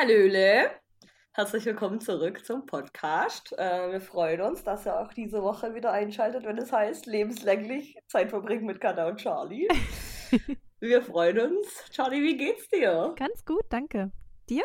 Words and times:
Hallöle, 0.00 0.70
herzlich 1.32 1.64
willkommen 1.64 2.00
zurück 2.00 2.46
zum 2.46 2.66
Podcast. 2.66 3.52
Äh, 3.58 3.90
wir 3.90 4.00
freuen 4.00 4.42
uns, 4.42 4.62
dass 4.62 4.86
ihr 4.86 4.96
auch 4.96 5.12
diese 5.12 5.42
Woche 5.42 5.74
wieder 5.74 5.90
einschaltet, 5.90 6.44
wenn 6.44 6.56
es 6.56 6.70
heißt 6.70 7.06
lebenslänglich 7.06 7.98
Zeit 8.06 8.30
verbringen 8.30 8.64
mit 8.64 8.80
Kada 8.80 9.08
und 9.08 9.16
Charlie. 9.16 9.66
wir 10.78 11.02
freuen 11.02 11.40
uns. 11.40 11.84
Charlie, 11.90 12.22
wie 12.22 12.36
geht's 12.36 12.68
dir? 12.68 13.12
Ganz 13.16 13.44
gut, 13.44 13.64
danke. 13.70 14.12
Dir? 14.48 14.62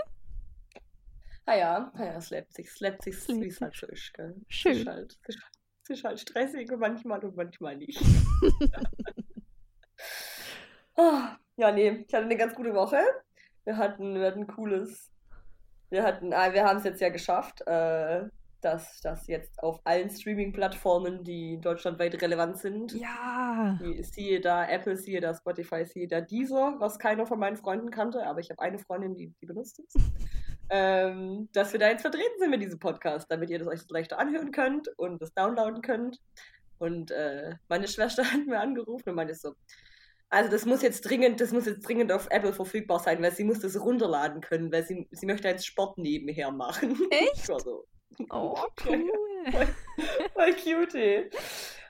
Ah 1.47 1.55
ja, 1.55 1.91
ah 1.95 2.05
ja, 2.05 2.17
es 2.17 2.29
lebt 2.29 2.53
sich, 2.53 2.67
es 2.67 2.79
lebt 2.79 3.01
sich, 3.01 3.15
wie 3.29 3.47
es 3.47 3.59
halt 3.59 3.75
so 3.75 3.87
ist. 3.87 4.13
Gell? 4.13 4.35
Schön. 4.49 4.73
Es 4.73 4.77
ist, 4.81 4.87
halt, 4.87 5.19
es, 5.25 5.89
ist, 5.89 6.03
halt 6.03 6.19
stressig 6.19 6.71
manchmal 6.77 7.25
und 7.25 7.35
manchmal 7.35 7.75
nicht. 7.77 7.99
oh, 10.95 11.21
ja, 11.57 11.71
nee, 11.71 12.05
ich 12.07 12.13
hatte 12.13 12.25
eine 12.25 12.37
ganz 12.37 12.53
gute 12.53 12.75
Woche. 12.75 13.01
Wir 13.63 13.77
hatten, 13.77 14.13
wir 14.13 14.27
hatten 14.27 14.45
cooles 14.45 15.12
wir 15.93 16.03
hatten, 16.03 16.33
ah, 16.33 16.51
wir 16.51 16.65
haben 16.65 16.79
es 16.79 16.83
jetzt 16.83 16.99
ja 16.99 17.09
geschafft, 17.09 17.65
äh, 17.67 18.23
dass 18.61 18.99
das 19.01 19.27
jetzt 19.27 19.61
auf 19.61 19.79
allen 19.83 20.09
Streaming-Plattformen, 20.09 21.23
die 21.23 21.59
deutschlandweit 21.59 22.19
relevant 22.21 22.57
sind. 22.57 22.93
Ja. 22.93 23.77
Die, 23.81 24.01
siehe 24.03 24.41
da 24.41 24.65
Apple, 24.67 24.97
siehe 24.97 25.21
da 25.21 25.33
Spotify, 25.33 25.85
siehe 25.85 26.07
da 26.07 26.21
Deezer, 26.21 26.75
was 26.79 26.97
keiner 26.97 27.25
von 27.25 27.39
meinen 27.39 27.57
Freunden 27.57 27.91
kannte, 27.91 28.25
aber 28.25 28.39
ich 28.39 28.49
habe 28.49 28.61
eine 28.61 28.79
Freundin, 28.79 29.15
die, 29.15 29.33
die 29.39 29.45
benutzt 29.45 29.79
es. 29.79 29.93
ähm, 30.69 31.49
dass 31.53 31.73
wir 31.73 31.79
da 31.79 31.89
jetzt 31.89 32.01
vertreten 32.01 32.39
sind 32.39 32.49
mit 32.49 32.61
diesem 32.61 32.79
Podcast, 32.79 33.29
damit 33.29 33.49
ihr 33.49 33.59
das 33.59 33.67
euch 33.67 33.81
leichter 33.89 34.17
anhören 34.17 34.51
könnt 34.51 34.87
und 34.97 35.21
das 35.21 35.33
downloaden 35.33 35.81
könnt. 35.81 36.19
Und 36.79 37.11
äh, 37.11 37.55
meine 37.69 37.87
Schwester 37.87 38.23
hat 38.31 38.47
mir 38.47 38.59
angerufen 38.59 39.09
und 39.09 39.15
meinte 39.15 39.35
so, 39.35 39.53
also 40.33 40.49
das 40.49 40.65
muss 40.65 40.81
jetzt 40.81 41.01
dringend, 41.01 41.39
das 41.39 41.51
muss 41.51 41.67
jetzt 41.67 41.87
dringend 41.87 42.11
auf 42.11 42.27
Apple 42.31 42.53
verfügbar 42.53 42.99
sein, 42.99 43.21
weil 43.21 43.31
sie 43.31 43.43
muss 43.43 43.59
das 43.59 43.79
runterladen 43.79 44.41
können, 44.41 44.71
weil 44.71 44.83
sie, 44.83 45.07
sie 45.11 45.27
möchte 45.27 45.47
jetzt 45.47 45.67
Sport 45.67 45.99
nebenher 45.99 46.51
machen. 46.51 46.97
Echt? 47.11 47.45
so. 47.45 47.85
Oh, 48.31 48.57
cool. 48.85 49.11
voll, 49.51 49.67
voll 50.33 50.53
cute. 50.55 51.31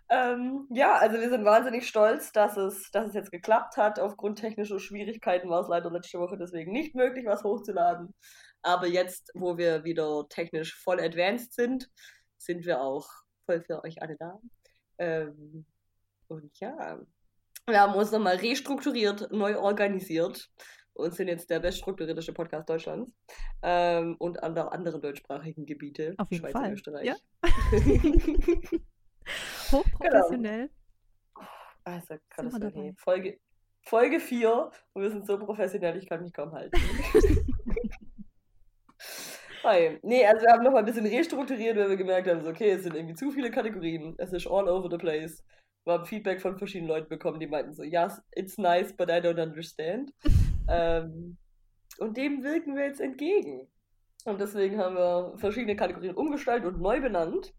Ähm, 0.10 0.68
ja, 0.72 0.96
also 0.96 1.20
wir 1.22 1.30
sind 1.30 1.46
wahnsinnig 1.46 1.88
stolz, 1.88 2.34
dass 2.34 2.58
es, 2.58 2.92
dass 2.92 3.08
es 3.08 3.14
jetzt 3.14 3.32
geklappt 3.32 3.78
hat. 3.78 3.98
Aufgrund 3.98 4.40
technischer 4.40 4.80
Schwierigkeiten 4.80 5.50
war 5.50 5.62
es 5.62 5.70
leider 5.70 5.90
letzte 5.90 6.20
Woche 6.20 6.38
deswegen 6.38 6.74
nicht 6.74 6.96
möglich, 6.96 7.26
was 7.26 7.46
hochzuladen. 7.46 8.14
Aber 8.62 8.88
jetzt, 8.88 9.32
wo 9.36 9.58
wir 9.58 9.86
wieder 9.86 10.28
technisch 10.28 10.76
voll 10.76 11.00
advanced 11.00 11.54
sind, 11.54 11.90
sind 12.38 12.66
wir 12.66 12.82
auch 12.82 13.08
voll 13.46 13.62
für 13.62 13.84
euch 13.86 14.02
alle 14.02 14.18
da. 14.18 14.38
Ähm, 14.98 15.66
und 16.28 16.60
ja, 16.60 17.00
wir 17.68 17.80
haben 17.80 17.96
uns 17.96 18.12
nochmal 18.12 18.36
restrukturiert, 18.36 19.32
neu 19.32 19.58
organisiert 19.58 20.50
und 20.94 21.16
sind 21.16 21.28
jetzt 21.28 21.50
der 21.50 21.60
beststrukturierteste 21.60 22.34
Podcast 22.34 22.70
Deutschlands 22.70 23.12
ähm, 23.62 24.16
und 24.20 24.44
an 24.44 24.54
der 24.54 24.72
anderen 24.72 25.02
deutschsprachigen 25.02 25.66
Gebiete. 25.66 26.14
Auf 26.18 26.30
jeden 26.30 26.42
Schweiz 26.42 26.54
Fall. 26.54 26.68
und 26.68 26.74
Österreich. 26.74 27.06
Ja. 27.06 27.16
Hochprofessionell. 29.72 30.68
Genau. 30.68 31.48
Also, 31.86 32.16
kann 32.30 32.50
das. 32.50 32.60
Folge, 32.98 33.40
Folge 33.82 34.20
4 34.20 34.72
und 34.94 35.02
wir 35.02 35.10
sind 35.10 35.26
so 35.26 35.38
professionell, 35.38 35.98
ich 35.98 36.08
kann 36.08 36.22
mich 36.22 36.34
kaum 36.34 36.54
halten. 36.54 36.78
Hi. 39.64 40.00
Nee, 40.02 40.26
also 40.26 40.46
wir 40.46 40.52
haben 40.52 40.64
nochmal 40.64 40.82
ein 40.82 40.86
bisschen 40.86 41.06
restrukturiert, 41.06 41.78
weil 41.78 41.90
wir 41.90 41.98
gemerkt 41.98 42.28
haben, 42.28 42.42
so, 42.42 42.50
okay, 42.50 42.72
es 42.72 42.84
sind 42.84 42.96
irgendwie 42.96 43.16
zu 43.16 43.32
viele 43.32 43.50
Kategorien, 43.50 44.14
es 44.18 44.34
ist 44.34 44.48
all 44.48 44.68
over 44.68 44.90
the 44.92 44.98
place. 44.98 45.42
Wir 45.86 45.94
haben 45.94 46.06
Feedback 46.06 46.42
von 46.42 46.58
verschiedenen 46.58 46.90
Leuten 46.90 47.10
bekommen, 47.10 47.40
die 47.40 47.48
meinten 47.48 47.74
so, 47.74 47.84
yes, 47.84 48.22
it's 48.32 48.58
nice, 48.58 48.96
but 48.96 49.10
I 49.10 49.20
don't 49.20 49.42
understand. 49.42 50.14
ähm, 50.70 51.38
und 51.98 52.18
dem 52.18 52.44
wirken 52.44 52.76
wir 52.76 52.86
jetzt 52.86 53.02
entgegen. 53.02 53.68
Und 54.26 54.40
deswegen 54.40 54.78
haben 54.78 54.96
wir 54.96 55.38
verschiedene 55.38 55.76
Kategorien 55.76 56.16
umgestaltet 56.16 56.74
und 56.74 56.82
neu 56.82 57.02
benannt 57.02 57.54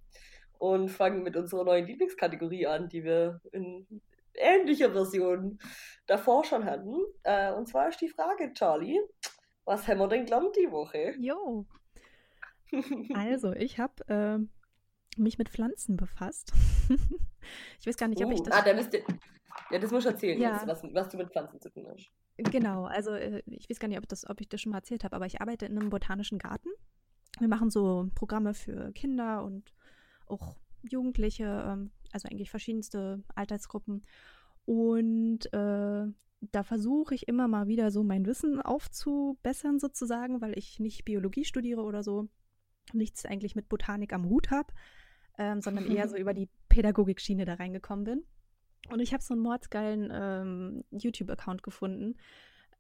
und 0.59 0.89
fangen 0.89 1.23
mit 1.23 1.37
unserer 1.37 1.65
neuen 1.65 1.87
Lieblingskategorie 1.87 2.67
an, 2.67 2.89
die 2.89 3.05
wir 3.05 3.41
in 3.53 3.87
ähnlicher 4.35 4.91
Version 4.91 5.59
davor 6.07 6.45
schon 6.45 6.65
hatten. 6.65 6.97
Äh, 7.23 7.53
und 7.53 7.69
zwar 7.69 7.89
ist 7.89 8.01
die 8.01 8.09
Frage, 8.09 8.53
Charlie, 8.55 8.99
was 9.65 9.87
haben 9.87 9.99
wir 9.99 10.09
denn 10.09 10.25
gelernt 10.25 10.57
die 10.57 10.71
Woche? 10.71 11.15
Jo. 11.19 11.67
Also, 13.15 13.53
ich 13.53 13.79
habe 13.79 13.95
äh, 14.09 14.64
mich 15.19 15.39
mit 15.39 15.49
Pflanzen 15.49 15.97
befasst. 15.97 16.53
ich 17.81 17.87
weiß 17.87 17.97
gar 17.97 18.09
nicht, 18.09 18.25
ob 18.25 18.31
ich 18.33 18.41
Uh, 18.41 18.45
das. 18.45 18.55
ah, 18.55 18.63
da 18.63 18.75
müsst 18.75 18.93
ihr, 18.95 19.03
ja, 19.71 19.79
das 19.79 19.91
musst 19.91 20.07
du 20.07 20.11
erzählen 20.11 20.41
Ja. 20.41 20.63
was, 20.67 20.83
was 20.93 21.09
du 21.09 21.17
mit 21.17 21.31
Pflanzen 21.31 21.61
zu 21.61 21.71
tun 21.71 21.87
hast. 21.89 22.11
Genau, 22.37 22.85
also 22.85 23.13
äh, 23.13 23.43
ich 23.47 23.71
weiß 23.71 23.79
gar 23.79 23.89
nicht, 23.89 23.99
ob, 23.99 24.09
das, 24.09 24.29
ob 24.29 24.41
ich 24.41 24.49
das 24.49 24.61
schon 24.61 24.73
mal 24.73 24.79
erzählt 24.79 25.05
habe, 25.05 25.15
aber 25.17 25.27
ich 25.27 25.41
arbeite 25.41 25.67
in 25.67 25.79
einem 25.79 25.91
botanischen 25.91 26.39
Garten. 26.39 26.69
Wir 27.39 27.49
machen 27.49 27.71
so 27.71 28.09
Programme 28.15 28.55
für 28.55 28.93
Kinder 28.93 29.45
und 29.45 29.73
auch 30.27 30.57
Jugendliche, 30.83 31.45
ähm, 31.67 31.91
also 32.13 32.29
eigentlich 32.29 32.51
verschiedenste 32.51 33.23
Altersgruppen. 33.35 34.05
Und 34.67 35.47
äh, 35.53 36.07
da 36.41 36.63
versuche 36.63 37.15
ich 37.15 37.27
immer 37.29 37.49
mal 37.49 37.69
wieder 37.69 37.91
so 37.91 38.03
mein 38.03 38.27
Wissen 38.27 38.61
aufzubessern, 38.61 39.79
sozusagen, 39.79 40.41
weil 40.41 40.57
ich 40.59 40.79
nicht 40.81 41.05
Biologie 41.05 41.45
studiere 41.45 41.83
oder 41.83 42.03
so, 42.03 42.29
nichts 42.93 43.25
eigentlich 43.25 43.55
mit 43.57 43.69
Botanik 43.69 44.13
am 44.13 44.29
Hut 44.29 44.51
habe, 44.51 44.73
ähm, 45.39 45.61
sondern 45.61 45.91
eher 45.91 46.09
so 46.09 46.17
über 46.17 46.35
die 46.35 46.49
Pädagogikschiene 46.69 47.45
da 47.45 47.55
reingekommen 47.55 48.05
bin. 48.05 48.25
Und 48.91 49.01
ich 49.01 49.13
habe 49.13 49.23
so 49.23 49.35
einen 49.35 49.43
mordsgeilen 49.43 50.11
ähm, 50.13 50.85
YouTube-Account 50.91 51.63
gefunden, 51.63 52.17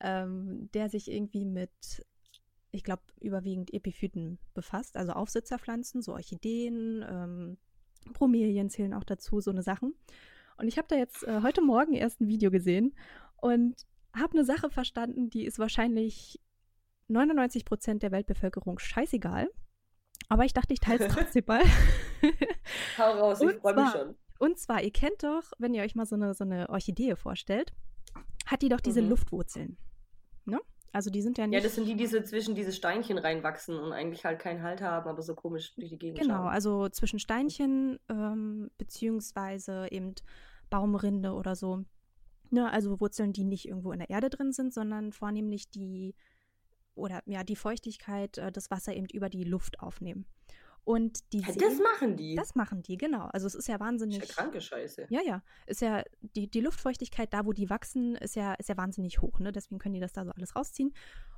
ähm, 0.00 0.69
der 0.75 0.88
sich 0.88 1.10
irgendwie 1.10 1.47
mit, 1.47 2.04
ich 2.72 2.84
glaube, 2.84 3.03
überwiegend 3.20 3.72
Epiphyten 3.72 4.38
befasst, 4.53 4.97
also 4.97 5.12
Aufsitzerpflanzen, 5.12 6.03
so 6.03 6.12
Orchideen, 6.12 7.04
ähm, 7.09 7.56
Bromelien 8.12 8.69
zählen 8.69 8.93
auch 8.93 9.04
dazu, 9.04 9.41
so 9.41 9.50
eine 9.50 9.62
Sachen. 9.62 9.94
Und 10.56 10.69
ich 10.69 10.76
habe 10.76 10.88
da 10.88 10.97
jetzt 10.97 11.25
äh, 11.25 11.41
heute 11.43 11.62
Morgen 11.62 11.94
erst 11.94 12.20
ein 12.20 12.28
Video 12.28 12.50
gesehen 12.50 12.94
und 13.37 13.87
habe 14.14 14.34
eine 14.34 14.44
Sache 14.44 14.70
verstanden, 14.70 15.31
die 15.31 15.44
ist 15.44 15.59
wahrscheinlich 15.59 16.41
99 17.09 17.64
Prozent 17.64 18.03
der 18.03 18.12
Weltbevölkerung 18.12 18.78
scheißegal. 18.78 19.48
Aber 20.28 20.44
ich 20.44 20.52
dachte, 20.52 20.72
ich 20.72 20.80
teile 20.80 21.06
es 21.06 21.12
trotzdem 21.14 21.44
mal. 21.46 21.62
Hau 22.98 23.12
raus, 23.18 23.40
ich 23.40 23.56
freue 23.56 23.74
mich 23.74 23.90
schon. 23.90 24.14
Und 24.38 24.58
zwar, 24.58 24.82
ihr 24.82 24.90
kennt 24.90 25.22
doch, 25.22 25.52
wenn 25.58 25.74
ihr 25.74 25.82
euch 25.82 25.94
mal 25.94 26.06
so 26.06 26.16
eine, 26.16 26.34
so 26.34 26.44
eine 26.44 26.68
Orchidee 26.68 27.14
vorstellt, 27.16 27.72
hat 28.46 28.62
die 28.62 28.68
doch 28.68 28.80
diese 28.80 29.00
Mhm. 29.02 29.10
Luftwurzeln. 29.10 29.76
Ne? 30.44 30.60
Also 30.92 31.10
die 31.10 31.22
sind 31.22 31.38
ja 31.38 31.46
nicht. 31.46 31.56
Ja, 31.56 31.62
das 31.62 31.74
sind 31.76 31.86
die, 31.86 31.96
die 31.96 32.06
so 32.06 32.20
zwischen 32.20 32.54
diese 32.54 32.72
Steinchen 32.72 33.18
reinwachsen 33.18 33.78
und 33.78 33.92
eigentlich 33.92 34.24
halt 34.24 34.38
keinen 34.40 34.62
Halt 34.62 34.80
haben, 34.80 35.08
aber 35.08 35.22
so 35.22 35.34
komisch 35.34 35.74
durch 35.74 35.88
die 35.90 35.98
Gegend 35.98 36.20
Genau, 36.20 36.34
schauen. 36.44 36.48
also 36.48 36.88
zwischen 36.88 37.18
Steinchen 37.18 37.98
ähm, 38.08 38.70
beziehungsweise 38.78 39.88
eben 39.90 40.14
Baumrinde 40.70 41.32
oder 41.32 41.54
so. 41.56 41.84
Ne, 42.50 42.70
also 42.70 43.00
Wurzeln, 43.00 43.32
die 43.32 43.44
nicht 43.44 43.66
irgendwo 43.66 43.92
in 43.92 43.98
der 43.98 44.10
Erde 44.10 44.30
drin 44.30 44.52
sind, 44.52 44.72
sondern 44.74 45.12
vornehmlich 45.12 45.70
die 45.70 46.14
oder 46.94 47.22
ja 47.27 47.44
die 47.44 47.56
Feuchtigkeit, 47.56 48.38
äh, 48.38 48.53
das 48.53 48.71
Wasser 48.71 48.94
eben 48.94 49.06
über 49.12 49.28
die 49.28 49.44
Luft 49.44 49.81
aufnehmen. 49.81 50.27
Und 50.87 51.32
die 51.32 51.38
Ja, 51.41 51.50
sehen, 51.53 51.62
das 51.62 51.78
machen 51.78 52.16
die. 52.16 52.34
das 52.34 52.55
machen 52.55 52.82
die, 52.82 52.99
genau. 52.99 53.25
Also 53.32 53.47
es 53.47 53.55
ist 53.55 53.69
ja 53.69 53.77
ist 53.77 53.81
wahnsinnig. 53.81 54.19
ja 54.19 54.27
kranke 54.27 54.60
Scheiße. 54.60 55.06
Ja, 55.09 55.22
ja. 55.22 55.43
Ist 55.66 55.81
ja, 55.81 56.03
die, 56.21 56.47
die 56.50 56.60
Luftfeuchtigkeit 56.60 57.32
da, 57.32 57.47
wo 57.47 57.53
die 57.55 57.71
wachsen, 57.71 58.16
ist 58.16 58.37
ja, 58.37 58.53
ist 58.55 58.69
ja 58.69 58.77
wahnsinnig 58.77 59.22
hoch, 59.22 59.38
ne? 59.38 59.50
Deswegen 59.50 59.78
können 59.78 59.94
die 59.94 60.00
das 60.00 60.12
da 60.12 60.27
so 60.27 60.32
alles 60.32 60.55
rausziehen. 60.55 60.93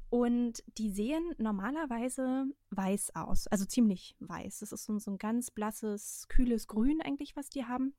Und 0.09 0.65
die 0.79 0.91
sehen 0.91 1.33
normalerweise 1.39 2.47
weiß 2.71 3.15
aus, 3.15 3.47
also 3.49 3.65
ziemlich 3.65 4.17
weiß. 4.21 4.61
Das 4.61 4.73
ist 4.73 4.85
so, 4.85 4.95
ein- 4.95 4.99
so 5.01 5.11
ein 5.13 5.19
ganz 5.19 5.51
blasses, 5.53 6.27
kühles 6.29 6.67
Grün 6.67 7.01
eigentlich, 7.01 7.37
was 7.37 7.49
die 7.49 7.65
haben. 7.67 7.95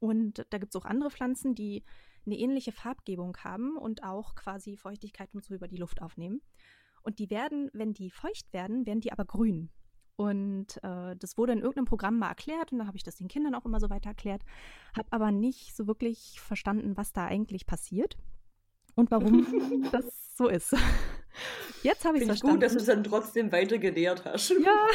Und 0.00 0.46
da 0.50 0.58
gibt 0.58 0.74
es 0.74 0.80
auch 0.80 0.84
andere 0.84 1.10
Pflanzen, 1.10 1.54
die 1.54 1.84
eine 2.26 2.36
ähnliche 2.38 2.72
Farbgebung 2.72 3.36
haben 3.38 3.76
und 3.76 4.02
auch 4.02 4.34
quasi 4.34 4.76
Feuchtigkeit 4.76 5.28
und 5.34 5.44
so 5.44 5.54
über 5.54 5.68
die 5.68 5.76
Luft 5.76 6.00
aufnehmen. 6.02 6.40
Und 7.02 7.18
die 7.18 7.30
werden, 7.30 7.70
wenn 7.72 7.92
die 7.94 8.10
feucht 8.10 8.52
werden, 8.52 8.86
werden 8.86 9.00
die 9.00 9.12
aber 9.12 9.24
grün. 9.24 9.70
Und 10.16 10.82
äh, 10.84 11.16
das 11.16 11.36
wurde 11.38 11.52
in 11.52 11.58
irgendeinem 11.60 11.86
Programm 11.86 12.18
mal 12.18 12.28
erklärt 12.28 12.70
und 12.70 12.78
dann 12.78 12.86
habe 12.86 12.96
ich 12.96 13.02
das 13.02 13.16
den 13.16 13.28
Kindern 13.28 13.54
auch 13.54 13.64
immer 13.64 13.80
so 13.80 13.90
weiter 13.90 14.10
erklärt, 14.10 14.42
habe 14.96 15.08
aber 15.10 15.32
nicht 15.32 15.74
so 15.74 15.86
wirklich 15.86 16.38
verstanden, 16.40 16.96
was 16.96 17.12
da 17.12 17.26
eigentlich 17.26 17.66
passiert 17.66 18.16
und 18.94 19.10
warum 19.10 19.46
das 19.92 20.36
so 20.36 20.48
ist. 20.48 20.76
Jetzt 21.82 22.04
habe 22.04 22.18
ich 22.18 22.22
es 22.22 22.28
verstanden. 22.28 22.56
gut, 22.56 22.62
dass 22.62 22.72
du 22.72 22.78
es 22.78 22.84
dann 22.86 23.02
trotzdem 23.02 23.50
weiter 23.52 23.78
gelehrt 23.78 24.24
hast. 24.24 24.50
Ja. 24.50 24.86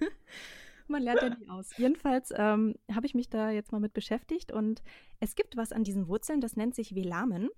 Man 0.88 1.02
lernt 1.02 1.22
ja 1.22 1.30
nie 1.30 1.48
aus. 1.48 1.76
Jedenfalls 1.76 2.32
ähm, 2.34 2.76
habe 2.90 3.06
ich 3.06 3.14
mich 3.14 3.28
da 3.28 3.50
jetzt 3.50 3.72
mal 3.72 3.80
mit 3.80 3.92
beschäftigt 3.92 4.52
und 4.52 4.82
es 5.20 5.34
gibt 5.34 5.56
was 5.56 5.72
an 5.72 5.84
diesen 5.84 6.08
Wurzeln, 6.08 6.40
das 6.40 6.56
nennt 6.56 6.74
sich 6.74 6.94
Velamen. 6.94 7.50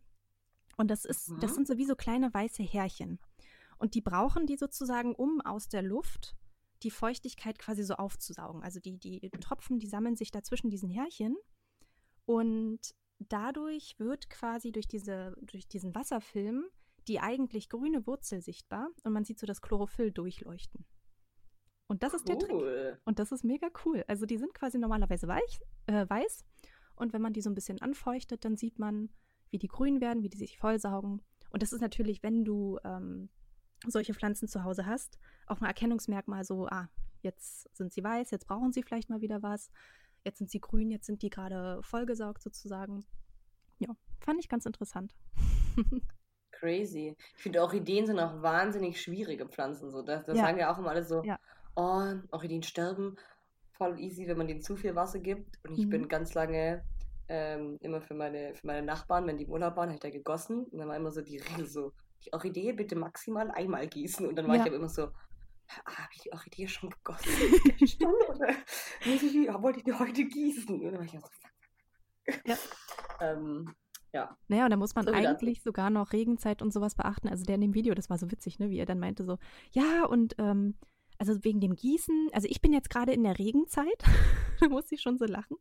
Und 0.77 0.91
das 0.91 1.05
ist, 1.05 1.31
das 1.41 1.51
Mhm. 1.53 1.55
sind 1.55 1.67
so 1.69 1.77
wie 1.77 1.85
so 1.85 1.95
kleine 1.95 2.33
weiße 2.33 2.63
Härchen. 2.63 3.19
Und 3.79 3.95
die 3.95 4.01
brauchen 4.01 4.47
die 4.47 4.57
sozusagen, 4.57 5.15
um 5.15 5.41
aus 5.41 5.69
der 5.69 5.83
Luft 5.83 6.37
die 6.83 6.91
Feuchtigkeit 6.91 7.59
quasi 7.59 7.83
so 7.83 7.95
aufzusaugen. 7.95 8.63
Also 8.63 8.81
die, 8.81 8.99
die 8.99 9.31
Tropfen, 9.41 9.79
die 9.79 9.89
sammeln 9.89 10.17
sich 10.17 10.31
da 10.31 10.43
zwischen 10.43 10.71
diesen 10.71 10.91
Härchen 10.91 11.37
und 12.25 12.95
dadurch 13.19 13.99
wird 13.99 14.31
quasi 14.31 14.71
durch, 14.71 14.87
diese, 14.87 15.35
durch 15.43 15.67
diesen 15.67 15.95
Wasserfilm 15.95 16.67
die 17.09 17.21
eigentlich 17.21 17.69
grüne 17.69 18.07
Wurzel 18.07 18.43
sichtbar 18.43 18.91
und 19.03 19.13
man 19.13 19.25
sieht 19.25 19.39
so 19.39 19.47
das 19.47 19.63
Chlorophyll 19.63 20.13
durchleuchten. 20.13 20.85
Und 21.89 22.03
das 22.03 22.13
ist 22.13 22.29
der 22.29 22.39
Trick. 22.39 23.01
Und 23.07 23.19
das 23.19 23.33
ist 23.33 23.45
mega 23.45 23.69
cool. 23.85 24.05
Also 24.09 24.27
die 24.27 24.37
sind 24.37 24.53
quasi 24.53 24.79
normalerweise 24.79 25.27
weich, 25.27 25.61
äh, 25.87 26.07
weiß. 26.07 26.45
Und 26.97 27.15
wenn 27.15 27.23
man 27.23 27.33
die 27.33 27.41
so 27.41 27.49
ein 27.49 27.55
bisschen 27.55 27.81
anfeuchtet, 27.81 28.45
dann 28.45 28.57
sieht 28.57 28.79
man, 28.79 29.09
wie 29.51 29.59
die 29.59 29.69
grün 29.69 30.03
werden, 30.03 30.23
wie 30.23 30.29
die 30.29 30.37
sich 30.37 30.59
vollsaugen. 30.59 31.23
Und 31.51 31.63
das 31.63 31.73
ist 31.73 31.81
natürlich, 31.81 32.23
wenn 32.23 32.45
du 32.45 32.79
ähm, 32.85 33.31
solche 33.87 34.15
Pflanzen 34.15 34.49
zu 34.49 34.65
Hause 34.65 34.87
hast, 34.87 35.19
auch 35.47 35.61
ein 35.61 35.67
Erkennungsmerkmal 35.67 36.45
so, 36.45 36.67
ah, 36.69 36.89
jetzt 37.23 37.75
sind 37.77 37.93
sie 37.93 38.03
weiß, 38.03 38.31
jetzt 38.31 38.47
brauchen 38.47 38.73
sie 38.73 38.83
vielleicht 38.83 39.11
mal 39.11 39.21
wieder 39.21 39.43
was. 39.43 39.71
Jetzt 40.25 40.39
sind 40.39 40.51
sie 40.51 40.61
grün, 40.61 40.91
jetzt 40.91 41.07
sind 41.07 41.23
die 41.23 41.31
gerade 41.31 41.81
vollgesaugt 41.83 42.43
sozusagen. 42.43 43.05
Ja, 43.79 43.89
fand 44.21 44.41
ich 44.41 44.49
ganz 44.49 44.67
interessant. 44.67 45.15
Crazy. 46.51 47.17
Ich 47.37 47.43
finde, 47.43 47.63
Orchideen 47.63 48.07
sind 48.07 48.19
auch 48.19 48.43
wahnsinnig 48.43 49.01
schwierige 49.01 49.47
Pflanzen. 49.49 49.91
So. 49.91 50.03
Das, 50.03 50.25
das 50.25 50.37
Ja. 50.37 50.45
sagen 50.47 50.59
ja 50.59 50.73
auch 50.73 50.79
immer 50.79 50.91
alle 50.91 51.05
so, 51.05 51.23
Ja. 51.23 51.39
oh, 51.77 52.03
Orchideen 52.33 52.63
sterben 52.65 53.17
voll 53.73 53.99
easy, 54.01 54.27
wenn 54.27 54.39
man 54.39 54.49
denen 54.49 54.61
zu 54.63 54.75
viel 54.77 54.97
Wasser 54.97 55.21
gibt. 55.21 55.59
Und 55.65 55.79
ich 55.79 55.87
Mhm. 55.87 55.91
bin 55.91 56.09
ganz 56.09 56.35
lange 56.35 56.83
ähm, 57.29 57.77
immer 57.81 58.01
für 58.01 58.15
meine, 58.15 58.55
für 58.55 58.67
meine 58.67 58.85
Nachbarn, 58.85 59.27
wenn 59.27 59.37
die 59.37 59.45
im 59.45 59.51
Urlaub 59.51 59.77
waren, 59.77 59.89
habe 59.91 59.95
ich 59.95 60.01
da 60.01 60.11
gegossen. 60.11 60.65
Und 60.65 60.79
dann 60.79 60.89
war 60.89 60.97
immer 60.97 61.13
so 61.13 61.21
die 61.21 61.37
Regel 61.39 61.67
so, 61.67 61.93
die 62.25 62.33
Orchidee 62.33 62.73
bitte 62.73 62.97
maximal 62.97 63.51
einmal 63.51 63.87
gießen. 63.89 64.27
Und 64.27 64.37
dann 64.37 64.47
war 64.49 64.57
Ja. 64.57 64.63
ich 64.63 64.67
aber 64.69 64.77
immer 64.77 64.89
so, 64.89 65.05
ah, 65.05 65.97
habe 65.97 66.09
ich 66.15 66.23
die 66.23 66.33
Orchidee 66.33 66.69
schon 66.69 66.91
gegossen? 66.91 67.29
Gestern, 67.79 68.13
oder 68.29 68.55
muss 69.07 69.23
ich 69.23 69.33
die, 69.33 69.49
wollte 69.49 69.79
ich 69.79 69.85
die 69.85 69.93
heute 69.95 70.25
gießen? 70.25 70.75
Und 70.75 70.85
dann 70.85 70.95
war 70.95 71.05
ich 71.05 71.13
so, 71.13 71.19
fuck. 71.19 72.47
Ja. 72.47 72.57
Ähm, 73.21 73.75
Naja, 74.49 74.65
und 74.65 74.71
da 74.71 74.77
muss 74.77 74.95
man 74.95 75.07
So 75.07 75.13
eigentlich 75.13 75.63
sogar 75.63 75.91
noch 75.91 76.13
Regenzeit 76.13 76.63
und 76.63 76.73
sowas 76.73 76.95
beachten. 76.95 77.29
Also 77.29 77.45
der 77.45 77.55
in 77.57 77.61
dem 77.61 77.75
Video, 77.75 77.95
das 77.95 78.11
war 78.11 78.19
so 78.19 78.31
witzig, 78.31 78.59
ne, 78.59 78.69
wie 78.71 78.79
er 78.79 78.87
dann 78.87 78.99
meinte 78.99 79.25
so, 79.25 79.39
ja, 79.71 80.05
und 80.05 80.35
ähm, 80.39 80.75
also 81.19 81.43
wegen 81.45 81.61
dem 81.61 81.75
Gießen, 81.77 82.29
also 82.33 82.47
ich 82.49 82.61
bin 82.61 82.73
jetzt 82.73 82.91
gerade 82.91 83.13
in 83.13 83.25
der 83.25 83.39
Regenzeit, 83.39 84.03
da 84.61 84.69
muss 84.69 84.91
ich 84.93 85.01
schon 85.03 85.19
so 85.19 85.25
lachen, 85.27 85.57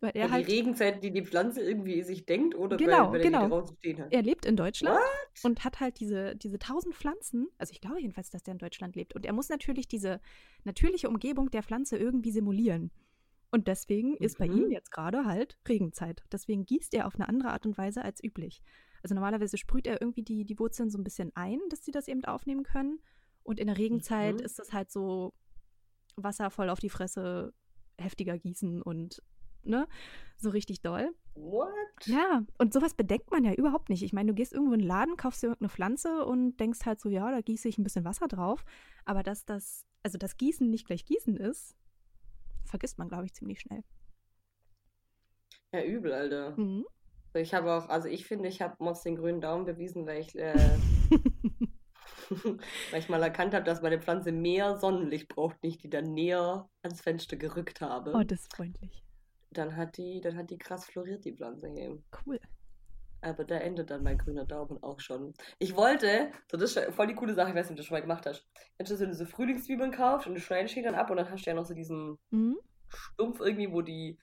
weil 0.00 0.12
er 0.14 0.26
Ja, 0.26 0.30
halt, 0.30 0.48
die 0.48 0.52
Regenzeit, 0.54 1.02
die 1.04 1.10
die 1.10 1.24
Pflanze 1.24 1.60
irgendwie 1.62 2.02
sich 2.02 2.26
denkt 2.26 2.54
oder 2.54 2.76
Genau, 2.76 3.06
weil, 3.06 3.12
weil 3.12 3.20
genau. 3.20 3.42
er 3.42 3.48
draußen 3.48 3.76
stehen 3.76 3.98
hat. 4.00 4.12
er 4.12 4.22
lebt 4.22 4.46
in 4.46 4.56
Deutschland 4.56 4.96
What? 4.98 5.44
und 5.44 5.64
hat 5.64 5.80
halt 5.80 6.00
diese, 6.00 6.34
diese 6.36 6.58
tausend 6.58 6.94
Pflanzen, 6.94 7.48
also 7.58 7.72
ich 7.72 7.80
glaube 7.80 8.00
jedenfalls, 8.00 8.30
dass 8.30 8.42
der 8.42 8.52
in 8.52 8.58
Deutschland 8.58 8.96
lebt. 8.96 9.14
Und 9.14 9.26
er 9.26 9.32
muss 9.32 9.48
natürlich 9.48 9.88
diese 9.88 10.20
natürliche 10.64 11.08
Umgebung 11.08 11.50
der 11.50 11.62
Pflanze 11.62 11.96
irgendwie 11.96 12.30
simulieren. 12.32 12.90
Und 13.50 13.68
deswegen 13.68 14.16
ist 14.16 14.38
bei 14.38 14.48
Mhm. 14.48 14.56
ihm 14.62 14.70
jetzt 14.70 14.90
gerade 14.90 15.26
halt 15.26 15.58
Regenzeit. 15.68 16.22
Deswegen 16.32 16.64
gießt 16.64 16.94
er 16.94 17.06
auf 17.06 17.16
eine 17.16 17.28
andere 17.28 17.50
Art 17.50 17.66
und 17.66 17.76
Weise 17.76 18.02
als 18.02 18.24
üblich. 18.24 18.62
Also 19.02 19.14
normalerweise 19.14 19.58
sprüht 19.58 19.86
er 19.86 20.00
irgendwie 20.00 20.22
die, 20.22 20.46
die 20.46 20.58
Wurzeln 20.58 20.88
so 20.88 20.96
ein 20.96 21.04
bisschen 21.04 21.32
ein, 21.34 21.58
dass 21.68 21.84
sie 21.84 21.90
das 21.90 22.08
eben 22.08 22.24
aufnehmen 22.24 22.62
können. 22.62 23.00
Und 23.44 23.58
in 23.60 23.66
der 23.66 23.78
Regenzeit 23.78 24.36
Mhm. 24.36 24.44
ist 24.44 24.58
das 24.58 24.72
halt 24.72 24.90
so 24.90 25.32
Wasser 26.16 26.50
voll 26.50 26.68
auf 26.70 26.78
die 26.80 26.90
Fresse, 26.90 27.52
heftiger 27.98 28.38
gießen 28.38 28.82
und 28.82 29.22
ne, 29.64 29.86
so 30.36 30.50
richtig 30.50 30.80
doll. 30.82 31.14
What? 31.34 31.68
Ja, 32.06 32.42
und 32.58 32.72
sowas 32.72 32.94
bedenkt 32.94 33.30
man 33.30 33.44
ja 33.44 33.52
überhaupt 33.54 33.88
nicht. 33.88 34.02
Ich 34.02 34.12
meine, 34.12 34.30
du 34.30 34.34
gehst 34.34 34.52
irgendwo 34.52 34.74
in 34.74 34.80
den 34.80 34.88
Laden, 34.88 35.16
kaufst 35.16 35.42
dir 35.42 35.46
irgendeine 35.48 35.68
Pflanze 35.70 36.24
und 36.24 36.56
denkst 36.58 36.80
halt 36.84 37.00
so, 37.00 37.08
ja, 37.08 37.30
da 37.30 37.40
gieße 37.40 37.68
ich 37.68 37.78
ein 37.78 37.84
bisschen 37.84 38.04
Wasser 38.04 38.28
drauf. 38.28 38.64
Aber 39.04 39.22
dass 39.22 39.44
das, 39.44 39.86
also 40.02 40.18
das 40.18 40.36
Gießen 40.36 40.68
nicht 40.68 40.86
gleich 40.86 41.04
Gießen 41.04 41.36
ist, 41.36 41.76
vergisst 42.64 42.98
man, 42.98 43.08
glaube 43.08 43.26
ich, 43.26 43.34
ziemlich 43.34 43.60
schnell. 43.60 43.84
Ja, 45.72 45.82
übel, 45.84 46.12
Alter. 46.12 46.56
Mhm. 46.58 46.84
Ich 47.34 47.54
habe 47.54 47.72
auch, 47.72 47.88
also 47.88 48.08
ich 48.08 48.26
finde, 48.26 48.48
ich 48.48 48.60
habe 48.60 48.76
Mods 48.78 49.02
den 49.04 49.16
grünen 49.16 49.40
Daumen 49.40 49.64
bewiesen, 49.64 50.06
weil 50.06 50.20
ich, 50.20 50.36
äh, 50.36 50.54
weil 52.90 53.00
ich 53.00 53.08
mal 53.08 53.22
erkannt 53.22 53.54
habe, 53.54 53.64
dass 53.64 53.82
meine 53.82 54.00
Pflanze 54.00 54.32
mehr 54.32 54.76
Sonnenlicht 54.76 55.28
braucht, 55.28 55.62
nicht 55.62 55.82
die 55.82 55.90
dann 55.90 56.12
näher 56.14 56.68
ans 56.82 57.00
Fenster 57.00 57.36
gerückt 57.36 57.80
habe. 57.80 58.12
oh, 58.14 58.22
das 58.22 58.40
ist 58.42 58.54
freundlich. 58.56 59.02
Dann 59.50 59.76
hat 59.76 59.96
die, 59.98 60.20
dann 60.20 60.36
hat 60.36 60.50
die 60.50 60.58
krass 60.58 60.86
floriert, 60.86 61.24
die 61.24 61.34
Pflanze 61.34 61.68
hier. 61.68 62.02
Cool. 62.26 62.40
Aber 63.20 63.44
da 63.44 63.56
endet 63.56 63.90
dann 63.90 64.02
mein 64.02 64.18
grüner 64.18 64.44
Daumen 64.44 64.82
auch 64.82 64.98
schon. 64.98 65.34
Ich 65.58 65.76
wollte, 65.76 66.32
so 66.50 66.56
das 66.56 66.74
ist 66.76 66.94
voll 66.94 67.06
die 67.06 67.14
coole 67.14 67.34
Sache, 67.34 67.50
ich 67.50 67.54
weiß 67.54 67.66
nicht, 67.70 67.72
ob 67.72 67.76
du 67.76 67.80
das 67.82 67.86
schon 67.86 67.94
mal 67.96 68.00
gemacht 68.00 68.26
hast. 68.26 68.44
Wenn 68.78 68.86
du 68.86 68.96
so 68.96 69.06
diese 69.06 69.26
Frühlingszwiebeln 69.26 69.92
kaufst 69.92 70.26
und 70.26 70.34
du 70.34 70.40
schneidest 70.40 70.74
die 70.74 70.82
dann 70.82 70.94
ab 70.96 71.10
und 71.10 71.18
dann 71.18 71.30
hast 71.30 71.44
du 71.46 71.50
ja 71.50 71.54
noch 71.54 71.66
so 71.66 71.74
diesen 71.74 72.18
Mhm. 72.30 72.58
Stumpf 72.88 73.40
irgendwie, 73.40 73.72
wo 73.72 73.82
die, 73.82 74.18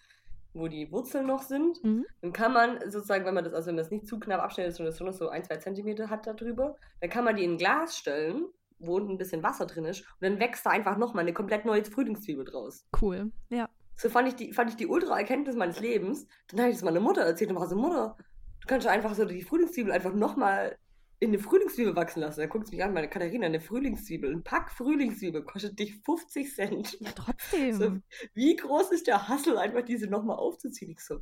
wo 0.54 0.68
die 0.68 0.92
Wurzeln 0.92 1.28
noch 1.28 1.44
sind. 1.44 1.84
Mhm. 1.84 2.06
Dann 2.22 2.34
kann 2.34 2.54
man 2.54 2.80
sozusagen, 2.90 3.26
wenn 3.26 3.34
man 3.34 3.44
das, 3.44 3.54
also 3.54 3.68
wenn 3.68 3.76
man 3.76 3.84
das 3.84 3.92
nicht 3.92 4.08
zu 4.08 4.20
knapp 4.20 4.42
abschneidet, 4.42 4.76
sondern 4.76 4.92
das 4.92 5.00
nur 5.00 5.10
noch 5.10 5.18
so 5.18 5.30
ein, 5.30 5.44
zwei 5.44 5.58
Zentimeter 5.58 6.10
hat 6.10 6.28
da 6.28 6.34
drüber, 6.34 6.76
dann 7.02 7.10
kann 7.10 7.26
man 7.26 7.36
die 7.36 7.44
in 7.44 7.54
ein 7.54 7.58
Glas 7.58 7.98
stellen, 7.98 8.46
wo 8.80 8.96
unten 8.96 9.12
ein 9.12 9.18
bisschen 9.18 9.44
Wasser 9.44 9.66
drin 9.66 9.86
ist, 9.86 10.02
und 10.02 10.22
dann 10.22 10.40
wächst 10.40 10.66
da 10.66 10.70
einfach 10.70 10.98
nochmal 10.98 11.24
eine 11.24 11.34
komplett 11.34 11.66
neue 11.66 11.84
Frühlingszwiebel 11.84 12.46
draus. 12.46 12.86
Cool. 13.02 13.32
Ja. 13.50 13.70
So 13.96 14.10
fand 14.10 14.30
ich 14.30 14.36
die, 14.36 14.54
fand 14.54 14.70
ich 14.70 14.78
die 14.78 14.88
Ultra-Erkenntnis 14.88 15.58
meines 15.58 15.82
Lebens. 15.82 16.26
Dann 16.48 16.62
habe 16.62 16.70
ich 16.70 16.78
das 16.78 16.86
meiner 16.86 17.02
Mutter 17.02 17.22
erzählt 17.22 17.50
und 17.50 17.58
war 17.58 17.68
so, 17.68 17.76
Mutter, 17.76 18.16
du 18.62 18.68
kannst 18.68 18.88
doch 18.88 18.92
einfach 18.92 19.14
so 19.14 19.26
die 19.26 19.42
Frühlingszwiebel 19.42 19.92
einfach 19.92 20.14
nochmal 20.14 20.78
in 21.20 21.30
eine 21.30 21.40
Frühlingszwiebel 21.40 21.96
wachsen 21.96 22.22
lassen. 22.22 22.40
Dann 22.40 22.50
guckt 22.50 22.68
sie 22.68 22.76
mich 22.76 22.84
an, 22.84 22.94
meine 22.94 23.10
Katharina, 23.10 23.46
eine 23.46 23.60
Frühlingszwiebel, 23.60 24.32
ein 24.32 24.44
Pack 24.44 24.72
Frühlingszwiebel 24.72 25.44
kostet 25.44 25.78
dich 25.78 25.96
50 26.04 26.56
Cent. 26.56 26.98
Ja, 27.00 27.12
trotzdem. 27.16 27.74
So, 27.74 27.98
wie 28.34 28.56
groß 28.56 28.92
ist 28.92 29.08
der 29.08 29.28
Hassel, 29.28 29.58
einfach 29.58 29.84
diese 29.84 30.08
nochmal 30.08 30.38
aufzuziehen? 30.38 30.92
Ich 30.92 31.02
so, 31.02 31.20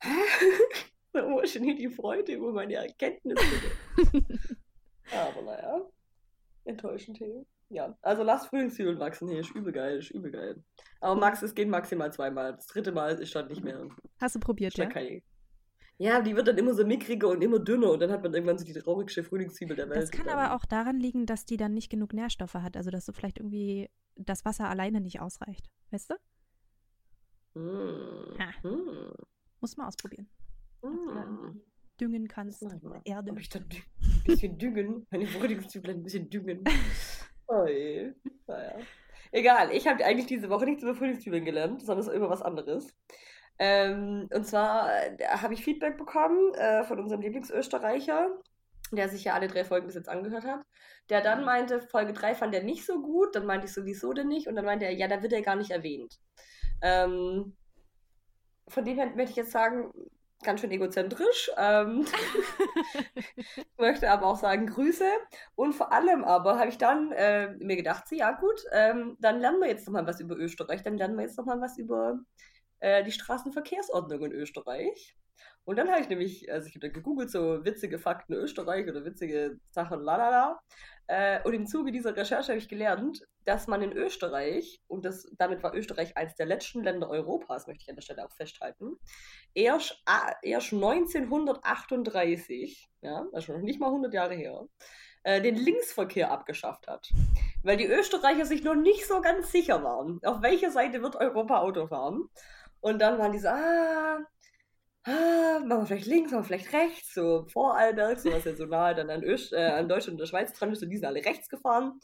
hä? 0.00 0.10
Wo 1.12 1.40
ist 1.40 1.54
denn 1.54 1.64
hier 1.64 1.74
die 1.74 1.88
Freude 1.88 2.34
über 2.34 2.52
meine 2.52 2.74
Erkenntnisse? 2.74 3.42
Aber 5.12 5.42
naja, 5.42 5.86
enttäuschend 6.64 7.18
hier. 7.18 7.44
Ja, 7.70 7.98
also 8.02 8.22
lass 8.22 8.46
Frühlingszwiebeln 8.46 9.00
wachsen 9.00 9.28
hier, 9.28 9.40
ist 9.40 9.54
übel 9.54 9.72
geil, 9.72 9.98
ist 9.98 10.10
übel 10.10 10.30
geil. 10.30 10.62
Aber 11.00 11.18
Max, 11.18 11.42
es 11.42 11.54
geht 11.54 11.68
maximal 11.68 12.12
zweimal. 12.12 12.54
Das 12.54 12.66
dritte 12.66 12.92
Mal 12.92 13.18
ist 13.18 13.30
schon 13.30 13.48
nicht 13.48 13.64
mehr. 13.64 13.88
Hast 14.20 14.36
du 14.36 14.40
probiert, 14.40 14.76
ja? 14.76 14.86
Keine. 14.86 15.22
Ja, 16.00 16.20
die 16.20 16.36
wird 16.36 16.46
dann 16.46 16.56
immer 16.58 16.74
so 16.74 16.86
mickriger 16.86 17.28
und 17.28 17.42
immer 17.42 17.58
dünner 17.58 17.90
und 17.90 18.00
dann 18.00 18.10
hat 18.12 18.22
man 18.22 18.32
irgendwann 18.32 18.56
so 18.56 18.64
die 18.64 18.72
traurigste 18.72 19.24
Frühlingszwiebel 19.24 19.74
der 19.76 19.88
Welt. 19.90 20.00
Das 20.00 20.10
kann 20.12 20.28
aber 20.28 20.54
auch 20.54 20.64
daran 20.64 21.00
liegen, 21.00 21.26
dass 21.26 21.44
die 21.44 21.56
dann 21.56 21.74
nicht 21.74 21.90
genug 21.90 22.12
Nährstoffe 22.12 22.54
hat. 22.54 22.76
Also, 22.76 22.90
dass 22.90 23.04
du 23.06 23.12
vielleicht 23.12 23.38
irgendwie 23.38 23.90
das 24.14 24.44
Wasser 24.44 24.68
alleine 24.68 25.00
nicht 25.00 25.20
ausreicht. 25.20 25.68
Weißt 25.90 26.10
du? 26.10 27.60
Mm. 27.60 28.38
Ha. 28.38 28.68
Mm. 28.68 29.12
Muss 29.60 29.76
mal 29.76 29.88
ausprobieren. 29.88 30.28
Mm. 30.82 31.58
Düngen 32.00 32.28
kannst. 32.28 32.62
Erde. 33.04 33.32
Ob 33.32 33.40
ich 33.40 33.48
da 33.48 33.58
dü- 33.58 33.82
ein 34.00 34.22
bisschen 34.24 34.56
düngen, 34.56 35.04
meine 35.10 35.26
Frühlingszwiebeln 35.26 35.98
ein 35.98 36.02
bisschen 36.02 36.30
düngen. 36.30 36.64
Oh 37.50 37.64
je. 37.64 38.12
Naja. 38.46 38.74
Egal, 39.32 39.70
ich 39.72 39.86
habe 39.86 40.04
eigentlich 40.04 40.26
diese 40.26 40.50
Woche 40.50 40.66
nichts 40.66 40.82
über 40.82 40.94
Frühlingszwiebeln 40.94 41.46
gelernt, 41.46 41.80
sondern 41.80 42.14
über 42.14 42.28
was 42.28 42.42
anderes. 42.42 42.94
Ähm, 43.58 44.28
und 44.32 44.46
zwar 44.46 44.90
äh, 44.92 45.24
habe 45.26 45.54
ich 45.54 45.64
Feedback 45.64 45.96
bekommen 45.98 46.54
äh, 46.54 46.84
von 46.84 47.00
unserem 47.00 47.22
Lieblingsösterreicher, 47.22 48.30
der 48.92 49.08
sich 49.08 49.24
ja 49.24 49.34
alle 49.34 49.48
drei 49.48 49.64
Folgen 49.64 49.86
bis 49.86 49.96
jetzt 49.96 50.08
angehört 50.08 50.44
hat. 50.44 50.60
Der 51.10 51.22
dann 51.22 51.44
meinte, 51.44 51.80
Folge 51.80 52.12
3 52.12 52.34
fand 52.34 52.54
er 52.54 52.62
nicht 52.62 52.86
so 52.86 53.00
gut. 53.02 53.34
Dann 53.34 53.46
meinte 53.46 53.66
ich 53.66 53.72
so, 53.72 53.84
wieso 53.84 54.12
denn 54.12 54.28
nicht? 54.28 54.46
Und 54.46 54.56
dann 54.56 54.64
meinte 54.64 54.84
er, 54.84 54.92
ja, 54.92 55.08
da 55.08 55.22
wird 55.22 55.32
er 55.32 55.42
gar 55.42 55.56
nicht 55.56 55.70
erwähnt. 55.70 56.18
Ähm, 56.82 57.56
von 58.68 58.84
dem 58.84 58.96
her 58.96 59.06
möchte 59.16 59.30
ich 59.30 59.36
jetzt 59.36 59.52
sagen, 59.52 59.90
ganz 60.42 60.60
schön 60.60 60.70
egozentrisch. 60.70 61.50
Ähm, 61.56 62.06
möchte 63.78 64.10
aber 64.10 64.26
auch 64.26 64.36
sagen 64.36 64.66
Grüße. 64.66 65.08
Und 65.54 65.72
vor 65.74 65.92
allem 65.92 66.24
aber 66.24 66.58
habe 66.58 66.68
ich 66.68 66.78
dann 66.78 67.12
äh, 67.12 67.54
mir 67.58 67.76
gedacht, 67.76 68.06
so, 68.08 68.14
ja 68.14 68.32
gut, 68.32 68.62
ähm, 68.72 69.16
dann 69.20 69.40
lernen 69.40 69.60
wir 69.60 69.68
jetzt 69.68 69.86
nochmal 69.86 70.06
was 70.06 70.20
über 70.20 70.36
Österreich. 70.36 70.82
Dann 70.82 70.96
lernen 70.96 71.16
wir 71.16 71.24
jetzt 71.24 71.38
nochmal 71.38 71.60
was 71.60 71.78
über 71.78 72.20
äh, 72.80 73.04
die 73.04 73.12
Straßenverkehrsordnung 73.12 74.24
in 74.24 74.32
Österreich. 74.32 75.16
Und 75.64 75.76
dann 75.76 75.90
habe 75.90 76.00
ich 76.00 76.08
nämlich, 76.08 76.50
also 76.50 76.66
ich 76.66 76.74
habe 76.74 76.86
dann 76.86 76.94
gegoogelt, 76.94 77.30
so 77.30 77.64
witzige 77.64 77.98
Fakten 77.98 78.32
Österreich 78.32 78.88
oder 78.88 79.04
witzige 79.04 79.60
Sachen, 79.70 80.00
lalala. 80.00 80.58
Äh, 81.08 81.40
und 81.44 81.52
im 81.52 81.66
Zuge 81.66 81.92
dieser 81.92 82.16
Recherche 82.16 82.48
habe 82.48 82.58
ich 82.58 82.68
gelernt, 82.68 83.26
dass 83.44 83.66
man 83.66 83.82
in 83.82 83.92
Österreich, 83.92 84.80
und 84.88 85.04
das, 85.04 85.30
damit 85.36 85.62
war 85.62 85.74
Österreich 85.74 86.16
eines 86.16 86.36
der 86.36 86.46
letzten 86.46 86.82
Länder 86.82 87.10
Europas, 87.10 87.66
möchte 87.66 87.82
ich 87.82 87.90
an 87.90 87.96
der 87.96 88.02
Stelle 88.02 88.24
auch 88.24 88.32
festhalten, 88.32 88.96
erst, 89.54 90.02
erst 90.42 90.72
1938, 90.72 92.88
ja, 93.02 93.26
also 93.32 93.52
noch 93.52 93.60
nicht 93.60 93.80
mal 93.80 93.88
100 93.88 94.14
Jahre 94.14 94.34
her, 94.34 94.66
äh, 95.22 95.40
den 95.40 95.56
Linksverkehr 95.56 96.30
abgeschafft 96.30 96.88
hat. 96.88 97.10
Weil 97.62 97.76
die 97.76 97.86
Österreicher 97.86 98.46
sich 98.46 98.62
noch 98.62 98.74
nicht 98.74 99.06
so 99.06 99.20
ganz 99.20 99.52
sicher 99.52 99.82
waren, 99.82 100.20
auf 100.24 100.42
welcher 100.42 100.70
Seite 100.70 101.02
wird 101.02 101.16
Europa 101.16 101.60
Auto 101.60 101.86
fahren. 101.88 102.28
Und 102.80 103.00
dann 103.00 103.18
waren 103.18 103.32
die 103.32 103.38
so, 103.38 103.48
ah, 103.48 104.18
ah, 105.04 105.58
machen 105.60 105.82
wir 105.82 105.86
vielleicht 105.86 106.06
links, 106.06 106.30
machen 106.30 106.42
wir 106.42 106.46
vielleicht 106.46 106.72
rechts, 106.72 107.14
so 107.14 107.46
Vorarlberg, 107.48 108.18
so 108.18 108.32
was 108.32 108.44
ja 108.44 108.54
so 108.54 108.66
nahe 108.66 108.94
dann 108.94 109.10
an, 109.10 109.24
Öst, 109.24 109.52
äh, 109.52 109.66
an 109.66 109.88
Deutschland 109.88 110.14
und 110.14 110.20
der 110.20 110.26
Schweiz 110.26 110.52
dran 110.52 110.72
ist, 110.72 110.82
und 110.82 110.90
die 110.90 110.96
sind 110.96 111.06
alle 111.06 111.24
rechts 111.24 111.48
gefahren. 111.48 112.00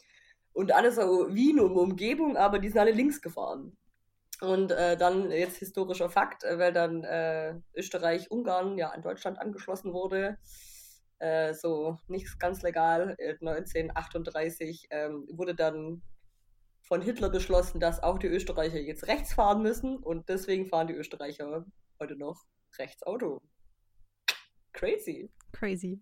Und 0.53 0.73
alles 0.73 0.95
so 0.95 1.33
Wien 1.33 1.59
und 1.59 1.75
Umgebung, 1.75 2.37
aber 2.37 2.59
die 2.59 2.69
sind 2.69 2.79
alle 2.79 2.91
links 2.91 3.21
gefahren. 3.21 3.75
Und 4.41 4.71
äh, 4.71 4.97
dann 4.97 5.31
jetzt 5.31 5.57
historischer 5.57 6.09
Fakt, 6.09 6.43
äh, 6.43 6.59
weil 6.59 6.73
dann 6.73 7.03
äh, 7.03 7.55
Österreich-Ungarn 7.73 8.77
ja 8.77 8.89
an 8.89 9.01
Deutschland 9.01 9.39
angeschlossen 9.39 9.93
wurde, 9.93 10.37
äh, 11.19 11.53
so 11.53 11.97
nicht 12.07 12.39
ganz 12.39 12.61
legal, 12.61 13.15
1938 13.19 14.87
äh, 14.89 15.05
ähm, 15.05 15.27
wurde 15.31 15.55
dann 15.55 16.01
von 16.85 17.01
Hitler 17.01 17.29
beschlossen, 17.29 17.79
dass 17.79 18.01
auch 18.01 18.19
die 18.19 18.27
Österreicher 18.27 18.79
jetzt 18.79 19.07
rechts 19.07 19.33
fahren 19.33 19.61
müssen 19.61 19.97
und 19.97 20.29
deswegen 20.29 20.67
fahren 20.67 20.87
die 20.87 20.93
Österreicher 20.93 21.65
heute 21.99 22.15
noch 22.15 22.45
rechts 22.77 23.03
Auto. 23.03 23.41
Crazy. 24.73 25.31
Crazy. 25.51 25.99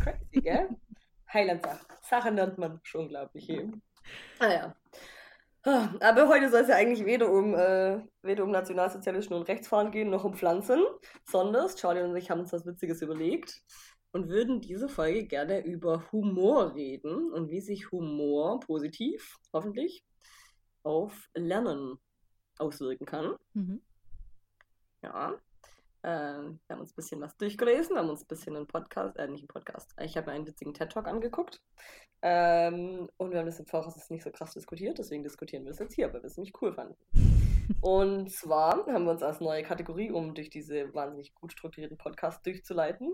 Crazy, 0.00 0.40
gell? 0.42 0.68
Heilandsache. 1.32 1.86
Sachen 2.02 2.36
lernt 2.36 2.58
man 2.58 2.80
schon, 2.82 3.08
glaube 3.08 3.30
ich. 3.34 3.48
Naja. 4.38 4.74
Ah, 5.68 5.92
Aber 5.98 6.28
heute 6.28 6.48
soll 6.48 6.60
es 6.60 6.68
ja 6.68 6.76
eigentlich 6.76 7.04
weder 7.04 7.28
um, 7.28 7.52
äh, 7.52 8.00
weder 8.22 8.44
um 8.44 8.52
Nationalsozialisten 8.52 9.34
und 9.34 9.48
Rechtsfahren 9.48 9.90
gehen, 9.90 10.10
noch 10.10 10.22
um 10.22 10.34
Pflanzen, 10.34 10.80
sondern 11.24 11.68
Charlie 11.74 12.02
und 12.02 12.14
ich 12.14 12.30
haben 12.30 12.38
uns 12.38 12.52
was 12.52 12.64
Witziges 12.64 13.02
überlegt 13.02 13.64
und 14.16 14.30
würden 14.30 14.62
diese 14.62 14.88
Folge 14.88 15.26
gerne 15.26 15.62
über 15.62 16.10
Humor 16.10 16.74
reden 16.74 17.30
und 17.32 17.50
wie 17.50 17.60
sich 17.60 17.92
Humor 17.92 18.60
positiv, 18.60 19.36
hoffentlich, 19.52 20.06
auf 20.82 21.28
Lernen 21.34 21.98
auswirken 22.58 23.04
kann. 23.04 23.36
Mhm. 23.52 23.82
Ja. 25.02 25.34
Äh, 26.00 26.08
wir 26.08 26.58
haben 26.70 26.80
uns 26.80 26.92
ein 26.92 26.96
bisschen 26.96 27.20
was 27.20 27.36
durchgelesen, 27.36 27.98
haben 27.98 28.08
uns 28.08 28.22
ein 28.22 28.28
bisschen 28.28 28.56
einen 28.56 28.66
Podcast, 28.66 29.18
äh, 29.18 29.28
nicht 29.28 29.42
einen 29.42 29.48
Podcast, 29.48 29.94
ich 30.00 30.16
habe 30.16 30.28
mir 30.28 30.32
einen 30.32 30.46
witzigen 30.46 30.72
TED-Talk 30.72 31.06
angeguckt. 31.06 31.60
Ähm, 32.22 33.10
und 33.18 33.32
wir 33.32 33.38
haben 33.38 33.46
das 33.46 33.60
im 33.60 33.66
Voraus 33.66 34.08
nicht 34.08 34.24
so 34.24 34.30
krass 34.30 34.54
diskutiert, 34.54 34.98
deswegen 34.98 35.24
diskutieren 35.24 35.64
wir 35.64 35.72
das 35.72 35.80
jetzt 35.80 35.94
hier, 35.94 36.10
weil 36.14 36.22
wir 36.22 36.26
es 36.26 36.38
nämlich 36.38 36.54
cool 36.62 36.72
fanden. 36.72 36.96
Und 37.82 38.30
zwar 38.30 38.86
haben 38.86 39.04
wir 39.04 39.10
uns 39.10 39.22
als 39.22 39.40
neue 39.40 39.62
Kategorie, 39.62 40.10
um 40.10 40.34
durch 40.34 40.48
diese 40.48 40.94
wahnsinnig 40.94 41.34
gut 41.34 41.52
strukturierten 41.52 41.98
Podcasts 41.98 42.42
durchzuleiten, 42.42 43.12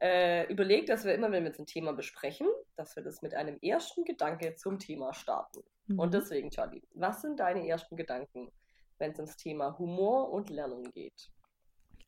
äh, 0.00 0.50
überlegt, 0.52 0.88
dass 0.88 1.04
wir 1.04 1.14
immer, 1.14 1.30
wenn 1.30 1.44
wir 1.44 1.50
jetzt 1.50 1.60
ein 1.60 1.66
Thema 1.66 1.92
besprechen, 1.92 2.46
dass 2.76 2.96
wir 2.96 3.02
das 3.02 3.22
mit 3.22 3.34
einem 3.34 3.58
ersten 3.62 4.04
Gedanke 4.04 4.54
zum 4.54 4.78
Thema 4.78 5.14
starten. 5.14 5.62
Mhm. 5.86 5.98
Und 5.98 6.14
deswegen, 6.14 6.50
Charlie, 6.50 6.82
was 6.94 7.22
sind 7.22 7.40
deine 7.40 7.66
ersten 7.66 7.96
Gedanken, 7.96 8.50
wenn 8.98 9.12
es 9.12 9.18
ums 9.18 9.36
Thema 9.36 9.78
Humor 9.78 10.30
und 10.30 10.50
Lernen 10.50 10.90
geht? 10.90 11.30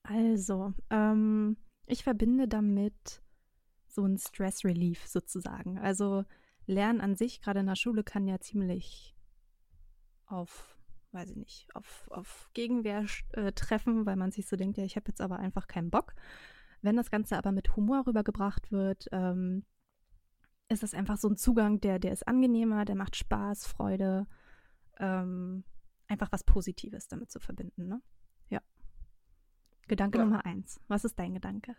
Also, 0.02 0.72
ähm, 0.90 1.56
ich 1.86 2.04
verbinde 2.04 2.48
damit 2.48 3.22
so 3.88 4.04
ein 4.04 4.18
Stress 4.18 4.64
Relief 4.64 5.06
sozusagen. 5.06 5.78
Also 5.78 6.24
Lernen 6.66 7.00
an 7.00 7.16
sich, 7.16 7.40
gerade 7.40 7.60
in 7.60 7.66
der 7.66 7.76
Schule, 7.76 8.04
kann 8.04 8.26
ja 8.26 8.38
ziemlich 8.38 9.16
auf, 10.26 10.76
weiß 11.12 11.30
ich 11.30 11.36
nicht, 11.36 11.74
auf, 11.74 12.06
auf 12.10 12.50
Gegenwehr 12.52 13.06
äh, 13.32 13.52
treffen, 13.52 14.04
weil 14.04 14.16
man 14.16 14.30
sich 14.30 14.46
so 14.46 14.56
denkt, 14.56 14.76
ja, 14.76 14.84
ich 14.84 14.96
habe 14.96 15.08
jetzt 15.08 15.22
aber 15.22 15.38
einfach 15.38 15.66
keinen 15.66 15.90
Bock. 15.90 16.14
Wenn 16.82 16.96
das 16.96 17.10
Ganze 17.10 17.36
aber 17.36 17.52
mit 17.52 17.76
Humor 17.76 18.06
rübergebracht 18.06 18.70
wird, 18.70 19.06
ähm, 19.12 19.64
ist 20.68 20.82
das 20.82 20.94
einfach 20.94 21.16
so 21.16 21.28
ein 21.28 21.36
Zugang, 21.36 21.80
der, 21.80 21.98
der 21.98 22.12
ist 22.12 22.28
angenehmer, 22.28 22.84
der 22.84 22.94
macht 22.94 23.16
Spaß, 23.16 23.66
Freude, 23.66 24.26
ähm, 24.98 25.64
einfach 26.08 26.30
was 26.30 26.44
Positives 26.44 27.08
damit 27.08 27.30
zu 27.30 27.40
verbinden. 27.40 27.88
Ne? 27.88 28.02
Ja. 28.48 28.60
Gedanke 29.88 30.18
Ja. 30.18 30.24
Nummer 30.24 30.44
eins. 30.44 30.80
Was 30.88 31.04
ist 31.04 31.18
dein 31.18 31.34
Gedanke? 31.34 31.74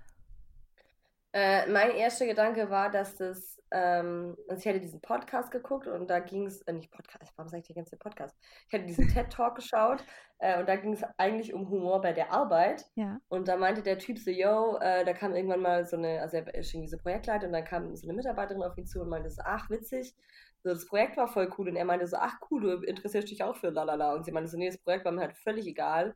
Äh, 1.32 1.68
mein 1.70 1.92
erster 1.92 2.26
Gedanke 2.26 2.70
war, 2.72 2.90
dass 2.90 3.16
das, 3.16 3.62
ähm, 3.72 4.36
also 4.48 4.62
ich 4.62 4.68
hatte 4.68 4.80
diesen 4.80 5.00
Podcast 5.00 5.52
geguckt 5.52 5.86
und 5.88 6.10
da 6.10 6.20
ging 6.20 6.48
es, 6.48 6.62
äh, 6.64 6.74
nicht 6.74 6.92
Podcast, 6.92 7.32
warum 7.36 7.50
sage 7.50 7.62
ich 7.62 7.68
die 7.68 7.76
ganze 7.76 7.98
Podcast? 7.98 8.36
Ich 8.68 8.74
hatte 8.74 8.86
diesen 8.86 9.08
TED-Talk 9.14 9.56
geschaut 9.56 10.04
äh, 10.40 10.60
und 10.60 10.68
da 10.68 10.76
ging 10.76 10.94
es 10.94 11.04
eigentlich 11.18 11.54
um 11.54 11.70
Humor 11.70 12.02
bei 12.02 12.14
der 12.14 12.32
Arbeit 12.34 12.86
Ja. 12.96 13.20
und 13.28 13.48
da 13.48 13.58
meinte 13.58 13.84
der 13.84 14.00
Typ 14.00 14.18
so, 14.18 14.32
yo, 14.32 14.78
äh, 14.82 15.06
da 15.06 15.14
kam 15.14 15.36
irgendwann 15.36 15.62
mal 15.62 15.86
so 15.86 15.98
eine, 15.98 16.20
also 16.20 16.38
er 16.38 16.54
ist 16.56 16.74
irgendwie 16.74 16.90
so 16.90 16.98
Projektleiter 16.98 17.46
und 17.46 17.54
dann 17.54 17.64
kam 17.64 17.96
so 17.96 18.08
eine 18.08 18.16
Mitarbeiterin 18.16 18.64
auf 18.64 18.76
ihn 18.78 18.88
zu 18.88 19.00
und 19.02 19.10
meinte 19.10 19.30
so, 19.30 19.44
ach, 19.46 19.70
witzig, 19.70 20.16
so, 20.64 20.70
das 20.70 20.88
Projekt 20.88 21.16
war 21.16 21.28
voll 21.28 21.54
cool 21.58 21.70
und 21.70 21.76
er 21.76 21.86
meinte 21.86 22.08
so, 22.08 22.18
ach 22.18 22.40
cool, 22.50 22.62
du 22.62 22.82
interessierst 22.88 23.30
dich 23.30 23.44
auch 23.44 23.56
für 23.56 23.70
lalala 23.70 24.14
und 24.14 24.26
sie 24.26 24.32
meinte 24.32 24.50
so, 24.50 24.58
nee, 24.58 24.68
das 24.68 24.80
Projekt 24.80 25.06
war 25.06 25.12
mir 25.12 25.22
halt 25.22 25.38
völlig 25.38 25.68
egal. 25.68 26.16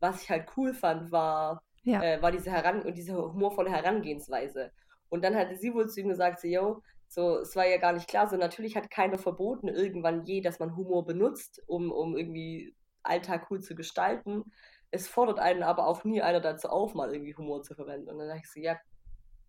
Was 0.00 0.22
ich 0.22 0.30
halt 0.30 0.46
cool 0.56 0.72
fand, 0.74 1.10
war, 1.12 1.62
Ja. 1.82 2.00
äh, 2.02 2.20
war 2.22 2.32
diese, 2.32 2.50
Heran 2.50 2.82
und 2.82 2.96
diese 2.96 3.14
humorvolle 3.16 3.70
Herangehensweise. 3.70 4.72
Und 5.08 5.24
dann 5.24 5.34
hatte 5.36 5.56
sie 5.56 5.74
wohl 5.74 5.88
zu 5.88 6.00
ihm 6.00 6.08
gesagt, 6.08 6.40
so, 6.40 6.48
yo, 6.48 6.82
so, 7.08 7.38
es 7.40 7.56
war 7.56 7.66
ja 7.66 7.78
gar 7.78 7.92
nicht 7.92 8.08
klar, 8.08 8.28
so 8.28 8.36
natürlich 8.36 8.76
hat 8.76 8.90
keiner 8.90 9.18
verboten 9.18 9.68
irgendwann 9.68 10.24
je, 10.24 10.40
dass 10.40 10.60
man 10.60 10.76
Humor 10.76 11.04
benutzt, 11.04 11.62
um, 11.66 11.90
um 11.90 12.16
irgendwie 12.16 12.74
Alltag 13.02 13.48
cool 13.50 13.60
zu 13.60 13.74
gestalten. 13.74 14.44
Es 14.92 15.08
fordert 15.08 15.38
einen 15.40 15.62
aber 15.62 15.86
auch 15.86 16.04
nie 16.04 16.22
einer 16.22 16.40
dazu 16.40 16.68
auf, 16.68 16.94
mal 16.94 17.12
irgendwie 17.12 17.34
Humor 17.36 17.62
zu 17.62 17.74
verwenden. 17.74 18.08
Und 18.10 18.18
dann 18.18 18.28
dachte 18.28 18.42
ich 18.44 18.50
so, 18.52 18.60
ja, 18.60 18.78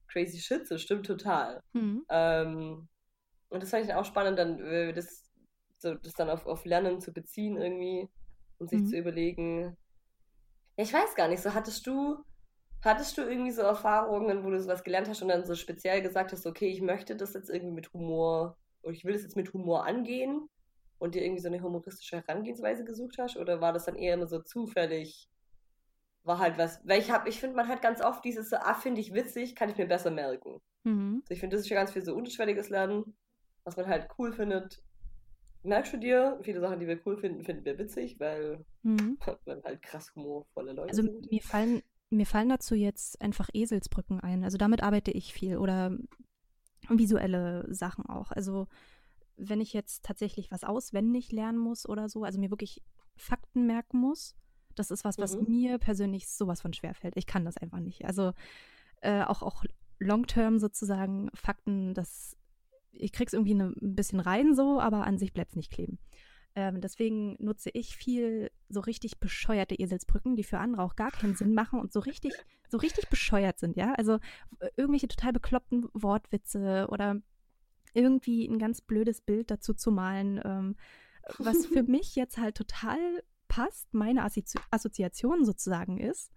crazy 0.07 0.39
shit, 0.39 0.67
so 0.67 0.77
stimmt 0.77 1.05
total. 1.05 1.61
Mhm. 1.73 2.05
Ähm, 2.09 2.88
und 3.50 3.63
das 3.63 3.69
fand 3.69 3.83
ich 3.83 3.89
dann 3.89 3.97
auch 3.97 4.05
spannend, 4.05 4.39
dann 4.39 4.59
äh, 4.59 4.93
das, 4.93 5.29
so, 5.77 5.95
das 5.95 6.13
dann 6.13 6.29
auf, 6.29 6.45
auf 6.47 6.65
Lernen 6.65 7.00
zu 7.01 7.13
beziehen 7.13 7.57
irgendwie 7.57 8.09
und 8.59 8.69
sich 8.69 8.81
Mhm. 8.81 8.88
zu 8.88 8.97
überlegen. 8.97 9.77
Ich 10.75 10.93
weiß 10.93 11.15
gar 11.15 11.27
nicht, 11.27 11.41
so 11.41 11.53
hattest 11.53 11.85
du, 11.85 12.17
hattest 12.83 13.17
du 13.17 13.21
irgendwie 13.21 13.51
so 13.51 13.61
Erfahrungen, 13.61 14.43
wo 14.43 14.49
du 14.49 14.59
sowas 14.59 14.83
gelernt 14.83 15.07
hast 15.07 15.21
und 15.21 15.27
dann 15.27 15.45
so 15.45 15.55
speziell 15.55 16.01
gesagt 16.01 16.31
hast, 16.31 16.45
okay, 16.45 16.67
ich 16.67 16.81
möchte 16.81 17.15
das 17.15 17.33
jetzt 17.33 17.49
irgendwie 17.49 17.73
mit 17.75 17.93
Humor, 17.93 18.57
oder 18.81 18.93
ich 18.93 19.05
will 19.05 19.13
das 19.13 19.23
jetzt 19.23 19.35
mit 19.35 19.53
Humor 19.53 19.85
angehen 19.85 20.47
und 20.97 21.15
dir 21.15 21.23
irgendwie 21.23 21.41
so 21.41 21.47
eine 21.47 21.61
humoristische 21.61 22.17
Herangehensweise 22.17 22.83
gesucht 22.83 23.17
hast? 23.19 23.37
Oder 23.37 23.61
war 23.61 23.73
das 23.73 23.85
dann 23.85 23.95
eher 23.95 24.13
immer 24.15 24.27
so 24.27 24.39
zufällig? 24.39 25.27
War 26.23 26.39
halt 26.39 26.57
was, 26.57 26.79
weil 26.83 26.99
ich 26.99 27.11
habe, 27.11 27.29
ich 27.29 27.39
finde, 27.39 27.55
man 27.55 27.67
hat 27.67 27.81
ganz 27.81 28.01
oft 28.01 28.23
dieses 28.23 28.49
so, 28.49 28.57
ah, 28.57 28.75
finde 28.75 29.01
ich 29.01 29.13
witzig, 29.13 29.55
kann 29.55 29.69
ich 29.69 29.77
mir 29.77 29.87
besser 29.87 30.11
merken. 30.11 30.61
Mhm. 30.83 31.21
Also 31.23 31.33
ich 31.33 31.39
finde, 31.39 31.55
das 31.55 31.65
ist 31.65 31.69
ja 31.69 31.75
ganz 31.75 31.91
viel 31.91 32.03
so 32.03 32.15
unterschwelliges 32.15 32.69
Lernen, 32.69 33.15
was 33.63 33.77
man 33.77 33.87
halt 33.87 34.07
cool 34.17 34.31
findet. 34.31 34.83
Merkst 35.63 35.94
du 35.94 35.98
dir, 35.98 36.39
viele 36.41 36.60
Sachen, 36.60 36.80
die 36.80 36.88
wir 36.88 37.00
cool 37.06 37.18
finden, 37.18 37.44
finden 37.44 37.65
wir 37.65 37.77
witzig, 37.77 38.20
weil 38.20 38.65
Mhm. 38.84 39.18
halt 39.63 39.82
krass 39.82 40.13
humorvolle 40.15 40.74
Leute 40.74 40.89
Also 40.89 41.03
sind. 41.03 41.32
mir 41.32 41.41
fallen, 41.41 41.84
mir 42.10 42.25
fallen 42.25 42.50
dazu 42.50 42.75
jetzt 42.75 43.22
einfach 43.22 43.50
Eselsbrücken 43.53 44.20
ein. 44.20 44.44
Also 44.44 44.58
damit 44.58 44.82
arbeite 44.84 45.12
ich 45.12 45.34
viel 45.34 45.58
oder 45.58 45.98
visuelle 46.89 47.65
Sachen 47.74 48.06
auch. 48.08 48.32
Also 48.32 48.68
wenn 49.38 49.62
ich 49.62 49.74
jetzt 49.74 50.03
tatsächlich 50.03 50.51
was 50.51 50.63
auswendig 50.63 51.32
lernen 51.32 51.58
muss 51.58 51.88
oder 51.88 52.10
so, 52.10 52.24
also 52.24 52.39
mir 52.39 52.50
wirklich 52.51 52.82
Fakten 53.15 53.65
merken 53.68 54.00
muss, 54.00 54.36
das 54.75 54.89
ist 54.91 55.03
was, 55.03 55.20
was 55.20 55.39
Mhm. 55.39 55.48
mir 55.48 55.77
persönlich 55.77 56.27
sowas 56.30 56.62
von 56.62 56.74
schwer 56.74 56.94
fällt. 56.96 57.18
Ich 57.18 57.27
kann 57.27 57.46
das 57.46 57.58
einfach 57.58 57.80
nicht. 57.80 58.06
Also 58.06 58.34
äh, 59.01 59.24
auch, 59.24 59.41
auch 59.44 59.63
long-term 60.00 60.60
sozusagen 60.60 61.30
Fakten, 61.34 61.94
das 61.94 62.38
ich 62.93 63.12
krieg's 63.12 63.33
irgendwie 63.33 63.55
ne, 63.55 63.74
ein 63.81 63.95
bisschen 63.95 64.19
rein 64.19 64.55
so, 64.55 64.79
aber 64.79 65.05
an 65.05 65.17
sich 65.17 65.33
bleibt's 65.33 65.55
nicht 65.55 65.71
kleben. 65.71 66.00
Ähm, 66.53 66.81
deswegen 66.81 67.38
nutze 67.39 67.69
ich 67.74 67.95
viel 67.95 68.51
so 68.67 68.81
richtig 68.81 69.19
bescheuerte 69.19 69.75
Eselsbrücken, 69.75 70.36
die 70.36 70.43
für 70.43 70.60
andere 70.60 70.83
auch 70.83 70.98
gar 70.98 71.12
keinen 71.12 71.36
Sinn 71.36 71.53
machen 71.53 71.79
und 71.79 71.93
so 71.93 72.01
richtig, 72.01 72.33
so 72.67 72.77
richtig 72.77 73.10
bescheuert 73.10 73.57
sind, 73.57 73.77
ja. 73.77 73.93
Also 73.93 74.15
äh, 74.60 74.69
irgendwelche 74.75 75.07
total 75.07 75.31
bekloppten 75.31 75.88
Wortwitze 75.93 76.88
oder 76.89 77.21
irgendwie 77.93 78.45
ein 78.48 78.60
ganz 78.60 78.81
blödes 78.81 79.21
Bild 79.21 79.50
dazu 79.50 79.74
zu 79.74 79.91
malen, 79.91 80.41
ähm, 80.43 80.75
was 81.38 81.65
für 81.67 81.83
mich 81.83 82.15
jetzt 82.15 82.38
halt 82.38 82.55
total 82.55 83.24
passt, 83.48 83.93
meine 83.93 84.24
Assozi 84.24 84.60
Assoziation 84.71 85.45
sozusagen 85.45 86.00
ist. 86.00 86.31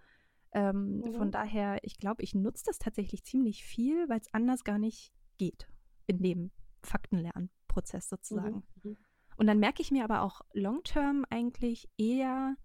Ähm, 0.53 0.99
Mhm. 1.01 1.13
Von 1.15 1.31
daher, 1.33 1.79
ich 1.83 1.99
glaube, 1.99 2.23
ich 2.23 2.37
nutze 2.37 2.65
das 2.67 2.79
tatsächlich 2.79 3.25
ziemlich 3.25 3.65
viel, 3.65 4.09
weil 4.09 4.21
es 4.21 4.33
anders 4.33 4.63
gar 4.63 4.79
nicht 4.79 5.13
geht 5.39 5.67
in 6.07 6.23
dem 6.23 6.51
Faktenlernprozess 6.83 8.09
sozusagen. 8.09 8.63
Mhm. 8.83 8.97
Und 9.37 9.47
dann 9.47 9.59
merke 9.59 9.83
ich 9.83 9.91
mir 9.91 10.05
aber 10.05 10.23
auch 10.23 10.43
long-term 10.53 11.25
eigentlich 11.29 11.89
eher 11.99 12.57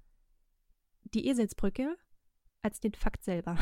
die 1.13 1.27
Eselsbrücke 1.27 1.97
als 2.61 2.79
den 2.79 2.93
Fakt 2.93 3.23
selber. 3.23 3.57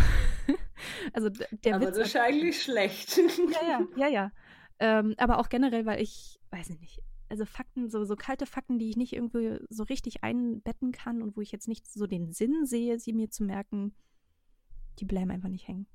also 1.13 1.29
der 1.29 1.75
Aber 1.75 1.87
Witz. 1.87 1.97
das 1.97 2.07
ist 2.09 2.15
eigentlich 2.17 2.61
schlecht. 2.61 3.17
ja, 3.17 3.67
ja, 3.67 3.87
ja, 3.95 4.07
ja. 4.07 4.31
Ähm, 4.79 5.15
aber 5.17 5.39
auch 5.39 5.49
generell, 5.49 5.85
weil 5.85 6.01
ich, 6.01 6.39
weiß 6.51 6.69
ich 6.69 6.79
nicht, 6.79 7.01
also 7.29 7.45
Fakten, 7.45 7.89
so, 7.89 8.03
so 8.05 8.15
kalte 8.15 8.45
Fakten, 8.45 8.79
die 8.79 8.89
ich 8.89 8.97
nicht 8.97 9.13
irgendwie 9.13 9.59
so 9.69 9.83
richtig 9.83 10.23
einbetten 10.23 10.91
kann 10.91 11.21
und 11.21 11.35
wo 11.35 11.41
ich 11.41 11.51
jetzt 11.51 11.67
nicht 11.67 11.87
so 11.87 12.07
den 12.07 12.31
Sinn 12.31 12.65
sehe, 12.65 12.99
sie 12.99 13.13
mir 13.13 13.29
zu 13.29 13.43
merken, 13.43 13.93
die 14.99 15.05
bleiben 15.05 15.31
einfach 15.31 15.49
nicht 15.49 15.67
hängen. 15.67 15.87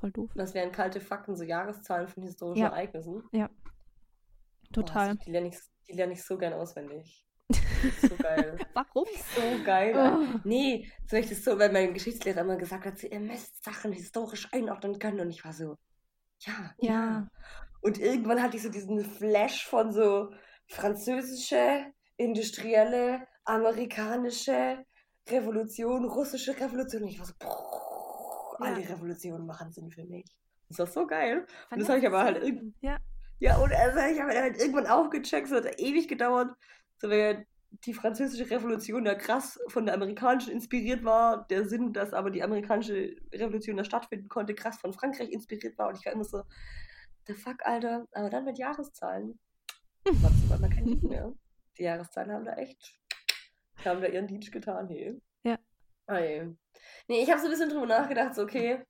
Voll 0.00 0.12
doof. 0.12 0.30
Das 0.34 0.54
wären 0.54 0.72
kalte 0.72 1.00
Fakten, 1.00 1.36
so 1.36 1.44
Jahreszahlen 1.44 2.08
von 2.08 2.22
historischen 2.22 2.62
Ja. 2.62 2.68
Ereignissen. 2.68 3.22
Total. 4.72 5.14
Boah, 5.14 5.24
die 5.24 5.30
lerne 5.30 5.48
ich, 5.48 5.58
die 5.88 5.92
lerne 5.92 6.12
ich 6.14 6.24
so 6.24 6.38
gern 6.38 6.54
auswendig. 6.54 7.26
So 8.02 8.14
geil. 8.16 8.58
Warum? 8.74 9.06
so 9.34 9.64
geil. 9.64 9.94
Oh. 9.96 10.38
Nee, 10.44 10.86
so 11.06 11.16
ich 11.16 11.28
das 11.30 11.42
so, 11.42 11.58
weil 11.58 11.72
mein 11.72 11.94
Geschichtslehrer 11.94 12.42
immer 12.42 12.56
gesagt 12.56 12.84
hat, 12.84 13.02
ihr 13.02 13.20
müsst 13.20 13.64
Sachen 13.64 13.92
historisch 13.92 14.48
einordnen 14.52 14.98
können. 14.98 15.20
Und 15.20 15.30
ich 15.30 15.42
war 15.44 15.54
so, 15.54 15.76
ja, 16.40 16.74
ja. 16.78 16.92
Ja. 16.92 17.28
Und 17.80 17.98
irgendwann 17.98 18.42
hatte 18.42 18.58
ich 18.58 18.62
so 18.62 18.68
diesen 18.68 19.02
Flash 19.02 19.66
von 19.66 19.92
so 19.92 20.30
französische, 20.66 21.86
industrielle, 22.18 23.26
amerikanische 23.44 24.84
Revolution, 25.28 26.04
russische 26.04 26.58
Revolution. 26.60 27.02
Und 27.02 27.08
ich 27.08 27.18
war 27.18 27.26
so, 27.26 27.34
boah, 27.38 27.89
all 28.60 28.72
Ja. 28.72 28.78
die 28.78 28.92
Revolutionen 28.92 29.46
machen 29.46 29.70
Sinn 29.72 29.90
für 29.90 30.04
mich. 30.04 30.24
Das 30.68 30.78
war 30.78 30.86
so 30.86 31.06
geil. 31.06 31.46
Und 31.70 31.80
das 31.80 31.88
habe 31.88 31.98
ich 31.98 32.06
aber 32.06 32.22
halt 32.22 32.42
irgendwie. 32.42 32.74
Ja. 32.80 32.98
Ja, 33.40 33.56
und 33.56 33.72
also 33.72 33.98
ich 33.98 34.20
habe 34.20 34.38
halt 34.38 34.58
irgendwann 34.58 34.86
auch 34.86 35.08
gecheckt, 35.10 35.50
es 35.50 35.52
hat 35.52 35.80
ewig 35.80 36.08
gedauert. 36.08 36.54
So, 36.98 37.08
weil 37.08 37.46
die 37.86 37.94
französische 37.94 38.50
Revolution 38.50 39.06
ja 39.06 39.14
krass 39.14 39.58
von 39.68 39.86
der 39.86 39.94
amerikanischen 39.94 40.52
inspiriert 40.52 41.04
war. 41.04 41.46
Der 41.48 41.66
Sinn, 41.66 41.92
dass 41.92 42.12
aber 42.12 42.30
die 42.30 42.42
amerikanische 42.42 43.16
Revolution 43.32 43.76
da 43.78 43.84
stattfinden 43.84 44.28
konnte, 44.28 44.54
krass 44.54 44.78
von 44.78 44.92
Frankreich 44.92 45.30
inspiriert 45.30 45.78
war. 45.78 45.88
Und 45.88 45.98
ich 45.98 46.04
war 46.04 46.12
immer 46.12 46.24
so, 46.24 46.42
the 47.26 47.32
fuck, 47.34 47.64
Alter. 47.64 48.06
Aber 48.12 48.28
dann 48.28 48.44
mit 48.44 48.58
Jahreszahlen. 48.58 49.38
War 50.04 50.68
kein 50.68 50.84
Ding 50.86 51.08
mehr. 51.08 51.32
Die 51.78 51.84
Jahreszahlen 51.84 52.32
haben 52.32 52.44
da 52.44 52.54
echt, 52.54 52.94
haben 53.84 54.02
da 54.02 54.08
ihren 54.08 54.26
Dienst 54.26 54.52
getan, 54.52 54.88
hey. 54.88 55.18
Ja. 56.10 56.16
Ey. 56.16 56.56
Nee, 57.08 57.22
ich 57.22 57.30
habe 57.30 57.40
so 57.40 57.46
ein 57.46 57.50
bisschen 57.50 57.70
drüber 57.70 57.86
nachgedacht, 57.86 58.34
so, 58.34 58.42
okay, 58.42 58.82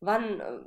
wann, 0.00 0.40
äh, 0.40 0.60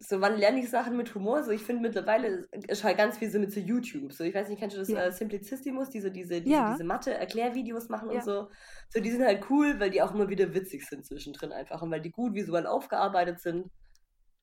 so 0.00 0.20
wann 0.20 0.36
lerne 0.36 0.60
ich 0.60 0.68
Sachen 0.68 0.96
mit 0.96 1.14
Humor? 1.14 1.42
So, 1.44 1.50
ich 1.50 1.62
finde 1.62 1.82
mittlerweile 1.82 2.46
ist 2.68 2.84
halt 2.84 2.98
ganz 2.98 3.18
viel 3.18 3.30
so 3.30 3.38
mit 3.38 3.52
so 3.52 3.60
YouTube. 3.60 4.12
So, 4.12 4.24
ich 4.24 4.34
weiß 4.34 4.48
nicht, 4.48 4.58
kennst 4.58 4.76
du 4.76 4.80
das 4.80 4.88
Ja. 4.88 5.04
äh, 5.04 5.12
Simplicissimus, 5.12 5.88
diese, 5.90 6.10
diese, 6.10 6.40
diese, 6.42 6.52
Ja. 6.54 6.72
diese 6.72 6.84
Mathe-Erklärvideos 6.84 7.88
machen 7.88 8.10
Ja. 8.10 8.16
und 8.16 8.24
so. 8.24 8.50
So, 8.90 9.00
die 9.00 9.10
sind 9.10 9.24
halt 9.24 9.48
cool, 9.50 9.78
weil 9.80 9.90
die 9.90 10.02
auch 10.02 10.12
immer 10.12 10.28
wieder 10.28 10.52
witzig 10.52 10.86
sind 10.86 11.06
zwischendrin 11.06 11.52
einfach 11.52 11.80
und 11.80 11.90
weil 11.90 12.00
die 12.02 12.10
gut 12.10 12.34
visuell 12.34 12.66
aufgearbeitet 12.66 13.40
sind. 13.40 13.70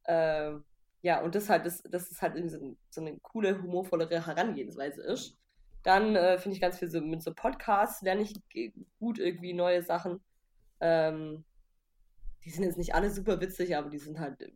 Ähm, 0.07 0.63
ja, 1.03 1.21
und 1.21 1.35
das 1.35 1.49
halt, 1.49 1.65
das, 1.65 1.81
das 1.83 2.09
ist 2.11 2.21
halt 2.21 2.35
so 2.89 3.01
eine 3.01 3.19
coole, 3.21 3.61
humorvollere 3.61 4.25
Herangehensweise 4.25 5.03
ist. 5.03 5.37
Dann 5.83 6.15
äh, 6.15 6.37
finde 6.37 6.55
ich 6.55 6.61
ganz 6.61 6.79
viel 6.79 6.89
so 6.89 7.01
mit 7.01 7.23
so 7.23 7.33
Podcasts, 7.33 8.01
lerne 8.01 8.21
ich 8.21 8.33
gut 8.99 9.19
irgendwie 9.19 9.53
neue 9.53 9.81
Sachen. 9.81 10.21
Ähm, 10.79 11.45
die 12.43 12.49
sind 12.51 12.63
jetzt 12.63 12.77
nicht 12.77 12.95
alle 12.95 13.09
super 13.09 13.39
witzig, 13.41 13.75
aber 13.75 13.89
die 13.89 13.99
sind 13.99 14.19
halt 14.19 14.41
äh, 14.41 14.51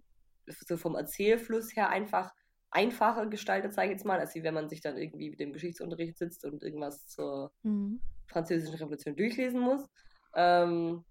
so 0.48 0.78
vom 0.78 0.96
Erzählfluss 0.96 1.76
her 1.76 1.90
einfach 1.90 2.34
einfacher 2.72 3.28
gestaltet, 3.28 3.74
sage 3.74 3.88
ich 3.88 3.94
jetzt 3.94 4.06
mal, 4.06 4.20
als 4.20 4.36
wie 4.36 4.44
wenn 4.44 4.54
man 4.54 4.70
sich 4.70 4.82
dann 4.82 4.98
irgendwie 4.98 5.30
mit 5.30 5.40
dem 5.40 5.54
Geschichtsunterricht 5.54 6.18
sitzt 6.18 6.46
und 6.46 6.62
irgendwas 6.64 7.08
zur 7.08 7.54
Mhm. 7.64 8.02
französischen 8.28 8.76
Revolution 8.76 9.16
durchlesen 9.16 9.60
muss. 9.62 9.88
Ähm, 10.36 11.06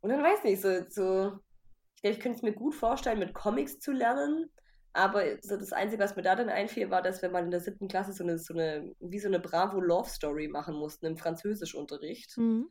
und 0.00 0.10
dann 0.10 0.22
weiß 0.22 0.44
nicht, 0.44 0.62
so, 0.62 0.68
so 0.88 1.38
ich 1.96 2.02
glaube, 2.02 2.16
ich 2.16 2.20
könnte 2.20 2.36
es 2.38 2.42
mir 2.42 2.52
gut 2.52 2.74
vorstellen, 2.74 3.18
mit 3.18 3.34
Comics 3.34 3.78
zu 3.80 3.92
lernen. 3.92 4.50
Aber 4.94 5.24
so 5.40 5.56
das 5.56 5.72
Einzige, 5.72 6.02
was 6.02 6.16
mir 6.16 6.22
da 6.22 6.36
dann 6.36 6.50
einfiel, 6.50 6.90
war, 6.90 7.02
dass 7.02 7.22
wir 7.22 7.30
mal 7.30 7.44
in 7.44 7.50
der 7.50 7.60
siebten 7.60 7.88
Klasse 7.88 8.12
so 8.12 8.24
eine, 8.24 8.38
so 8.38 8.52
eine, 8.52 8.94
wie 9.00 9.18
so 9.18 9.28
eine 9.28 9.40
Bravo 9.40 9.80
Love 9.80 10.08
Story 10.08 10.48
machen 10.48 10.74
mussten 10.74 11.06
im 11.06 11.16
Französischunterricht. 11.16 12.36
Mhm. 12.36 12.68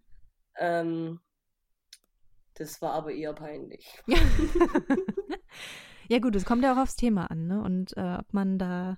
Ähm, 0.58 1.20
das 2.54 2.82
war 2.82 2.94
aber 2.94 3.12
eher 3.12 3.34
peinlich. 3.34 4.00
Ja. 4.06 4.18
ja, 6.10 6.20
gut, 6.20 6.36
es 6.36 6.46
kommt 6.46 6.64
ja 6.64 6.74
auch 6.74 6.78
aufs 6.78 6.96
Thema 6.96 7.32
an, 7.32 7.48
ne? 7.48 7.62
Und 7.62 7.98
äh, 7.98 8.18
ob 8.20 8.34
man 8.34 8.60
da 8.60 8.98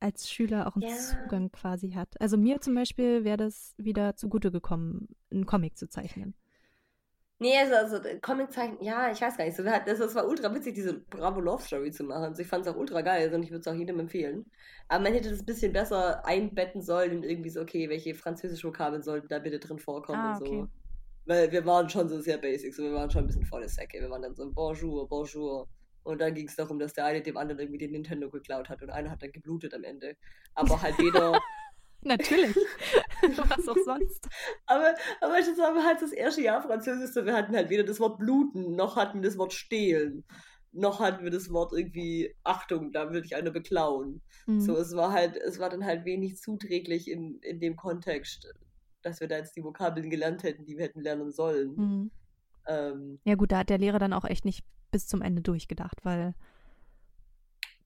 als 0.00 0.30
Schüler 0.30 0.66
auch 0.66 0.76
einen 0.76 0.88
Ja. 0.88 0.96
Zugang 0.96 1.50
quasi 1.52 1.92
hat. 1.92 2.20
Also 2.20 2.36
mir 2.36 2.60
zum 2.60 2.74
Beispiel 2.74 3.24
wäre 3.24 3.36
das 3.36 3.74
wieder 3.78 4.16
zugute 4.16 4.50
gekommen, 4.50 5.08
einen 5.30 5.46
Comic 5.46 5.76
zu 5.76 5.88
zeichnen. 5.88 6.34
Nee, 7.40 7.56
also, 7.56 7.74
also 7.74 8.00
Comiczeichen, 8.20 8.82
ja, 8.82 9.12
ich 9.12 9.20
weiß 9.20 9.36
gar 9.36 9.44
nicht. 9.44 9.56
So, 9.56 9.62
das, 9.62 9.82
das 9.86 10.14
war 10.14 10.26
ultra 10.26 10.52
witzig, 10.52 10.74
diese 10.74 10.94
Bravo 10.94 11.40
Love 11.40 11.62
Story 11.62 11.92
zu 11.92 12.02
machen. 12.02 12.24
Also 12.24 12.42
ich 12.42 12.48
fand 12.48 12.66
es 12.66 12.72
auch 12.72 12.76
ultra 12.76 13.00
geil 13.02 13.22
also, 13.22 13.36
und 13.36 13.44
ich 13.44 13.50
würde 13.50 13.60
es 13.60 13.66
auch 13.68 13.74
jedem 13.78 14.00
empfehlen. 14.00 14.44
Aber 14.88 15.04
man 15.04 15.12
hätte 15.12 15.30
das 15.30 15.40
ein 15.40 15.46
bisschen 15.46 15.72
besser 15.72 16.24
einbetten 16.26 16.82
sollen 16.82 17.12
in 17.12 17.22
irgendwie 17.22 17.50
so, 17.50 17.60
okay, 17.60 17.88
welche 17.88 18.14
französische 18.16 18.66
Vokabeln 18.66 19.02
sollten 19.02 19.28
da 19.28 19.38
bitte 19.38 19.60
drin 19.60 19.78
vorkommen 19.78 20.18
Ah, 20.20 20.30
und 20.32 20.38
so. 20.38 20.44
okay. 20.46 20.66
Weil 21.26 21.52
wir 21.52 21.64
waren 21.64 21.88
schon 21.88 22.08
so 22.08 22.20
sehr 22.20 22.38
basic, 22.38 22.74
so 22.74 22.82
wir 22.82 22.92
waren 22.94 23.10
schon 23.10 23.22
ein 23.24 23.26
bisschen 23.28 23.44
volle 23.46 23.68
Säcke. 23.68 24.00
Wir 24.00 24.10
waren 24.10 24.22
dann 24.22 24.34
so 24.34 24.50
Bonjour, 24.52 25.08
Bonjour. 25.08 25.68
Und 26.02 26.20
dann 26.20 26.34
ging 26.34 26.48
es 26.48 26.56
darum, 26.56 26.78
dass 26.78 26.94
der 26.94 27.04
eine 27.04 27.20
dem 27.22 27.36
anderen 27.36 27.60
irgendwie 27.60 27.78
den 27.78 27.92
Nintendo 27.92 28.30
geklaut 28.30 28.68
hat 28.68 28.82
und 28.82 28.90
einer 28.90 29.10
hat 29.10 29.22
dann 29.22 29.30
geblutet 29.30 29.74
am 29.74 29.84
Ende. 29.84 30.16
Aber 30.54 30.80
halt 30.82 30.98
weder. 30.98 31.38
Natürlich. 32.02 32.56
Was 33.36 33.68
auch 33.68 33.76
sonst. 33.84 34.28
aber, 34.66 34.94
aber 35.20 35.36
das 35.38 35.58
war 35.58 35.84
halt 35.84 36.00
das 36.00 36.12
erste 36.12 36.42
Jahr 36.42 36.62
Französisch, 36.62 37.12
so 37.12 37.26
wir 37.26 37.34
hatten 37.34 37.56
halt 37.56 37.70
weder 37.70 37.84
das 37.84 38.00
Wort 38.00 38.18
bluten, 38.18 38.76
noch 38.76 38.96
hatten 38.96 39.20
wir 39.20 39.28
das 39.28 39.38
Wort 39.38 39.52
stehlen, 39.52 40.24
noch 40.72 41.00
hatten 41.00 41.24
wir 41.24 41.30
das 41.30 41.52
Wort 41.52 41.72
irgendwie 41.72 42.34
Achtung, 42.44 42.92
da 42.92 43.10
würde 43.12 43.26
ich 43.26 43.34
eine 43.34 43.50
beklauen. 43.50 44.22
Mhm. 44.46 44.60
So, 44.60 44.76
es 44.76 44.94
war 44.94 45.12
halt, 45.12 45.36
es 45.36 45.58
war 45.58 45.70
dann 45.70 45.84
halt 45.84 46.04
wenig 46.04 46.36
zuträglich 46.38 47.10
in, 47.10 47.40
in 47.40 47.58
dem 47.58 47.76
Kontext, 47.76 48.46
dass 49.02 49.20
wir 49.20 49.28
da 49.28 49.36
jetzt 49.36 49.56
die 49.56 49.64
Vokabeln 49.64 50.10
gelernt 50.10 50.42
hätten, 50.44 50.64
die 50.64 50.76
wir 50.76 50.84
hätten 50.84 51.00
lernen 51.00 51.32
sollen. 51.32 51.74
Mhm. 51.74 52.10
Ähm, 52.66 53.18
Ja, 53.24 53.34
gut, 53.34 53.50
da 53.50 53.58
hat 53.58 53.70
der 53.70 53.78
Lehrer 53.78 53.98
dann 53.98 54.12
auch 54.12 54.24
echt 54.24 54.44
nicht 54.44 54.64
bis 54.90 55.06
zum 55.06 55.22
Ende 55.22 55.42
durchgedacht, 55.42 56.04
weil 56.04 56.34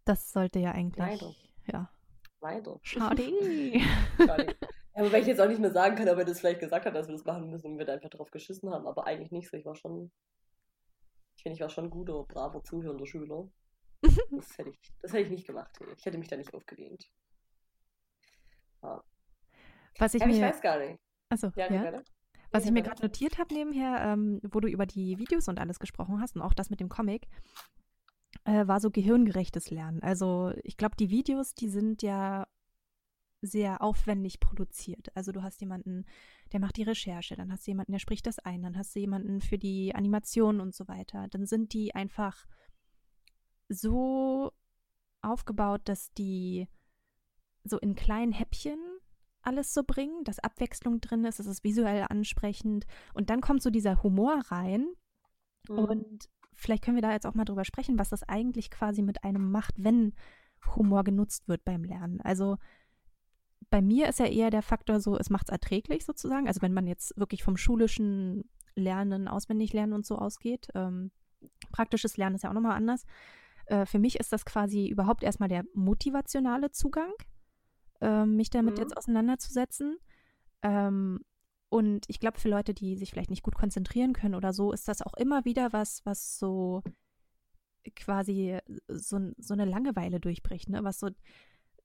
das 0.05 0.33
sollte 0.33 0.59
ja 0.59 0.72
eigentlich. 0.72 0.98
Leider. 0.98 1.35
Ja. 1.72 1.90
Leider. 2.42 2.78
Schade. 2.83 3.22
Schade. 4.18 4.57
Ja, 4.94 5.02
wobei 5.07 5.20
ich 5.20 5.26
jetzt 5.26 5.40
auch 5.40 5.48
nicht 5.48 5.59
mehr 5.59 5.72
sagen 5.72 5.96
kann, 5.96 6.07
ob 6.11 6.18
er 6.18 6.26
das 6.26 6.40
vielleicht 6.40 6.61
gesagt 6.61 6.85
hat, 6.85 6.94
dass 6.94 7.09
wir 7.09 7.14
das 7.14 7.24
machen 7.24 7.48
müssen 7.48 7.66
und 7.68 7.78
wir 7.78 7.87
da 7.87 7.94
einfach 7.94 8.11
drauf 8.11 8.31
geschissen 8.31 8.68
haben, 8.70 8.87
aber 8.87 9.07
eigentlich 9.07 9.31
nicht 9.33 9.48
so. 9.48 9.57
Ich 9.57 9.64
war 9.64 9.74
schon, 9.74 10.12
ich 11.35 11.42
finde, 11.42 11.55
ich 11.55 11.62
war 11.62 11.70
schon 11.70 11.85
ein 11.85 11.90
guter, 11.90 12.24
braver, 12.24 12.62
zuhörender 12.62 13.07
Schüler. 13.07 13.48
Das 14.31 14.59
hätte 14.59 14.68
ich, 14.68 14.78
das 15.00 15.12
hätte 15.14 15.22
ich 15.22 15.31
nicht 15.31 15.46
gemacht. 15.46 15.70
Ich 15.96 16.05
hätte 16.05 16.18
mich 16.18 16.28
da 16.28 16.37
nicht 16.37 16.52
aufgelehnt. 16.52 17.09
Was 19.98 20.12
ich 20.14 20.20
Ja, 20.20 20.26
aber 20.26 20.35
ich 20.35 20.40
mir. 20.40 20.46
weiß 20.48 20.61
gar 20.61 20.78
nicht. 20.78 20.98
Achso, 21.31 21.50
Ja, 21.57 21.72
ja. 21.72 21.85
ja. 21.85 22.02
Was 22.50 22.64
Ja, 22.64 22.68
ich 22.68 22.72
mir 22.72 22.81
weiter. 22.81 22.90
gerade 22.90 23.02
notiert 23.07 23.38
habe 23.38 23.55
nebenher, 23.55 23.98
ähm, 24.02 24.40
wo 24.42 24.61
du 24.61 24.68
über 24.68 24.85
die 24.85 25.18
Videos 25.18 25.48
und 25.48 25.59
alles 25.59 25.78
gesprochen 25.78 26.20
hast 26.20 26.37
und 26.37 26.42
auch 26.42 26.52
das 26.52 26.68
mit 26.68 26.81
dem 26.81 26.90
Comic, 26.90 27.28
äh, 28.45 28.66
war 28.66 28.81
so 28.81 28.90
gehirngerechtes 28.90 29.71
Lernen. 29.71 30.03
Also 30.03 30.53
ich 30.62 30.77
glaube, 30.77 30.97
die 30.97 31.11
Videos, 31.11 31.55
die 31.55 31.68
sind 31.68 32.03
ja 32.03 32.47
sehr 33.40 33.83
aufwendig 33.83 34.38
produziert. 34.38 35.09
Also 35.16 35.33
du 35.33 35.42
hast 35.42 35.61
jemanden, 35.61 36.05
der 36.53 36.61
macht 36.61 36.77
die 36.77 36.85
Recherche, 36.85 37.35
dann 37.35 37.51
hast 37.51 37.66
du 37.66 37.73
jemanden, 37.73 37.92
der 37.92 37.99
spricht 37.99 38.27
das 38.27 38.38
ein, 38.38 38.62
dann 38.62 38.77
hast 38.77 38.95
du 38.95 39.01
jemanden 39.01 39.40
für 39.40 39.59
die 39.59 39.95
Animation 39.95 40.61
und 40.61 40.75
so 40.75 40.87
weiter. 40.87 41.27
Dann 41.29 41.47
sind 41.47 41.73
die 41.73 41.95
einfach 41.95 42.47
so 43.68 44.53
aufgebaut, 45.23 45.83
dass 45.85 46.12
die 46.12 46.68
so 47.64 47.79
in 47.79 47.95
kleinen 47.95 48.33
Häppchen 48.33 48.79
alles 49.40 49.75
so 49.75 49.83
bringen, 49.83 50.23
dass 50.25 50.38
Abwechslung 50.38 51.01
drin 51.01 51.25
ist, 51.25 51.40
es 51.40 51.47
ist 51.47 51.64
visuell 51.64 52.07
ansprechend 52.09 52.87
und 53.12 53.29
dann 53.31 53.40
kommt 53.40 53.62
so 53.62 53.71
dieser 53.71 54.03
Humor 54.03 54.40
rein 54.47 54.87
Mhm. 55.68 55.79
und 55.79 56.29
vielleicht 56.54 56.84
können 56.84 56.96
wir 56.96 57.02
da 57.02 57.12
jetzt 57.12 57.26
auch 57.26 57.34
mal 57.34 57.44
drüber 57.44 57.64
sprechen, 57.64 57.98
was 57.98 58.08
das 58.10 58.22
eigentlich 58.22 58.70
quasi 58.70 59.02
mit 59.02 59.24
einem 59.24 59.50
macht, 59.50 59.74
wenn 59.76 60.14
Humor 60.76 61.04
genutzt 61.04 61.48
wird 61.48 61.64
beim 61.64 61.84
Lernen. 61.84 62.20
Also 62.20 62.56
bei 63.70 63.82
mir 63.82 64.08
ist 64.08 64.18
ja 64.18 64.26
eher 64.26 64.50
der 64.50 64.62
Faktor 64.62 65.00
so, 65.00 65.16
es 65.18 65.30
macht 65.30 65.48
es 65.48 65.52
erträglich 65.52 66.04
sozusagen. 66.04 66.46
Also 66.46 66.62
wenn 66.62 66.74
man 66.74 66.86
jetzt 66.86 67.16
wirklich 67.16 67.42
vom 67.42 67.56
schulischen 67.56 68.44
Lernen, 68.74 69.28
auswendig 69.28 69.72
lernen 69.72 69.92
und 69.92 70.06
so 70.06 70.16
ausgeht. 70.16 70.68
Ähm, 70.74 71.10
praktisches 71.72 72.16
Lernen 72.16 72.36
ist 72.36 72.42
ja 72.42 72.50
auch 72.50 72.54
nochmal 72.54 72.76
anders. 72.76 73.04
Äh, 73.66 73.86
für 73.86 73.98
mich 73.98 74.18
ist 74.18 74.32
das 74.32 74.44
quasi 74.44 74.88
überhaupt 74.88 75.22
erstmal 75.22 75.48
der 75.48 75.64
motivationale 75.74 76.70
Zugang, 76.70 77.12
ähm, 78.00 78.36
mich 78.36 78.50
damit 78.50 78.74
Mhm. 78.74 78.80
jetzt 78.80 78.96
auseinanderzusetzen. 78.96 79.98
Ähm, 80.62 81.20
und 81.72 82.04
ich 82.08 82.20
glaube, 82.20 82.38
für 82.38 82.50
Leute, 82.50 82.74
die 82.74 82.96
sich 82.96 83.11
vielleicht 83.11 83.30
nicht 83.30 83.42
gut 83.42 83.54
konzentrieren 83.54 84.12
können 84.12 84.35
oder 84.35 84.52
so, 84.52 84.72
ist 84.72 84.88
das 84.88 85.00
auch 85.00 85.14
immer 85.14 85.46
wieder 85.46 85.72
was, 85.72 86.04
was 86.04 86.38
so 86.38 86.82
quasi 87.96 88.58
so, 88.88 89.32
so 89.38 89.54
eine 89.54 89.64
Langeweile 89.64 90.20
durchbricht, 90.20 90.68
ne? 90.68 90.85
Was 90.85 91.00
so 91.00 91.08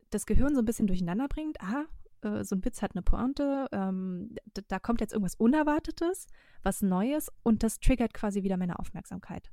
das 0.09 0.25
Gehirn 0.25 0.55
so 0.55 0.61
ein 0.61 0.65
bisschen 0.65 0.87
durcheinander 0.87 1.29
bringt. 1.29 1.61
Ah, 1.61 1.85
äh, 2.21 2.43
so 2.43 2.57
ein 2.57 2.65
Witz 2.65 2.81
hat 2.81 2.95
eine 2.95 3.01
Pointe, 3.01 3.67
ähm, 3.71 4.35
da, 4.53 4.61
da 4.67 4.79
kommt 4.79 4.99
jetzt 4.99 5.13
irgendwas 5.13 5.35
Unerwartetes, 5.35 6.27
was 6.63 6.81
Neues 6.81 7.31
und 7.43 7.63
das 7.63 7.79
triggert 7.79 8.13
quasi 8.13 8.43
wieder 8.43 8.57
meine 8.57 8.79
Aufmerksamkeit. 8.79 9.49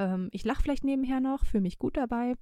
Ähm, 0.00 0.30
ich 0.32 0.44
lache 0.44 0.62
vielleicht 0.62 0.82
nebenher 0.82 1.20
noch, 1.20 1.46
fühle 1.46 1.62
mich 1.62 1.78
gut 1.78 1.96
dabei. 1.96 2.34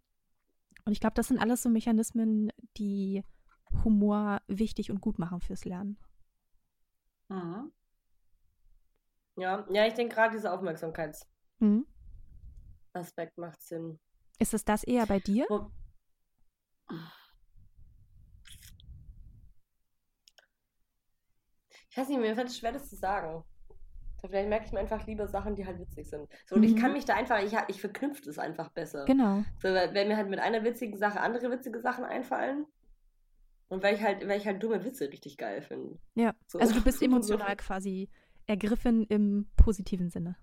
Und 0.87 0.93
ich 0.93 1.01
glaube, 1.01 1.15
das 1.15 1.29
sind 1.29 1.39
alles 1.39 1.63
so 1.63 1.69
Mechanismen, 1.69 2.51
die 2.79 3.23
Humor 3.85 4.41
wichtig 4.49 4.91
und 4.91 5.03
gut 5.03 5.19
machen 5.19 5.43
fürs 5.43 5.67
Lernen. 5.67 5.99
Mhm. 7.29 7.73
Ja, 9.37 9.67
ja, 9.71 9.87
ich 9.87 9.95
denke 9.95 10.15
gerade 10.15 10.33
dieser 10.37 10.53
Aufmerksamkeitsaspekt 10.55 11.27
Mhm. 11.61 11.87
macht 13.37 13.61
Sinn. 13.63 13.99
Ist 14.39 14.55
es 14.55 14.65
das 14.65 14.85
eher 14.85 15.07
bei 15.07 15.19
dir? 15.21 15.47
Wo- 15.49 15.71
Ich 21.91 21.97
weiß 21.97 22.09
nicht, 22.09 22.19
mir 22.21 22.35
fällt 22.35 22.49
es 22.49 22.59
schwer, 22.59 22.73
das 22.73 22.89
zu 22.89 22.97
sagen. 22.97 23.45
Vielleicht 24.21 24.49
merke 24.49 24.67
ich 24.67 24.73
mir 24.73 24.81
einfach 24.81 25.07
lieber 25.07 25.29
Sachen, 25.29 25.55
die 25.55 25.67
halt 25.67 25.79
witzig 25.79 26.09
sind. 26.09 26.29
So, 26.47 26.57
und 26.57 26.63
ich 26.63 26.75
Mhm. 26.75 26.79
kann 26.79 26.93
mich 26.93 27.05
da 27.05 27.15
einfach, 27.15 27.41
ich, 27.43 27.55
ich 27.69 27.81
verknüpfe 27.81 28.23
das 28.23 28.39
einfach 28.39 28.71
besser. 28.71 29.05
Genau. 29.05 29.45
So, 29.61 29.69
weil 29.69 29.93
mir 30.09 30.17
halt 30.17 30.29
mit 30.29 30.41
einer 30.41 30.65
witzigen 30.65 30.97
Sache 30.99 31.21
andere 31.21 31.51
witzige 31.51 31.81
Sachen 31.81 32.05
einfallen. 32.05 32.67
Und 33.69 33.83
weil 33.83 33.95
ich 33.95 34.03
halt, 34.03 34.27
weil 34.29 34.39
ich 34.39 34.47
halt 34.47 34.63
dumme 34.63 34.85
Witze 34.85 35.11
richtig 35.11 35.37
geil 35.37 35.63
finde. 35.63 35.99
Ja. 36.15 36.35
So. 36.47 36.59
Also 36.59 36.75
du 36.75 36.83
bist 36.83 37.03
emotional 37.03 37.57
quasi 37.57 38.09
ergriffen 38.47 39.05
im 39.05 39.49
positiven 39.57 40.11
Sinne. 40.11 40.37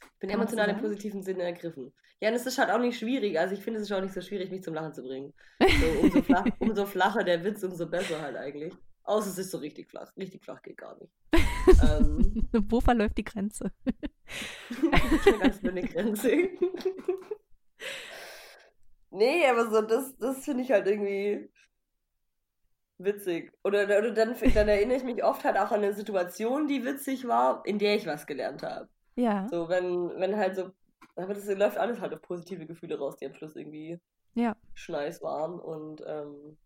Ich 0.00 0.18
bin 0.20 0.30
Kann 0.30 0.40
emotional 0.40 0.68
im 0.70 0.78
positiven 0.78 1.22
Sinne 1.22 1.42
ergriffen. 1.42 1.92
Ja, 2.20 2.28
und 2.28 2.34
es 2.34 2.46
ist 2.46 2.58
halt 2.58 2.70
auch 2.70 2.78
nicht 2.78 2.98
schwierig. 2.98 3.38
Also 3.38 3.54
ich 3.54 3.60
finde 3.62 3.80
es 3.80 3.86
ist 3.86 3.92
auch 3.92 4.00
nicht 4.00 4.14
so 4.14 4.20
schwierig, 4.20 4.50
mich 4.50 4.62
zum 4.62 4.74
Lachen 4.74 4.94
zu 4.94 5.02
bringen. 5.02 5.34
So, 5.60 5.86
umso, 6.00 6.22
flach, 6.22 6.46
umso 6.60 6.86
flacher 6.86 7.24
der 7.24 7.44
Witz, 7.44 7.62
umso 7.64 7.88
besser 7.88 8.20
halt 8.22 8.36
eigentlich. 8.36 8.72
Außer 9.04 9.30
es 9.30 9.38
ist 9.38 9.50
so 9.50 9.58
richtig 9.58 9.88
flach. 9.88 10.16
Richtig 10.16 10.44
flach 10.44 10.62
geht 10.62 10.78
gar 10.78 10.96
nicht. 10.98 11.12
ähm, 11.82 12.48
Wo 12.68 12.80
verläuft 12.80 13.18
die 13.18 13.24
Grenze? 13.24 13.72
ganz 15.40 15.60
dünne 15.60 15.82
Grenze. 15.82 16.48
nee, 19.10 19.46
aber 19.46 19.70
so, 19.70 19.82
das, 19.82 20.16
das 20.18 20.44
finde 20.44 20.62
ich 20.62 20.70
halt 20.70 20.86
irgendwie 20.86 21.50
witzig. 23.04 23.52
Oder, 23.64 23.84
oder 23.84 24.12
dann, 24.12 24.34
dann 24.54 24.68
erinnere 24.68 24.96
ich 24.96 25.04
mich 25.04 25.22
oft 25.24 25.44
halt 25.44 25.56
auch 25.56 25.70
an 25.70 25.82
eine 25.82 25.94
Situation, 25.94 26.68
die 26.68 26.84
witzig 26.84 27.26
war, 27.26 27.62
in 27.64 27.78
der 27.78 27.96
ich 27.96 28.06
was 28.06 28.26
gelernt 28.26 28.62
habe. 28.62 28.88
Ja, 29.14 29.46
So, 29.50 29.68
wenn, 29.68 30.10
wenn 30.18 30.36
halt 30.36 30.56
so, 30.56 30.70
aber 31.16 31.34
das 31.34 31.46
läuft 31.46 31.76
alles 31.78 32.00
halt 32.00 32.14
auf 32.14 32.22
positive 32.22 32.66
Gefühle 32.66 32.98
raus, 32.98 33.16
die 33.16 33.26
am 33.26 33.34
Schluss 33.34 33.56
irgendwie 33.56 33.98
ja. 34.34 34.56
scheiß 34.74 35.22
waren 35.22 35.60
und 35.60 36.02
ähm, 36.06 36.56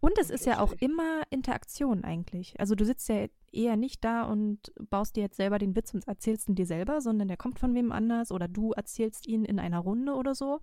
Und 0.00 0.18
es 0.18 0.30
ist 0.30 0.46
ja 0.46 0.60
auch 0.60 0.72
immer 0.80 1.22
Interaktion 1.30 2.04
eigentlich. 2.04 2.58
Also 2.58 2.74
du 2.74 2.84
sitzt 2.84 3.08
ja 3.08 3.26
eher 3.52 3.76
nicht 3.76 4.04
da 4.04 4.22
und 4.24 4.72
baust 4.90 5.16
dir 5.16 5.22
jetzt 5.22 5.36
selber 5.36 5.58
den 5.58 5.76
Witz 5.76 5.94
und 5.94 6.06
erzählst 6.08 6.48
ihn 6.48 6.54
dir 6.54 6.66
selber, 6.66 7.00
sondern 7.00 7.28
der 7.28 7.36
kommt 7.36 7.58
von 7.58 7.74
wem 7.74 7.92
anders 7.92 8.32
oder 8.32 8.48
du 8.48 8.72
erzählst 8.72 9.26
ihn 9.26 9.44
in 9.44 9.58
einer 9.58 9.78
Runde 9.78 10.14
oder 10.14 10.34
so. 10.34 10.60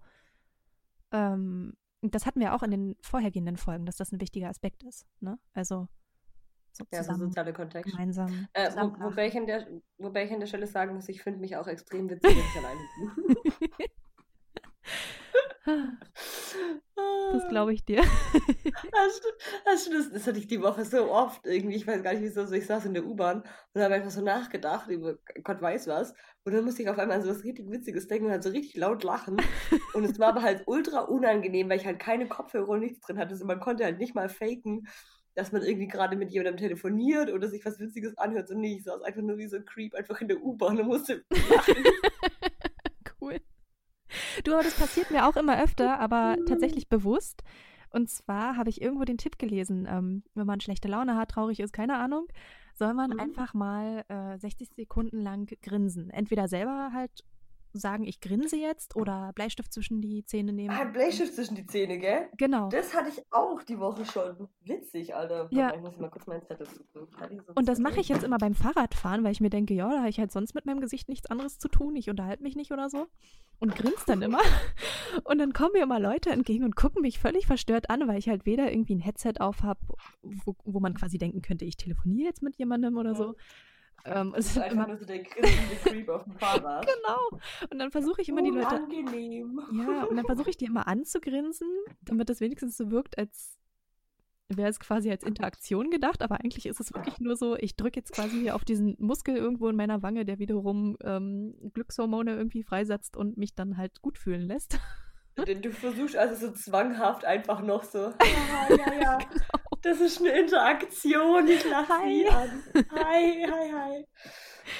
Ähm, 1.11 1.73
das 2.01 2.25
hatten 2.25 2.39
wir 2.39 2.55
auch 2.55 2.63
in 2.63 2.71
den 2.71 2.95
vorhergehenden 3.01 3.57
Folgen, 3.57 3.85
dass 3.85 3.97
das 3.97 4.11
ein 4.11 4.21
wichtiger 4.21 4.49
Aspekt 4.49 4.83
ist. 4.83 5.05
Ne? 5.19 5.37
Also 5.53 5.87
so 6.73 6.85
ja, 6.91 7.03
so 7.03 7.13
soziale 7.15 7.53
Kontext. 7.53 7.91
gemeinsam. 7.91 8.47
Äh, 8.53 8.71
wo, 8.75 9.09
wobei, 9.09 9.27
ich 9.27 9.35
an 9.35 9.45
der, 9.45 9.67
wobei 9.97 10.25
ich 10.25 10.31
an 10.31 10.39
der 10.39 10.47
Stelle 10.47 10.67
sagen 10.67 10.95
muss, 10.95 11.09
ich 11.09 11.21
finde 11.21 11.39
mich 11.39 11.57
auch 11.57 11.67
extrem 11.67 12.09
witzig, 12.09 12.31
wenn 12.31 12.37
ich 12.37 12.57
alleine 12.57 12.79
bin. 12.97 13.85
Das 15.65 17.47
glaube 17.49 17.73
ich 17.73 17.85
dir. 17.85 18.01
Das, 18.91 19.21
das, 19.65 19.89
das, 19.89 20.11
das 20.11 20.27
hatte 20.27 20.39
ich 20.39 20.47
die 20.47 20.61
Woche 20.61 20.85
so 20.85 21.11
oft 21.11 21.45
irgendwie. 21.45 21.75
Ich 21.75 21.87
weiß 21.87 22.03
gar 22.03 22.13
nicht, 22.13 22.23
wieso. 22.23 22.45
So, 22.45 22.53
ich 22.53 22.65
saß 22.65 22.85
in 22.85 22.93
der 22.93 23.05
U-Bahn 23.05 23.43
und 23.73 23.81
habe 23.81 23.95
einfach 23.95 24.11
so 24.11 24.21
nachgedacht 24.21 24.89
über 24.89 25.17
Gott 25.43 25.61
weiß 25.61 25.87
was. 25.87 26.13
Und 26.43 26.53
dann 26.53 26.65
musste 26.65 26.81
ich 26.81 26.89
auf 26.89 26.97
einmal 26.97 27.17
an 27.17 27.23
so 27.23 27.29
was 27.29 27.43
richtig 27.43 27.69
Witziges 27.69 28.07
denken 28.07 28.25
und 28.25 28.31
halt 28.31 28.43
so 28.43 28.49
richtig 28.49 28.75
laut 28.75 29.03
lachen. 29.03 29.37
Und 29.93 30.05
es 30.05 30.19
war 30.19 30.29
aber 30.29 30.41
halt 30.41 30.63
ultra 30.65 31.01
unangenehm, 31.01 31.69
weil 31.69 31.79
ich 31.79 31.85
halt 31.85 31.99
keine 31.99 32.27
Kopfhörer 32.27 32.69
und 32.69 32.79
nichts 32.79 33.01
drin 33.01 33.17
hatte. 33.17 33.31
Also 33.31 33.45
man 33.45 33.59
konnte 33.59 33.83
halt 33.83 33.99
nicht 33.99 34.15
mal 34.15 34.29
faken, 34.29 34.87
dass 35.35 35.51
man 35.51 35.61
irgendwie 35.61 35.87
gerade 35.87 36.15
mit 36.15 36.31
jemandem 36.31 36.57
telefoniert 36.57 37.31
oder 37.31 37.47
sich 37.47 37.65
was 37.65 37.79
Witziges 37.79 38.17
anhört. 38.17 38.47
So 38.47 38.55
nee, 38.55 38.77
ich 38.77 38.83
saß 38.83 39.01
einfach 39.01 39.21
nur 39.21 39.37
wie 39.37 39.47
so 39.47 39.57
ein 39.57 39.65
Creep 39.65 39.93
einfach 39.95 40.19
in 40.21 40.27
der 40.27 40.41
U-Bahn 40.41 40.79
und 40.79 40.87
musste 40.87 41.23
lachen. 41.49 41.75
Du, 44.43 44.53
aber 44.53 44.63
das 44.63 44.75
passiert 44.75 45.11
mir 45.11 45.27
auch 45.27 45.35
immer 45.35 45.61
öfter, 45.61 45.99
aber 45.99 46.37
tatsächlich 46.45 46.87
bewusst. 46.89 47.43
Und 47.89 48.09
zwar 48.09 48.55
habe 48.57 48.69
ich 48.69 48.81
irgendwo 48.81 49.03
den 49.03 49.17
Tipp 49.17 49.37
gelesen, 49.37 49.85
ähm, 49.89 50.23
wenn 50.33 50.47
man 50.47 50.61
schlechte 50.61 50.87
Laune 50.87 51.17
hat, 51.17 51.31
traurig 51.31 51.59
ist, 51.59 51.73
keine 51.73 51.97
Ahnung, 51.97 52.27
soll 52.73 52.93
man 52.93 53.11
Mhm. 53.11 53.19
einfach 53.19 53.53
mal 53.53 54.05
äh, 54.07 54.37
60 54.37 54.69
Sekunden 54.75 55.17
lang 55.21 55.47
grinsen. 55.61 56.09
Entweder 56.09 56.47
selber 56.47 56.91
halt 56.93 57.11
sagen, 57.73 58.03
ich 58.03 58.21
grinse 58.21 58.57
jetzt 58.57 58.95
oder 58.95 59.31
Bleistift 59.33 59.73
zwischen 59.73 60.01
die 60.01 60.25
Zähne 60.25 60.53
nehmen. 60.53 60.75
Ah, 60.75 60.85
Bleistift 60.85 61.35
zwischen 61.35 61.55
die 61.55 61.65
Zähne, 61.65 61.97
gell? 61.97 62.29
Genau. 62.37 62.69
Das 62.69 62.93
hatte 62.93 63.09
ich 63.09 63.23
auch 63.31 63.61
die 63.63 63.79
Woche 63.79 64.05
schon. 64.05 64.47
Witzig, 64.63 65.15
Alter. 65.15 65.47
Ja. 65.51 65.73
Ich 65.73 65.81
muss 65.81 65.97
mal 65.97 66.09
kurz 66.09 66.27
meinen 66.27 66.43
Zettel 66.43 66.67
suchen. 66.93 67.41
Und 67.55 67.67
das 67.67 67.79
mache 67.79 67.99
ich 67.99 68.09
jetzt 68.09 68.23
immer 68.23 68.37
beim 68.37 68.55
Fahrradfahren, 68.55 69.23
weil 69.23 69.31
ich 69.31 69.41
mir 69.41 69.49
denke, 69.49 69.73
ja, 69.73 69.89
da 69.89 69.99
habe 69.99 70.09
ich 70.09 70.19
halt 70.19 70.31
sonst 70.31 70.55
mit 70.55 70.65
meinem 70.65 70.81
Gesicht 70.81 71.09
nichts 71.09 71.29
anderes 71.29 71.59
zu 71.59 71.67
tun. 71.67 71.95
Ich 71.95 72.09
unterhalte 72.09 72.43
mich 72.43 72.55
nicht 72.55 72.71
oder 72.71 72.89
so. 72.89 73.07
Und 73.59 73.75
grinst 73.75 74.09
dann 74.09 74.21
immer. 74.21 74.41
Und 75.23 75.37
dann 75.37 75.53
kommen 75.53 75.73
mir 75.73 75.83
immer 75.83 75.99
Leute 75.99 76.31
entgegen 76.31 76.63
und 76.63 76.75
gucken 76.75 77.01
mich 77.01 77.19
völlig 77.19 77.45
verstört 77.45 77.89
an, 77.89 78.07
weil 78.07 78.17
ich 78.17 78.29
halt 78.29 78.45
weder 78.45 78.71
irgendwie 78.71 78.95
ein 78.95 79.01
Headset 79.01 79.33
auf 79.39 79.61
habe, 79.61 79.79
wo, 80.21 80.55
wo 80.63 80.79
man 80.79 80.93
quasi 80.93 81.17
denken 81.17 81.41
könnte, 81.41 81.65
ich 81.65 81.75
telefoniere 81.77 82.27
jetzt 82.27 82.41
mit 82.41 82.55
jemandem 82.55 82.97
oder 82.97 83.13
so. 83.13 83.35
Ähm, 84.05 84.33
es 84.37 84.53
Das 84.53 84.65
ist 84.65 84.71
immer, 84.71 84.87
nur 84.87 84.97
so 84.97 85.05
der 85.05 85.19
grinsende 85.23 85.75
Creep 85.83 86.09
auf 86.09 86.23
dem 86.23 86.33
Fahrrad. 86.33 86.85
genau. 86.85 87.39
Und 87.69 87.79
dann 87.79 87.91
versuche 87.91 88.21
ich 88.21 88.29
immer 88.29 88.41
die 88.41 88.49
Leute 88.49 88.75
Unangenehm. 88.75 89.59
Ja, 89.73 90.03
und 90.03 90.15
dann 90.15 90.25
versuche 90.25 90.49
ich 90.49 90.57
die 90.57 90.65
immer 90.65 90.87
anzugrinsen, 90.87 91.67
damit 92.01 92.29
das 92.29 92.39
wenigstens 92.39 92.77
so 92.77 92.91
wirkt, 92.91 93.17
als 93.17 93.57
wäre 94.57 94.69
es 94.69 94.79
quasi 94.79 95.09
als 95.09 95.23
Interaktion 95.23 95.89
gedacht, 95.89 96.21
aber 96.21 96.41
eigentlich 96.41 96.65
ist 96.65 96.79
es 96.79 96.93
wirklich 96.93 97.19
nur 97.19 97.35
so, 97.35 97.55
ich 97.55 97.75
drücke 97.75 97.99
jetzt 97.99 98.11
quasi 98.11 98.51
auf 98.51 98.65
diesen 98.65 98.95
Muskel 98.99 99.37
irgendwo 99.37 99.69
in 99.69 99.75
meiner 99.75 100.01
Wange, 100.01 100.25
der 100.25 100.39
wiederum 100.39 100.97
ähm, 101.03 101.55
Glückshormone 101.73 102.35
irgendwie 102.35 102.63
freisetzt 102.63 103.15
und 103.15 103.37
mich 103.37 103.55
dann 103.55 103.77
halt 103.77 104.01
gut 104.01 104.17
fühlen 104.17 104.41
lässt. 104.41 104.79
Du, 105.35 105.55
du 105.55 105.71
versuchst 105.71 106.15
also 106.15 106.47
so 106.47 106.53
zwanghaft 106.53 107.25
einfach 107.25 107.61
noch 107.61 107.83
so. 107.83 108.13
Ja, 108.69 108.75
ja, 108.75 108.93
ja. 109.01 109.17
Das 109.83 109.99
ist 109.99 110.19
eine 110.19 110.29
Interaktion. 110.37 111.47
Ich 111.47 111.65
lache 111.67 111.91
Hi. 111.91 112.19
sie 112.23 112.29
an. 112.29 112.63
Hi, 112.91 113.45
hi, 113.49 113.71
hi. 113.71 114.05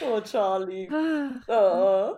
Oh, 0.05 0.21
Charlie. 0.21 0.87
Ah, 0.91 1.41
Oh. 1.47 2.17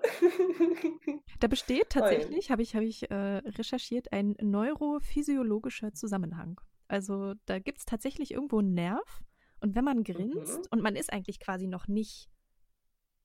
Da 1.40 1.48
besteht 1.48 1.92
tatsächlich, 1.92 2.52
habe 2.52 2.62
ich, 2.62 2.76
hab 2.76 2.82
ich 2.84 3.10
äh, 3.10 3.16
recherchiert, 3.16 4.12
ein 4.12 4.36
neurophysiologischer 4.42 5.94
Zusammenhang. 5.94 6.60
Also 6.90 7.36
da 7.46 7.60
gibt 7.60 7.80
es 7.80 7.86
tatsächlich 7.86 8.32
irgendwo 8.34 8.60
einen 8.60 8.74
Nerv 8.74 9.22
und 9.62 9.76
wenn 9.76 9.86
man 9.86 10.04
grinst 10.04 10.58
Mhm. 10.60 10.68
und 10.72 10.82
man 10.82 10.98
ist 10.98 11.12
eigentlich 11.14 11.40
quasi 11.40 11.68
noch 11.68 11.88
nicht 11.88 12.28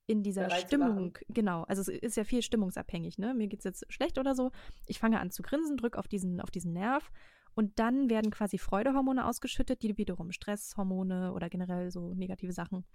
in 0.09 0.23
dieser 0.23 0.49
Stimmung, 0.49 1.19
genau, 1.29 1.65
also 1.65 1.83
es 1.83 1.89
ist 1.89 2.17
ja 2.17 2.25
viel 2.25 2.41
stimmungsabhängig, 2.41 3.19
ne? 3.19 3.35
Mir 3.35 3.47
geht 3.47 3.61
es 3.61 3.65
jetzt 3.65 3.93
schlecht 3.93 4.19
oder 4.19 4.35
so. 4.35 4.51
Ich 4.87 4.99
fange 4.99 5.21
an 5.21 5.31
zu 5.31 5.43
grinsen, 5.43 5.77
drücke 5.77 5.99
auf 5.99 6.09
diesen, 6.09 6.41
auf 6.41 6.51
diesen 6.51 6.73
Nerv 6.73 7.13
und 7.55 7.79
dann 7.79 8.09
werden 8.09 8.31
quasi 8.31 8.57
Freudehormone 8.57 9.27
ausgeschüttet, 9.27 9.83
die 9.83 9.99
wiederum 9.99 10.33
Stresshormone 10.33 11.35
oder 11.35 11.51
generell 11.51 11.91
so 11.91 12.15
negative 12.15 12.53
Sachen 12.53 12.87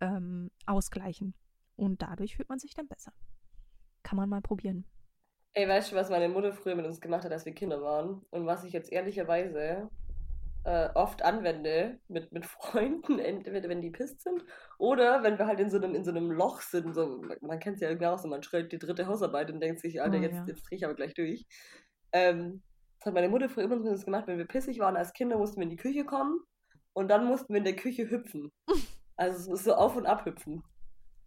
ähm, 0.00 0.50
ausgleichen. 0.64 1.34
Und 1.76 2.00
dadurch 2.00 2.36
fühlt 2.36 2.48
man 2.48 2.58
sich 2.58 2.72
dann 2.72 2.88
besser. 2.88 3.12
Kann 4.02 4.16
man 4.16 4.30
mal 4.30 4.40
probieren. 4.40 4.86
Ey, 5.52 5.68
weißt 5.68 5.92
du, 5.92 5.96
was 5.96 6.08
meine 6.08 6.30
Mutter 6.30 6.54
früher 6.54 6.74
mit 6.74 6.86
uns 6.86 7.02
gemacht 7.02 7.24
hat, 7.24 7.32
als 7.32 7.44
wir 7.44 7.52
Kinder 7.52 7.82
waren? 7.82 8.22
Und 8.30 8.46
was 8.46 8.64
ich 8.64 8.72
jetzt 8.72 8.90
ehrlicherweise 8.90 9.90
äh, 10.66 10.88
oft 10.94 11.22
anwende 11.24 12.00
mit, 12.08 12.32
mit 12.32 12.44
Freunden, 12.44 13.18
entweder 13.20 13.68
wenn 13.68 13.80
die 13.82 13.90
pisst 13.90 14.20
sind 14.22 14.44
oder 14.78 15.22
wenn 15.22 15.38
wir 15.38 15.46
halt 15.46 15.60
in 15.60 15.70
so 15.70 15.76
einem, 15.76 15.94
in 15.94 16.04
so 16.04 16.10
einem 16.10 16.30
Loch 16.30 16.60
sind. 16.60 16.94
So, 16.94 17.22
man 17.40 17.58
kennt 17.60 17.76
es 17.76 17.80
ja 17.82 17.88
irgendwie 17.88 18.06
auch 18.08 18.18
so, 18.18 18.28
man 18.28 18.42
schreibt 18.42 18.72
die 18.72 18.78
dritte 18.78 19.06
Hausarbeit 19.06 19.50
und 19.50 19.60
denkt 19.60 19.80
sich, 19.80 20.02
Alter, 20.02 20.18
Oh, 20.18 20.22
jetzt, 20.22 20.34
ja. 20.34 20.44
jetzt 20.46 20.62
drehe 20.68 20.76
ich 20.76 20.84
aber 20.84 20.94
gleich 20.94 21.14
durch. 21.14 21.46
Ähm, 22.12 22.62
das 22.98 23.06
hat 23.06 23.14
meine 23.14 23.28
Mutter 23.28 23.48
früher 23.48 23.64
immer 23.64 23.76
uns 23.76 24.04
gemacht, 24.04 24.26
wenn 24.26 24.38
wir 24.38 24.46
pissig 24.46 24.78
waren 24.80 24.96
als 24.96 25.12
Kinder, 25.12 25.38
mussten 25.38 25.56
wir 25.58 25.64
in 25.64 25.70
die 25.70 25.76
Küche 25.76 26.04
kommen 26.04 26.40
und 26.94 27.08
dann 27.08 27.26
mussten 27.26 27.52
wir 27.52 27.58
in 27.58 27.64
der 27.64 27.76
Küche 27.76 28.10
hüpfen. 28.10 28.50
Also 29.18 29.56
so- 29.56 29.62
so 29.62 29.74
auf 29.74 29.96
und 29.96 30.04
ab 30.04 30.26
hüpfen. 30.26 30.62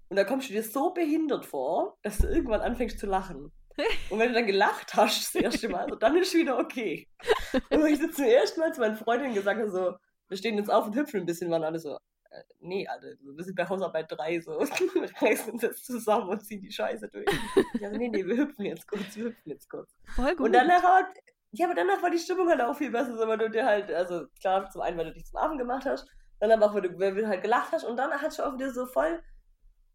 Und 0.10 0.16
da 0.16 0.24
kommst 0.24 0.48
du 0.50 0.54
dir 0.54 0.62
so 0.62 0.92
behindert 0.94 1.44
vor, 1.46 1.98
dass 2.04 2.20
du 2.20 2.28
irgendwann 2.28 2.62
anfängst 2.62 3.00
zu 3.00 3.08
lachen. 3.08 3.52
Und 4.12 4.20
wenn 4.20 4.28
du 4.28 4.34
dann 4.36 4.46
gelacht 4.46 4.94
hast, 4.96 5.34
das 5.34 5.42
erste 5.42 5.70
Mal, 5.70 5.88
so, 5.90 5.96
dann 5.96 6.16
ist 6.18 6.34
wieder 6.36 6.60
okay. 6.60 7.08
Und 7.70 7.84
wenn 7.84 7.94
ich 7.94 8.00
so 8.00 8.08
zum 8.08 8.26
ersten 8.26 8.60
Mal 8.60 8.74
zu 8.74 8.82
meinen 8.82 8.96
Freundinnen 8.96 9.34
gesagt 9.34 9.60
habe, 9.60 9.72
so, 9.72 9.96
wir 10.28 10.38
stehen 10.38 10.58
jetzt 10.58 10.72
auf 10.72 10.86
und 10.86 10.96
hüpfen 10.96 11.22
ein 11.22 11.26
bisschen, 11.26 11.50
waren 11.50 11.64
alle 11.64 11.80
so, 11.80 11.96
äh, 12.30 12.44
nee, 12.60 12.88
Alter, 12.88 13.08
wir 13.22 13.44
sind 13.44 13.56
bei 13.56 13.68
Hausarbeit 13.68 14.12
3, 14.12 14.40
so, 14.42 14.60
wir 14.60 15.10
reißen 15.22 15.58
jetzt 15.60 15.86
zusammen 15.86 16.30
und 16.30 16.46
ziehen 16.46 16.62
die 16.62 16.72
Scheiße 16.72 17.08
durch. 17.10 17.26
Ich 17.74 17.86
also, 17.86 17.98
nee, 17.98 18.10
nee, 18.10 18.26
wir 18.26 18.38
hüpfen 18.38 18.66
jetzt 18.66 18.88
kurz, 18.88 19.16
wir 19.16 19.26
hüpfen 19.26 19.50
jetzt 19.50 19.70
kurz. 19.70 19.96
Voll 20.16 20.36
gut. 20.36 20.48
Und 20.48 20.54
danach 20.54 20.84
hat, 20.84 21.08
ja, 21.52 21.66
aber 21.66 21.76
danach 21.76 22.02
war 22.02 22.12
die 22.12 22.20
Stimmung 22.20 22.48
halt 22.48 22.62
auch 22.62 22.76
viel 22.76 22.92
besser, 22.92 23.18
so, 23.18 23.28
weil 23.28 23.38
du 23.38 23.50
dir 23.50 23.66
halt, 23.66 23.92
also 23.92 24.28
klar, 24.40 24.70
zum 24.70 24.82
einen, 24.82 24.98
weil 24.98 25.06
du 25.06 25.14
dich 25.14 25.26
zum 25.26 25.38
Affen 25.38 25.58
gemacht 25.58 25.86
hast, 25.86 26.08
dann 26.40 26.52
aber 26.52 26.68
auch, 26.68 26.76
weil 26.76 26.84
du, 26.84 27.00
weil 27.00 27.16
du 27.16 27.28
halt 27.28 27.42
gelacht 27.42 27.72
hast 27.72 27.84
und 27.84 27.98
dann 27.98 28.12
hat 28.12 28.36
schon 28.36 28.46
auch 28.46 28.54
wieder 28.54 28.72
so 28.72 28.86
voll, 28.86 29.22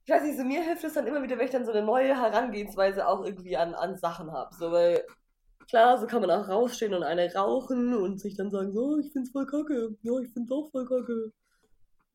ich 0.05 0.13
weiß 0.13 0.23
nicht, 0.25 0.37
so 0.37 0.45
mir 0.45 0.63
hilft 0.63 0.85
es 0.85 0.95
dann 0.95 1.07
immer 1.07 1.23
wieder, 1.23 1.39
wenn 1.39 1.47
ich 1.47 1.53
dann 1.53 1.65
so 1.65 1.73
eine 1.73 1.83
neue 1.83 2.21
Herangehensweise 2.21 3.07
auch 3.07 3.25
irgendwie 3.25 3.57
an, 3.57 3.75
an 3.75 3.97
Sachen 3.97 4.33
habe, 4.33 4.55
so, 4.55 4.71
weil 4.73 5.05
klar, 5.67 5.99
so 5.99 6.07
kann 6.07 6.21
man 6.21 6.31
auch 6.31 6.49
rausstehen 6.49 6.95
und 6.95 7.03
eine 7.03 7.33
rauchen 7.35 7.95
und 7.95 8.21
sich 8.21 8.37
dann 8.37 8.51
sagen, 8.51 8.73
so, 8.73 8.99
ich 8.99 9.13
find's 9.13 9.31
voll 9.31 9.47
kacke, 9.47 9.97
ja, 10.03 10.19
ich 10.21 10.31
find's 10.33 10.51
auch 10.53 10.71
voll 10.71 10.87
kacke. 10.87 11.33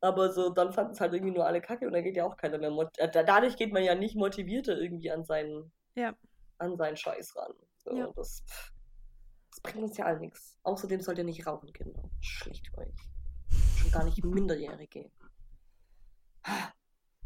Aber 0.02 0.32
so, 0.32 0.50
dann 0.50 0.72
fanden 0.72 0.94
es 0.94 1.02
halt 1.02 1.14
irgendwie 1.14 1.34
nur 1.34 1.46
alle 1.46 1.60
kacke 1.62 1.86
und 1.86 1.94
dann 1.94 2.04
geht 2.04 2.16
ja 2.16 2.26
auch 2.26 2.38
keiner 2.38 2.58
mehr. 2.58 2.72
äh, 2.98 3.10
da- 3.12 3.24
Dadurch 3.24 3.58
geht 3.58 3.74
man 3.74 3.84
ja 3.84 3.96
nicht 3.96 4.16
motivierter 4.16 4.80
irgendwie 4.80 5.12
an 5.12 5.26
seinen, 5.26 5.72
Ja. 5.96 6.14
an 6.58 6.78
seinen 6.78 6.96
Scheiß 6.96 7.36
ran. 7.36 7.54
So, 7.84 7.96
Ja. 7.98 8.08
das, 8.16 8.44
das 9.52 9.60
bringt 9.62 9.84
uns 9.84 9.98
ja 9.98 10.06
all 10.06 10.20
nichts. 10.20 10.56
Außerdem 10.64 11.02
sollt 11.02 11.18
ihr 11.18 11.24
nicht 11.26 11.46
rauchen, 11.46 11.72
Kinder. 11.74 12.02
Schlecht 12.22 12.68
für 12.68 12.78
euch. 12.80 12.96
Schon 13.78 13.92
gar 13.92 14.06
nicht 14.06 14.24
Minderjährige. 14.24 15.12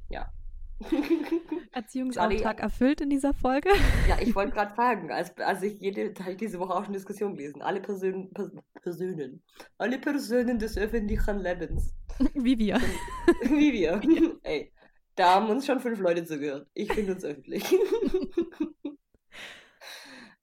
Ja. 0.10 0.32
Erziehungsauftrag 1.74 2.60
erfüllt 2.60 3.02
in 3.02 3.10
dieser 3.10 3.34
Folge. 3.34 3.70
Ja, 4.08 4.20
ich 4.20 4.36
wollte 4.36 4.52
gerade 4.54 4.74
fragen, 4.74 5.12
als, 5.12 5.36
als 5.38 5.64
ich 5.64 5.80
jede, 5.80 6.14
habe 6.20 6.32
ich 6.32 6.38
diese 6.38 6.60
Woche 6.60 6.74
auch 6.74 6.84
eine 6.84 6.94
Diskussion 6.94 7.36
gelesen. 7.36 7.62
Alle 7.62 7.82
Personen, 7.82 8.32
Pers 8.34 8.52
Personen, 8.82 9.44
alle 9.78 9.98
Personen 10.00 10.60
des 10.60 10.78
öffentlichen 10.78 11.40
Lebens, 11.40 11.96
Wie 12.34 12.58
wir. 12.58 12.76
wie 13.42 13.74
wir, 13.74 14.02
ey, 14.44 14.72
Da 15.16 15.36
haben 15.36 15.50
uns 15.50 15.66
schon 15.66 15.80
fünf 15.80 16.00
Leute 16.00 16.26
zugehört. 16.26 16.68
Ich 16.74 16.92
finde 16.92 17.14
uns 17.14 17.24
öffentlich. 17.24 17.64
wir 17.72 17.78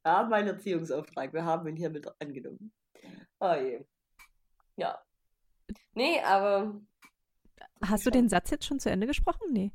haben 0.05 0.33
einen 0.33 0.49
Erziehungsauftrag. 0.49 1.33
Wir 1.33 1.45
haben 1.45 1.69
ihn 1.69 1.77
hiermit 1.77 2.07
angenommen. 2.21 2.73
Oh 3.39 3.55
je. 3.55 3.85
Ja. 4.77 4.99
Nee, 5.95 6.21
aber. 6.21 6.81
Hast 7.83 8.05
du 8.05 8.11
den 8.11 8.29
Satz 8.29 8.51
jetzt 8.51 8.67
schon 8.67 8.81
zu 8.81 8.91
Ende 8.91 9.07
gesprochen? 9.07 9.53
Nee. 9.53 9.73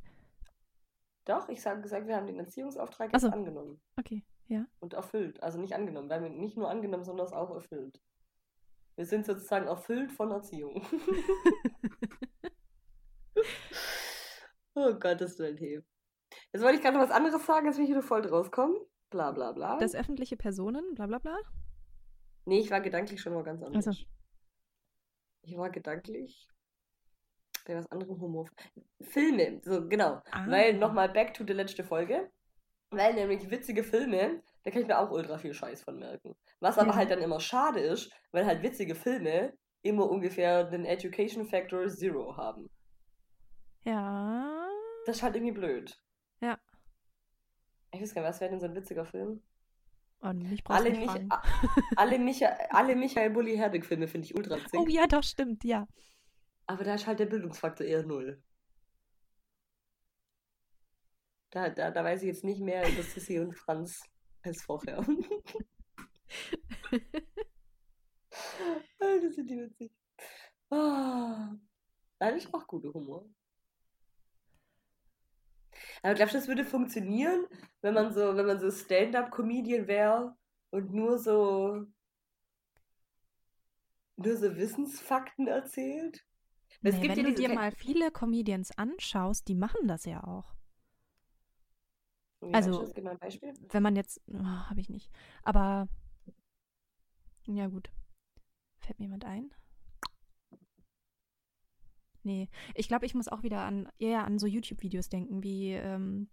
Doch, 1.26 1.50
ich 1.50 1.66
habe 1.66 1.82
gesagt, 1.82 2.08
wir 2.08 2.16
haben 2.16 2.28
den 2.28 2.40
Erziehungsauftrag 2.40 3.12
jetzt 3.12 3.24
so. 3.24 3.30
angenommen. 3.30 3.82
Okay, 3.98 4.24
ja. 4.48 4.66
Und 4.80 4.94
erfüllt. 4.94 5.42
Also 5.42 5.60
nicht 5.60 5.74
angenommen. 5.74 6.08
Wir 6.08 6.18
haben 6.18 6.26
ihn 6.26 6.40
nicht 6.40 6.56
nur 6.56 6.70
angenommen, 6.70 7.04
sondern 7.04 7.26
es 7.26 7.34
auch 7.34 7.52
erfüllt. 7.52 8.00
Wir 8.96 9.06
sind 9.06 9.26
sozusagen 9.26 9.68
erfüllt 9.68 10.12
von 10.12 10.32
Erziehung. 10.32 10.76
oh 14.76 14.94
Gott, 14.94 15.20
das 15.20 15.32
ist 15.32 15.42
ein 15.42 15.58
Tee. 15.58 15.82
Jetzt 16.54 16.62
wollte 16.62 16.78
ich 16.78 16.82
gerade 16.82 16.98
noch 16.98 17.04
was 17.04 17.12
anderes 17.12 17.46
sagen, 17.46 17.66
jetzt 17.66 17.78
will 17.78 17.86
ich 17.86 17.90
wieder 17.90 18.04
voll 18.04 18.26
rauskommen. 18.26 18.78
Bla 19.10 19.32
bla 19.32 19.52
bla. 19.52 19.78
Das 19.80 19.96
öffentliche 19.96 20.38
Personen, 20.38 20.94
bla 20.94 21.08
bla 21.08 21.20
bla. 21.20 21.38
Nee, 22.46 22.60
ich 22.60 22.70
war 22.70 22.82
gedanklich 22.82 23.20
schon 23.20 23.34
mal 23.34 23.44
ganz 23.44 23.64
anders. 23.64 23.88
Also. 23.88 24.06
Ich 25.42 25.58
war 25.58 25.72
gedanklich 25.72 26.48
bei 27.66 27.76
was 27.76 27.92
anderem 27.92 28.20
Humor. 28.22 28.48
Filme, 29.02 29.62
so 29.64 29.88
genau. 29.88 30.22
Ah. 30.32 30.46
Weil 30.48 30.74
nochmal 30.78 31.10
back 31.10 31.34
to 31.34 31.44
the 31.46 31.54
letzte 31.54 31.84
Folge. 31.84 32.32
Weil 32.92 33.14
nämlich 33.14 33.50
witzige 33.50 33.84
Filme, 33.84 34.42
da 34.64 34.72
kann 34.72 34.82
ich 34.82 34.88
mir 34.88 34.98
auch 34.98 35.12
ultra 35.12 35.38
viel 35.38 35.54
Scheiß 35.54 35.84
von 35.84 36.00
merken. 36.00 36.36
Was 36.60 36.78
aber 36.78 36.92
Ja. 36.92 36.96
halt 36.96 37.12
dann 37.12 37.22
immer 37.22 37.40
schade 37.40 37.80
ist, 37.80 38.12
weil 38.32 38.46
halt 38.46 38.62
witzige 38.64 38.96
Filme 38.96 39.58
immer 39.82 40.10
ungefähr 40.10 40.64
den 40.64 40.86
Education 40.86 41.46
Factor 41.46 41.88
Zero 41.90 42.38
haben. 42.38 42.70
Ja. 43.84 44.68
Das 45.06 45.18
ist 45.18 45.24
halt 45.24 45.36
irgendwie 45.36 45.54
blöd. 45.54 46.00
Ja. 46.42 46.58
Ich 47.92 48.02
weiß 48.02 48.14
gar 48.14 48.22
nicht, 48.22 48.30
was 48.30 48.42
wäre 48.42 48.52
denn 48.52 48.60
so 48.60 48.66
ein 48.66 48.76
witziger 48.76 49.06
Film? 49.06 49.42
Mich 50.34 50.64
brauchst 50.64 50.82
Alle, 50.82 50.92
nicht 50.92 51.14
Mich 51.14 51.32
alle, 51.96 52.18
Micha 52.18 52.48
alle 52.72 52.96
Michael 52.96 53.30
Bulli 53.30 53.58
Herbig 53.58 53.86
Filme 53.86 54.08
finde 54.08 54.26
ich 54.26 54.36
ultra 54.36 54.56
witzig. 54.56 54.80
Oh 54.80 54.88
ja, 54.88 55.06
doch, 55.06 55.22
stimmt, 55.22 55.64
ja. 55.64 55.88
Aber 56.68 56.84
da 56.84 56.96
ist 56.96 57.08
halt 57.08 57.20
der 57.20 57.26
Bildungsfaktor 57.28 57.86
eher 57.86 58.04
null. 58.04 58.42
Da, 61.52 61.70
da, 61.70 61.92
da 61.92 62.04
weiß 62.04 62.22
ich 62.22 62.28
jetzt 62.28 62.44
nicht 62.44 62.60
mehr 62.62 62.88
über 62.88 63.02
Sissy 63.04 63.40
und 63.40 63.54
Franz 63.54 64.04
als 64.44 64.62
vorher. 64.64 64.98
Alter, 69.00 69.32
sind 69.32 69.50
die 69.50 69.58
witzig. 69.60 69.92
Ah, 70.70 71.56
das 72.20 72.36
ist 72.44 72.54
auch 72.54 72.68
guter 72.68 72.94
Humor. 72.94 73.30
Aber 76.04 76.14
glaubst 76.14 76.34
du, 76.36 76.40
das 76.40 76.48
würde 76.48 76.66
funktionieren, 76.66 77.46
wenn 77.82 77.94
man 77.94 78.14
so, 78.14 78.36
wenn 78.36 78.46
man 78.46 78.60
so 78.60 78.72
Stand-up-Comedian 78.72 79.88
wäre 79.88 80.36
und 80.72 80.94
nur 80.94 81.18
so 81.20 81.86
nur 84.18 84.38
so 84.38 84.56
Wissensfakten 84.56 85.48
erzählt? 85.48 86.26
Gibt 86.82 87.04
wenn 87.04 87.18
ja 87.18 87.24
du 87.24 87.34
dir 87.34 87.54
mal 87.54 87.72
viele 87.72 88.12
Comedians 88.12 88.78
anschaust, 88.78 89.48
die 89.48 89.56
machen 89.56 89.88
das 89.88 90.06
ja 90.06 90.24
auch. 90.24 90.54
Wie 92.42 92.54
also-. 92.54 92.92
Wenn 93.72 93.84
man 93.84 93.96
jetzt, 93.96 94.22
oh, 94.28 94.44
habe 94.44 94.80
ich 94.80 94.90
nicht. 94.90 95.12
Aber 95.44 95.88
ja 97.48 97.68
gut. 97.68 97.92
Fällt 98.80 99.00
mir 99.00 99.06
jemand 99.06 99.26
ein? 99.26 99.54
Nee, 102.24 102.50
ich 102.74 102.88
glaube, 102.88 103.06
ich 103.06 103.14
muss 103.14 103.28
auch 103.28 103.44
wieder 103.44 103.62
an 103.62 103.88
eher 104.00 104.26
an 104.26 104.40
so 104.40 104.48
YouTube-Videos 104.48 105.10
denken, 105.10 105.44
wie 105.44 105.74
ähm, 105.74 106.28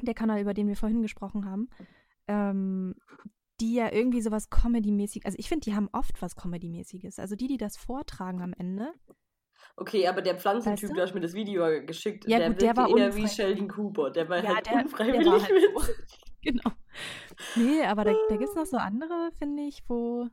der 0.00 0.14
Kanal, 0.14 0.40
über 0.40 0.54
den 0.54 0.66
wir 0.66 0.76
vorhin 0.76 1.02
gesprochen 1.02 1.44
haben. 1.44 1.68
Ähm, 2.26 2.94
die 3.60 3.74
ja 3.74 3.92
irgendwie 3.92 4.20
sowas 4.20 4.50
Comedy-mäßig, 4.50 5.24
also 5.24 5.38
ich 5.38 5.48
finde, 5.48 5.64
die 5.64 5.74
haben 5.74 5.88
oft 5.92 6.20
was 6.20 6.36
Comedy-mäßiges. 6.36 7.18
Also 7.18 7.36
die, 7.36 7.48
die 7.48 7.56
das 7.56 7.76
vortragen 7.76 8.42
am 8.42 8.52
Ende. 8.52 8.92
Okay, 9.78 10.08
aber 10.08 10.22
der 10.22 10.38
Pflanzentyp, 10.38 10.84
Weißt 10.84 10.90
du? 10.90 10.94
du 10.94 11.02
hast 11.02 11.14
mir 11.14 11.20
das 11.20 11.34
Video 11.34 11.64
geschickt, 11.84 12.24
Ja, 12.26 12.38
der 12.38 12.48
gut, 12.48 12.62
der 12.62 12.76
war 12.76 12.88
eher 12.88 13.14
wie 13.14 13.28
Sheldon 13.28 13.68
Cooper. 13.68 14.10
Der 14.10 14.28
war 14.28 14.42
Ja, 14.42 14.54
halt 14.56 14.66
der- 14.66 14.72
der 14.74 14.82
unfreiwillig 14.84 15.26
war 15.26 15.42
halt 15.42 15.62
so. 15.86 15.92
Genau. 16.42 16.70
Nee, 17.56 17.82
aber 17.84 18.04
da, 18.04 18.12
da 18.28 18.36
gibt 18.36 18.48
es 18.50 18.54
noch 18.54 18.66
so 18.66 18.76
andere, 18.76 19.30
finde 19.38 19.64
ich, 19.64 19.82
wo, 19.88 20.28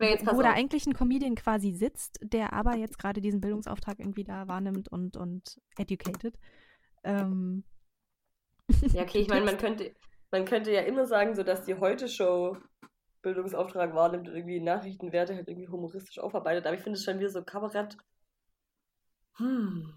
jetzt 0.00 0.26
wo 0.26 0.42
da 0.42 0.52
eigentlich 0.52 0.86
ein 0.86 0.92
Comedian 0.92 1.34
quasi 1.34 1.72
sitzt, 1.72 2.18
der 2.22 2.52
aber 2.52 2.76
jetzt 2.76 2.98
gerade 2.98 3.20
diesen 3.22 3.40
Bildungsauftrag 3.40 4.00
irgendwie 4.00 4.24
da 4.24 4.48
wahrnimmt 4.48 4.88
und, 4.88 5.16
und 5.16 5.58
educated. 5.78 6.38
Ähm, 7.04 7.64
Ja, 8.92 9.02
okay, 9.02 9.20
ich 9.20 9.28
meine, 9.28 9.46
man 9.46 9.56
könnte, 9.58 9.94
man 10.30 10.44
könnte 10.44 10.70
ja 10.72 10.82
immer 10.82 11.06
sagen, 11.06 11.34
so 11.34 11.42
dass 11.42 11.64
die 11.64 11.74
Heute-Show 11.74 12.58
Bildungsauftrag 13.22 13.94
wahrnimmt 13.94 14.28
und 14.28 14.34
irgendwie 14.36 14.60
Nachrichtenwerte 14.60 15.34
halt 15.34 15.48
irgendwie 15.48 15.68
humoristisch 15.68 16.18
aufarbeitet. 16.18 16.66
Aber 16.66 16.76
ich 16.76 16.82
finde 16.82 16.98
es 16.98 17.04
schon 17.04 17.18
wieder 17.18 17.30
so 17.30 17.42
Kabarett. 17.42 17.96
Hm. 19.36 19.92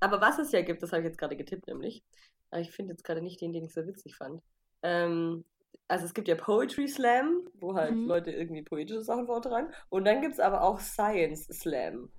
Aber 0.00 0.20
was 0.20 0.38
es 0.38 0.52
ja 0.52 0.62
gibt, 0.62 0.82
das 0.82 0.92
habe 0.92 1.02
ich 1.02 1.06
jetzt 1.08 1.18
gerade 1.18 1.36
getippt, 1.36 1.66
nämlich. 1.68 2.02
Aber 2.50 2.60
ich 2.60 2.70
finde 2.72 2.92
jetzt 2.92 3.04
gerade 3.04 3.22
nicht 3.22 3.40
den, 3.40 3.52
den 3.52 3.64
ich 3.64 3.72
so 3.74 3.86
witzig 3.86 4.16
fand. 4.16 4.42
Ähm, 4.82 5.44
also 5.88 6.04
es 6.06 6.14
gibt 6.14 6.28
ja 6.28 6.34
Poetry 6.34 6.88
Slam, 6.88 7.48
wo 7.54 7.74
halt 7.74 7.96
Mhm. 7.96 8.06
Leute 8.06 8.30
irgendwie 8.32 8.62
poetische 8.62 9.02
Sachen 9.02 9.26
vortragen. 9.26 9.72
Und 9.90 10.04
dann 10.04 10.20
gibt 10.20 10.34
es 10.34 10.40
aber 10.40 10.62
auch 10.62 10.80
Science 10.80 11.46
Slam. 11.48 12.10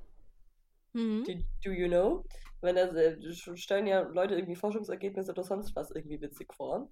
mhm. 0.93 1.23
Do, 1.25 1.33
do 1.63 1.71
you 1.71 1.87
know? 1.87 2.25
Wenn 2.61 2.75
das, 2.75 2.93
äh, 2.95 3.17
stellen 3.57 3.87
ja 3.87 4.01
Leute 4.01 4.35
irgendwie 4.35 4.55
Forschungsergebnisse 4.55 5.31
oder 5.31 5.43
sonst 5.43 5.75
was 5.75 5.91
irgendwie 5.91 6.21
witzig 6.21 6.53
vor. 6.53 6.89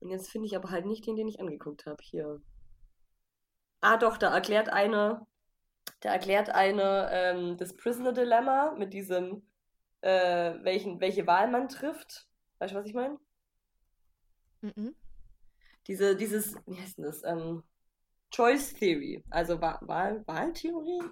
Und 0.00 0.10
jetzt 0.10 0.30
finde 0.30 0.46
ich 0.46 0.56
aber 0.56 0.70
halt 0.70 0.86
nicht 0.86 1.06
den, 1.06 1.16
den 1.16 1.28
ich 1.28 1.40
angeguckt 1.40 1.86
habe. 1.86 2.02
Hier. 2.02 2.40
Ah, 3.80 3.96
doch, 3.98 4.16
da 4.16 4.34
erklärt 4.34 4.68
einer, 4.70 5.26
da 6.00 6.10
erklärt 6.12 6.50
einer 6.50 7.10
ähm, 7.12 7.56
das 7.58 7.76
Prisoner 7.76 8.12
Dilemma 8.12 8.72
mit 8.78 8.92
diesem, 8.94 9.46
äh, 10.02 10.54
welchen, 10.62 11.00
welche 11.00 11.26
Wahl 11.26 11.50
man 11.50 11.68
trifft. 11.68 12.28
Weißt 12.58 12.74
du, 12.74 12.78
was 12.78 12.86
ich 12.86 12.94
meine? 12.94 13.18
Mhm. 14.62 14.94
Diese, 15.86 16.16
dieses, 16.16 16.56
wie 16.66 16.80
heißt 16.80 16.98
denn 16.98 17.04
das? 17.04 17.22
Ähm, 17.24 17.62
Choice 18.30 18.74
Theory, 18.74 19.24
also 19.30 19.60
Wa 19.60 19.78
Wahl 19.82 20.22
Wahltheorie? 20.26 21.02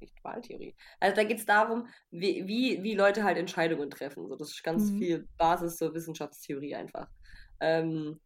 Nicht 0.00 0.22
Wahltheorie. 0.24 0.74
Also 1.00 1.16
da 1.16 1.24
geht 1.24 1.38
es 1.38 1.46
darum, 1.46 1.88
wie, 2.10 2.46
wie, 2.46 2.82
wie 2.82 2.94
Leute 2.94 3.24
halt 3.24 3.38
Entscheidungen 3.38 3.90
treffen. 3.90 4.26
So, 4.28 4.36
das 4.36 4.50
ist 4.50 4.62
ganz 4.64 4.90
Mhm. 4.90 4.98
viel 4.98 5.28
Basis 5.38 5.76
zur 5.76 5.94
Wissenschaftstheorie 5.94 6.74
einfach. 6.74 7.08
Ähm, 7.60 8.20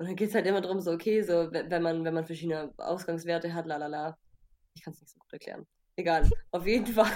und 0.00 0.06
dann 0.06 0.16
geht 0.16 0.30
es 0.30 0.34
halt 0.34 0.46
immer 0.46 0.62
darum, 0.62 0.80
so, 0.80 0.92
okay, 0.92 1.20
so, 1.20 1.52
wenn 1.52 1.82
man, 1.82 2.02
wenn 2.02 2.14
man 2.14 2.24
verschiedene 2.24 2.72
Ausgangswerte 2.78 3.52
hat, 3.52 3.66
lalala. 3.66 4.16
Ich 4.72 4.82
kann 4.82 4.94
es 4.94 5.00
nicht 5.02 5.12
so 5.12 5.18
gut 5.18 5.30
erklären. 5.30 5.66
Egal. 5.94 6.26
Auf 6.52 6.66
jeden 6.66 6.86
Fall, 6.94 7.12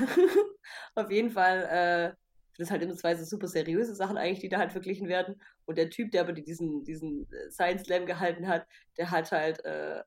auf 0.94 1.10
jeden 1.10 1.30
Fall, 1.30 1.62
äh, 1.62 2.14
das 2.58 2.70
halt 2.70 2.82
immer 2.82 2.94
zwei 2.94 3.14
so 3.14 3.24
super 3.24 3.48
seriöse 3.48 3.94
Sachen 3.94 4.18
eigentlich, 4.18 4.40
die 4.40 4.50
da 4.50 4.58
halt 4.58 4.72
verglichen 4.72 5.08
werden. 5.08 5.40
Und 5.64 5.78
der 5.78 5.88
Typ, 5.88 6.10
der 6.10 6.20
aber 6.20 6.34
diesen, 6.34 6.84
diesen 6.84 7.26
äh, 7.32 7.50
Science 7.50 7.84
Slam 7.84 8.04
gehalten 8.04 8.48
hat, 8.48 8.66
der 8.98 9.10
hat 9.10 9.32
halt 9.32 9.64
äh, 9.64 10.02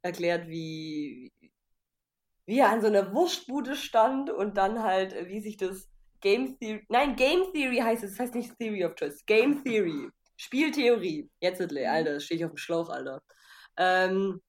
erklärt, 0.00 0.48
wie, 0.48 1.30
wie 2.46 2.58
er 2.58 2.70
an 2.70 2.80
so 2.80 2.86
einer 2.86 3.12
Wurstbude 3.12 3.76
stand 3.76 4.30
und 4.30 4.56
dann 4.56 4.82
halt, 4.82 5.12
äh, 5.12 5.28
wie 5.28 5.40
sich 5.42 5.58
das 5.58 5.90
Game 6.22 6.58
Theory, 6.58 6.86
nein, 6.88 7.16
Game 7.16 7.52
Theory 7.52 7.80
heißt 7.80 8.02
es, 8.02 8.12
das 8.12 8.20
heißt 8.20 8.34
nicht 8.34 8.58
Theory 8.58 8.82
of 8.86 8.94
Choice, 8.94 9.26
Game 9.26 9.62
Theory, 9.62 10.08
Spieltheorie, 10.36 11.30
jetzt, 11.40 11.60
Alter, 11.60 12.20
stehe 12.20 12.38
ich 12.38 12.44
auf 12.44 12.52
dem 12.52 12.56
Schlauch, 12.56 12.88
Alter. 12.88 13.22
Ähm, 13.76 14.40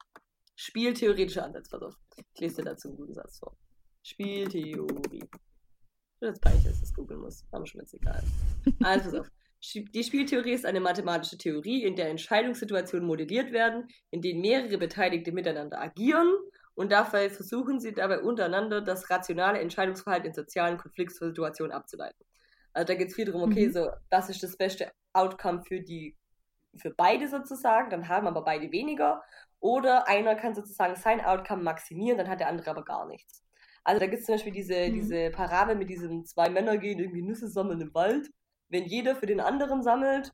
Spieltheoretischer 0.56 1.46
Ansatz, 1.46 1.70
pass 1.70 1.82
auf. 1.82 1.96
Ich 2.34 2.40
lese 2.40 2.58
dir 2.58 2.70
dazu 2.70 2.90
einen 2.90 2.98
guten 2.98 3.14
Satz 3.14 3.40
vor. 3.40 3.56
Spieltheorie. 4.04 5.24
Das 6.22 6.40
peinlich, 6.40 6.64
dass 6.64 6.76
ich 6.76 6.82
das 6.82 6.94
googeln 6.94 7.20
muss. 7.20 7.44
Aber 7.52 7.66
schon 7.66 7.82
jetzt 7.82 7.94
egal. 7.94 8.24
Also, 8.84 9.12
pass 9.12 9.20
auf. 9.20 9.30
Die 9.74 10.04
Spieltheorie 10.04 10.52
ist 10.52 10.66
eine 10.66 10.80
mathematische 10.80 11.38
Theorie, 11.38 11.84
in 11.84 11.96
der 11.96 12.10
Entscheidungssituationen 12.10 13.08
modelliert 13.08 13.52
werden, 13.52 13.88
in 14.12 14.22
denen 14.22 14.42
mehrere 14.42 14.78
Beteiligte 14.78 15.32
miteinander 15.32 15.82
agieren 15.82 16.32
und 16.76 16.92
dabei 16.92 17.30
versuchen 17.30 17.80
sie 17.80 17.94
dabei 17.94 18.20
untereinander 18.20 18.82
das 18.82 19.10
rationale 19.10 19.60
Entscheidungsverhalten 19.60 20.28
in 20.28 20.34
sozialen 20.34 20.78
Konfliktsituationen 20.78 21.72
abzuleiten. 21.72 22.26
Also 22.76 22.88
da 22.88 22.96
geht 22.96 23.10
es 23.10 23.16
viel 23.16 23.26
darum, 23.26 23.44
okay, 23.44 23.70
Mhm. 23.70 23.74
so, 23.74 23.90
das 24.10 24.30
ist 24.30 24.44
das 24.44 24.58
beste 24.58 24.92
Outcome 25.14 25.64
für 25.68 25.82
die, 25.82 26.18
für 26.78 26.92
beide 26.92 27.28
sozusagen, 27.30 27.90
dann 27.90 28.10
haben 28.10 28.28
aber 28.28 28.44
beide 28.44 28.72
weniger. 28.72 29.24
Oder 29.62 30.08
einer 30.08 30.36
kann 30.36 30.56
sozusagen 30.56 30.96
sein 30.98 31.22
Outcome 31.22 31.64
maximieren, 31.64 32.18
dann 32.18 32.30
hat 32.30 32.42
der 32.42 32.50
andere 32.50 32.70
aber 32.72 32.84
gar 32.86 33.08
nichts. 33.08 33.44
Also 33.84 34.00
da 34.00 34.08
gibt 34.08 34.20
es 34.22 34.26
zum 34.26 34.36
Beispiel 34.36 34.54
diese, 34.54 34.92
Mhm. 34.92 34.92
diese 34.92 35.32
Parabel 35.32 35.76
mit 35.76 35.90
diesen 35.90 36.26
zwei 36.26 36.50
Männer 36.50 36.78
gehen 36.78 37.00
irgendwie 37.00 37.22
Nüsse 37.24 37.48
sammeln 37.50 37.82
im 37.82 37.94
Wald. 37.96 38.30
Wenn 38.70 38.86
jeder 38.86 39.16
für 39.16 39.28
den 39.28 39.40
anderen 39.42 39.84
sammelt, 39.84 40.32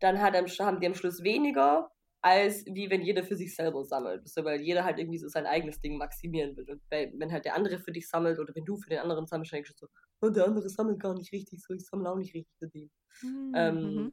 dann 0.00 0.20
hat 0.20 0.36
am, 0.36 0.46
haben 0.46 0.80
die 0.80 0.86
am 0.86 0.94
Schluss 0.94 1.22
weniger, 1.22 1.90
als 2.22 2.64
wie 2.66 2.90
wenn 2.90 3.02
jeder 3.02 3.24
für 3.24 3.36
sich 3.36 3.54
selber 3.54 3.84
sammelt. 3.84 4.28
So, 4.28 4.44
weil 4.44 4.60
jeder 4.62 4.84
halt 4.84 4.98
irgendwie 4.98 5.18
so 5.18 5.28
sein 5.28 5.46
eigenes 5.46 5.80
Ding 5.80 5.98
maximieren 5.98 6.56
will. 6.56 6.70
Und 6.70 6.82
wenn 6.90 7.32
halt 7.32 7.44
der 7.44 7.54
andere 7.56 7.78
für 7.78 7.92
dich 7.92 8.08
sammelt 8.08 8.38
oder 8.38 8.54
wenn 8.54 8.64
du 8.64 8.76
für 8.78 8.90
den 8.90 9.00
anderen 9.00 9.26
sammelst, 9.26 9.52
dann 9.52 9.58
denkst 9.58 9.72
du 9.72 9.86
so, 9.86 9.92
und 10.26 10.36
der 10.36 10.46
andere 10.46 10.68
sammelt 10.68 11.00
gar 11.00 11.14
nicht 11.14 11.32
richtig, 11.32 11.62
so 11.62 11.74
ich 11.74 11.86
sammle 11.86 12.10
auch 12.10 12.16
nicht 12.16 12.34
richtig 12.34 12.54
für 12.58 12.68
den. 12.68 12.90
Mhm. 13.22 13.52
Ähm, 13.54 14.12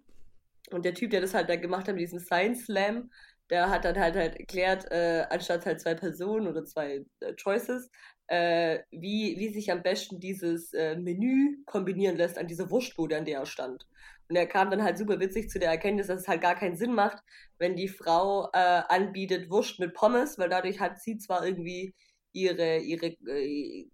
und 0.72 0.86
der 0.86 0.94
Typ, 0.94 1.12
der 1.12 1.22
das 1.22 1.34
halt 1.34 1.50
da 1.50 1.56
gemacht 1.56 1.88
hat, 1.88 1.96
mit 1.96 2.04
diesem 2.04 2.20
Science 2.20 2.66
Slam, 2.66 3.10
der 3.50 3.70
hat 3.70 3.84
dann 3.84 4.00
halt 4.00 4.16
halt 4.16 4.38
erklärt, 4.38 4.90
äh, 4.92 5.26
anstatt 5.30 5.66
halt 5.66 5.82
zwei 5.82 5.94
Personen 5.94 6.48
oder 6.48 6.64
zwei 6.64 7.06
äh, 7.20 7.34
Choices, 7.36 7.90
äh, 8.28 8.80
wie, 8.92 9.36
wie 9.38 9.50
sich 9.50 9.72
am 9.72 9.84
besten 9.84 10.20
dieses 10.20 10.74
äh, 10.74 10.96
Menü 10.96 11.58
kombinieren 11.66 12.16
lässt 12.16 12.38
an 12.38 12.48
dieser 12.48 12.70
Wurstbude, 12.72 13.18
an 13.18 13.26
der 13.26 13.40
er 13.40 13.46
stand. 13.46 13.86
Und 14.30 14.38
er 14.38 14.48
kam 14.48 14.72
dann 14.72 14.84
halt 14.84 14.98
super 14.98 15.20
witzig 15.20 15.50
zu 15.50 15.60
der 15.60 15.72
Erkenntnis, 15.72 16.08
dass 16.08 16.22
es 16.22 16.28
halt 16.30 16.42
gar 16.42 16.56
keinen 16.56 16.78
Sinn 16.78 16.94
macht, 16.94 17.22
wenn 17.58 17.76
die 17.76 17.90
Frau 17.90 18.50
äh, 18.54 18.84
anbietet 18.88 19.50
Wurst 19.50 19.80
mit 19.80 19.94
Pommes, 19.94 20.40
weil 20.40 20.48
dadurch 20.48 20.80
hat 20.80 21.02
sie 21.02 21.18
zwar 21.18 21.46
irgendwie 21.46 21.94
ihre, 22.32 22.78
ihre, 22.78 23.08
äh, 23.08 23.90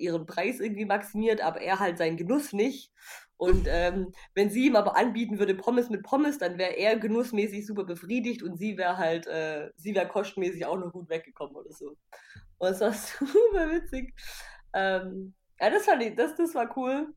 ihren 0.00 0.26
Preis 0.26 0.60
irgendwie 0.60 0.84
maximiert, 0.84 1.40
aber 1.40 1.60
er 1.60 1.78
halt 1.78 1.98
seinen 1.98 2.16
Genuss 2.16 2.52
nicht. 2.52 2.92
Und 3.36 3.66
ähm, 3.70 4.12
wenn 4.34 4.50
sie 4.50 4.66
ihm 4.66 4.76
aber 4.76 4.96
anbieten 4.96 5.38
würde 5.38 5.54
Pommes 5.54 5.88
mit 5.88 6.02
Pommes, 6.02 6.36
dann 6.36 6.58
wäre 6.58 6.76
er 6.76 6.98
genussmäßig 6.98 7.66
super 7.66 7.84
befriedigt 7.84 8.42
und 8.42 8.58
sie 8.58 8.76
wäre 8.76 8.98
halt, 8.98 9.26
äh, 9.26 9.70
sie 9.76 9.94
wäre 9.94 10.08
kostenmäßig 10.08 10.66
auch 10.66 10.76
noch 10.76 10.92
gut 10.92 11.08
weggekommen 11.08 11.56
oder 11.56 11.72
so. 11.72 11.96
Und 12.58 12.68
es 12.68 12.80
war 12.80 12.92
super 12.92 13.70
witzig. 13.70 14.14
Ähm, 14.74 15.34
ja, 15.58 15.70
das 15.70 15.86
fand 15.86 16.02
ich, 16.02 16.14
das, 16.16 16.34
das 16.36 16.54
war 16.54 16.76
cool. 16.76 17.14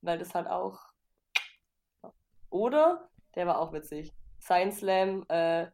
Weil 0.00 0.18
das 0.18 0.34
halt 0.34 0.46
auch. 0.46 0.80
Oder, 2.48 3.10
der 3.34 3.46
war 3.46 3.58
auch 3.58 3.74
witzig. 3.74 4.14
Science 4.40 4.78
Slam, 4.78 5.26
äh, 5.28 5.66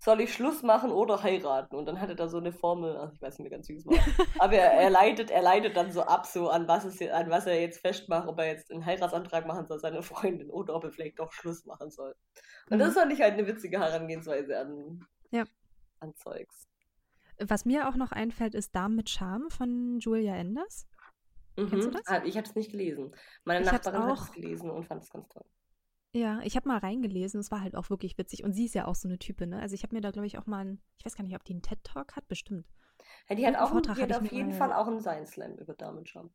soll 0.00 0.22
ich 0.22 0.32
Schluss 0.32 0.62
machen 0.62 0.90
oder 0.90 1.22
heiraten? 1.22 1.76
Und 1.76 1.86
dann 1.86 2.00
hatte 2.00 2.18
er 2.18 2.28
so 2.28 2.38
eine 2.38 2.52
Formel, 2.52 2.96
ach, 2.96 3.12
ich 3.12 3.20
weiß 3.20 3.38
nicht 3.38 3.50
mehr 3.50 3.58
ganz, 3.58 3.68
wie 3.68 3.76
es 3.76 3.86
war. 3.86 3.94
Aber 4.38 4.54
er, 4.54 4.72
er, 4.72 4.88
leitet, 4.88 5.30
er 5.30 5.42
leitet 5.42 5.76
dann 5.76 5.92
so 5.92 6.02
ab, 6.02 6.26
so 6.26 6.48
an 6.48 6.66
was, 6.66 6.84
es, 6.84 7.00
an 7.02 7.28
was 7.28 7.46
er 7.46 7.60
jetzt 7.60 7.80
festmacht, 7.80 8.26
ob 8.26 8.38
er 8.38 8.46
jetzt 8.46 8.72
einen 8.72 8.84
Heiratsantrag 8.84 9.46
machen 9.46 9.66
soll, 9.66 9.78
seine 9.78 10.02
Freundin, 10.02 10.50
oder 10.50 10.74
ob 10.74 10.84
er 10.84 10.90
vielleicht 10.90 11.18
doch 11.18 11.32
Schluss 11.32 11.66
machen 11.66 11.90
soll. 11.90 12.14
Und 12.70 12.78
mhm. 12.78 12.80
das 12.80 12.94
fand 12.94 13.12
ich 13.12 13.20
halt 13.20 13.34
eine 13.34 13.46
witzige 13.46 13.78
Herangehensweise 13.78 14.58
an, 14.58 15.06
ja. 15.30 15.44
an 16.00 16.14
Zeugs. 16.14 16.66
Was 17.38 17.66
mir 17.66 17.88
auch 17.88 17.96
noch 17.96 18.12
einfällt, 18.12 18.54
ist 18.54 18.74
Damen 18.74 18.96
mit 18.96 19.10
Charme 19.10 19.50
von 19.50 19.98
Julia 19.98 20.34
Enders. 20.34 20.86
Mhm. 21.56 21.68
Kennst 21.68 21.86
du 21.86 21.90
das? 21.90 22.06
Ah, 22.06 22.22
ich 22.24 22.36
habe 22.38 22.46
es 22.46 22.54
nicht 22.54 22.70
gelesen. 22.70 23.14
Meine 23.44 23.64
ich 23.64 23.70
Nachbarin 23.70 24.02
hat 24.04 24.18
es 24.18 24.32
gelesen 24.32 24.70
und 24.70 24.86
fand 24.86 25.02
es 25.02 25.10
ganz 25.10 25.28
toll. 25.28 25.44
Ja, 26.12 26.40
ich 26.42 26.56
habe 26.56 26.68
mal 26.68 26.78
reingelesen, 26.78 27.38
es 27.38 27.50
war 27.50 27.60
halt 27.60 27.76
auch 27.76 27.88
wirklich 27.88 28.18
witzig. 28.18 28.42
Und 28.42 28.52
sie 28.52 28.66
ist 28.66 28.74
ja 28.74 28.86
auch 28.86 28.96
so 28.96 29.06
eine 29.06 29.18
Type, 29.18 29.46
ne? 29.46 29.60
Also 29.60 29.74
ich 29.74 29.84
habe 29.84 29.94
mir 29.94 30.00
da, 30.00 30.10
glaube 30.10 30.26
ich, 30.26 30.38
auch 30.38 30.46
mal 30.46 30.58
einen, 30.58 30.82
ich 30.98 31.06
weiß 31.06 31.14
gar 31.14 31.22
nicht, 31.22 31.36
ob 31.36 31.44
die 31.44 31.52
einen 31.52 31.62
TED-Talk 31.62 32.16
hat, 32.16 32.26
bestimmt. 32.26 32.66
Ja, 33.28 33.36
die 33.36 33.46
hat 33.46 33.56
auch 33.56 33.70
Vortrag 33.70 33.96
die 33.96 34.02
hat 34.02 34.12
auf 34.12 34.32
jeden 34.32 34.52
Fall 34.52 34.72
auch 34.72 34.86
einen 34.86 35.00
Science 35.00 35.32
Slam 35.32 35.56
über 35.56 35.74
Damen 35.74 36.06
Charme. 36.06 36.30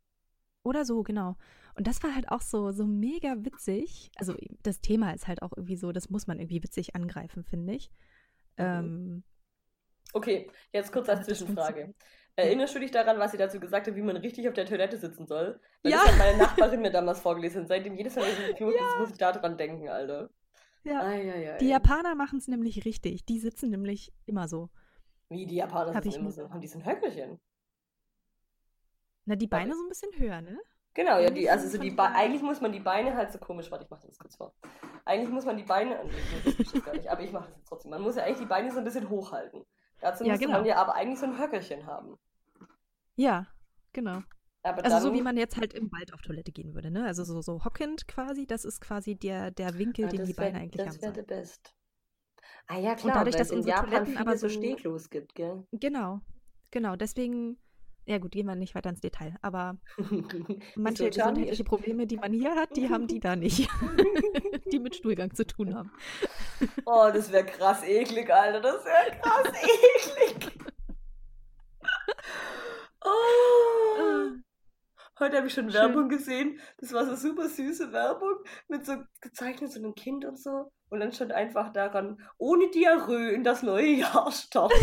Oder 0.63 0.85
so, 0.85 1.03
genau. 1.03 1.35
Und 1.75 1.87
das 1.87 2.01
war 2.03 2.15
halt 2.15 2.29
auch 2.29 2.41
so, 2.41 2.71
so 2.71 2.85
mega 2.85 3.35
witzig. 3.45 4.11
Also 4.15 4.35
das 4.63 4.81
Thema 4.81 5.11
ist 5.11 5.27
halt 5.27 5.41
auch 5.41 5.51
irgendwie 5.55 5.75
so, 5.75 5.91
das 5.91 6.09
muss 6.09 6.25
man 6.25 6.39
irgendwie 6.39 6.63
witzig 6.63 6.95
angreifen, 6.95 7.43
finde 7.43 7.73
ich. 7.73 7.91
Mhm. 8.57 8.63
Ähm, 8.65 9.23
okay, 10.13 10.49
jetzt 10.71 10.91
kurz 10.91 11.09
als 11.09 11.25
Zwischenfrage. 11.25 11.93
Erinnerst 12.37 12.75
du 12.75 12.79
dich 12.79 12.91
daran, 12.91 13.17
was 13.17 13.31
sie 13.31 13.37
dazu 13.37 13.59
gesagt 13.59 13.87
hat, 13.87 13.95
wie 13.95 14.01
man 14.01 14.17
richtig 14.17 14.47
auf 14.47 14.53
der 14.53 14.65
Toilette 14.65 14.97
sitzen 14.97 15.25
soll? 15.25 15.59
Weil 15.83 15.91
ja. 15.93 15.99
Das 15.99 16.11
hat 16.11 16.17
meine 16.17 16.37
Nachbarin 16.37 16.81
mir 16.81 16.91
damals 16.91 17.21
vorgelesen. 17.21 17.61
Und 17.61 17.67
seitdem 17.67 17.95
jedes 17.95 18.15
Mal, 18.15 18.25
wenn 18.25 18.51
ich 18.51 18.55
Klo 18.57 18.71
ja. 18.71 18.99
muss 18.99 19.11
ich 19.11 19.17
daran 19.17 19.57
denken, 19.57 19.87
Alter. 19.87 20.29
Ja. 20.83 20.99
Ai, 21.01 21.31
ai, 21.31 21.53
ai. 21.53 21.57
Die 21.59 21.69
Japaner 21.69 22.13
machen 22.15 22.39
es 22.39 22.47
nämlich 22.47 22.83
richtig. 22.83 23.25
Die 23.25 23.39
sitzen 23.39 23.69
nämlich 23.69 24.11
immer 24.25 24.49
so. 24.49 24.69
Wie 25.29 25.45
die 25.45 25.55
Japaner 25.55 25.93
Hab 25.93 26.03
sitzen 26.03 26.19
immer 26.19 26.31
so? 26.31 26.49
Haben 26.49 26.61
die 26.61 26.67
so 26.67 26.77
ein 26.77 26.85
Höckelchen? 26.85 27.39
Na, 29.25 29.35
die 29.35 29.47
Beine 29.47 29.73
so 29.73 29.81
ein 29.81 29.89
bisschen 29.89 30.11
höher, 30.17 30.41
ne? 30.41 30.59
Genau, 30.93 31.19
ja, 31.19 31.29
die, 31.29 31.49
also 31.49 31.67
so 31.67 31.77
die 31.77 31.97
eigentlich 31.97 32.41
muss 32.41 32.61
man 32.61 32.71
die 32.71 32.79
Beine 32.79 33.15
halt 33.15 33.31
so 33.31 33.37
komisch, 33.37 33.69
warte, 33.69 33.83
ich 33.83 33.89
mach 33.89 33.99
das 33.99 34.17
kurz 34.17 34.37
vor. 34.37 34.53
Eigentlich 35.03 35.29
muss 35.29 35.43
man 35.43 35.57
die 35.57 35.63
Beine, 35.63 35.99
nee, 36.05 36.53
das 36.57 36.85
gar 36.85 36.93
nicht, 36.93 37.09
aber 37.09 37.21
ich 37.21 37.33
mache 37.33 37.47
das 37.47 37.57
jetzt 37.57 37.67
trotzdem. 37.67 37.91
Man 37.91 38.01
muss 38.01 38.15
ja 38.15 38.23
eigentlich 38.23 38.39
die 38.39 38.45
Beine 38.45 38.71
so 38.71 38.77
ein 38.77 38.85
bisschen 38.85 39.09
hochhalten. 39.09 39.65
Dazu 40.05 40.23
ja, 40.23 40.33
müsste 40.33 40.45
genau. 40.45 40.59
man 40.59 40.67
ja 40.67 40.75
aber 40.75 40.93
eigentlich 40.93 41.17
so 41.17 41.25
ein 41.25 41.39
Höckerchen 41.39 41.87
haben. 41.87 42.15
Ja, 43.15 43.47
genau. 43.91 44.21
Aber 44.61 44.85
also 44.85 44.99
so 44.99 45.13
wie 45.15 45.23
man 45.23 45.35
jetzt 45.35 45.57
halt 45.57 45.73
im 45.73 45.91
Wald 45.91 46.13
auf 46.13 46.21
Toilette 46.21 46.51
gehen 46.51 46.75
würde, 46.75 46.91
ne? 46.91 47.05
Also 47.05 47.23
so, 47.23 47.41
so 47.41 47.65
hockend 47.65 48.07
quasi, 48.07 48.45
das 48.45 48.65
ist 48.65 48.81
quasi 48.81 49.15
der, 49.15 49.49
der 49.49 49.79
Winkel, 49.79 50.05
ja, 50.05 50.11
den 50.11 50.25
die 50.25 50.37
wär, 50.37 50.45
Beine 50.45 50.59
eigentlich 50.59 50.77
das 50.77 50.89
haben. 50.89 50.93
Das 50.93 51.01
wäre 51.01 51.13
der 51.13 51.23
Best. 51.23 51.73
Ah 52.67 52.77
ja, 52.77 52.93
klar, 52.93 53.13
und 53.13 53.19
dadurch, 53.19 53.35
dass 53.35 53.49
es 53.49 53.57
in 53.57 53.63
Japan 53.63 53.89
Toiletten 53.89 54.17
aber 54.17 54.37
so 54.37 54.47
Stehklos 54.47 55.09
gibt, 55.09 55.33
gell? 55.33 55.65
Genau, 55.71 56.21
genau. 56.69 56.95
Deswegen, 56.95 57.57
ja 58.05 58.17
gut, 58.19 58.31
gehen 58.31 58.45
wir 58.45 58.55
nicht 58.55 58.75
weiter 58.75 58.89
ins 58.89 59.01
Detail, 59.01 59.35
aber 59.41 59.77
manche 60.75 61.09
gesundheitliche 61.09 61.63
Probleme, 61.63 62.05
die 62.05 62.17
man 62.17 62.33
hier 62.33 62.55
hat, 62.55 62.75
die 62.75 62.89
haben 62.89 63.07
die 63.07 63.19
da 63.19 63.35
nicht, 63.35 63.67
die 64.71 64.79
mit 64.79 64.95
Stuhlgang 64.95 65.33
zu 65.33 65.45
tun 65.45 65.75
haben. 65.75 65.91
Oh, 66.85 67.09
das 67.13 67.33
wäre 67.33 67.45
krass 67.45 67.83
eklig, 67.83 68.31
Alter, 68.31 68.61
das 68.61 68.85
wäre 68.85 69.19
krass 69.19 69.47
eklig. 69.61 70.53
Oh. 73.03 74.31
Heute 75.19 75.37
habe 75.37 75.47
ich 75.47 75.53
schon 75.53 75.69
Schön. 75.69 75.81
Werbung 75.81 76.07
gesehen. 76.07 76.59
Das 76.77 76.93
war 76.93 77.05
so 77.05 77.15
super 77.15 77.49
süße 77.49 77.91
Werbung 77.91 78.35
mit 78.69 78.85
so 78.85 78.95
gezeichnet 79.19 79.71
so 79.71 79.79
einem 79.79 79.95
Kind 79.95 80.23
und 80.23 80.39
so. 80.39 80.71
Und 80.89 81.01
dann 81.01 81.11
stand 81.11 81.33
einfach 81.33 81.73
daran, 81.73 82.21
ohne 82.37 82.69
Diarrhoe 82.69 83.31
in 83.31 83.43
das 83.43 83.63
neue 83.63 83.95
Jahr 83.95 84.31
starten. 84.31 84.75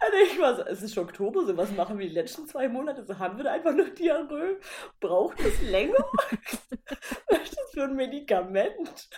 also 0.00 0.05
ich 0.22 0.38
war 0.40 0.56
so, 0.56 0.62
es 0.62 0.82
ist 0.82 0.94
schon 0.94 1.04
Oktober, 1.04 1.44
so 1.44 1.56
was 1.56 1.72
machen 1.72 1.98
wir 1.98 2.06
die 2.06 2.14
letzten 2.14 2.46
zwei 2.46 2.68
Monate? 2.68 3.04
So 3.04 3.18
haben 3.18 3.36
wir 3.36 3.44
da 3.44 3.52
einfach 3.52 3.74
noch 3.74 3.88
Diarrhoe? 3.88 4.58
Braucht 5.00 5.40
es 5.40 5.62
länger? 5.62 5.94
was 7.28 7.42
ist 7.42 7.56
das 7.56 7.70
für 7.72 7.84
ein 7.84 7.96
Medikament? 7.96 9.08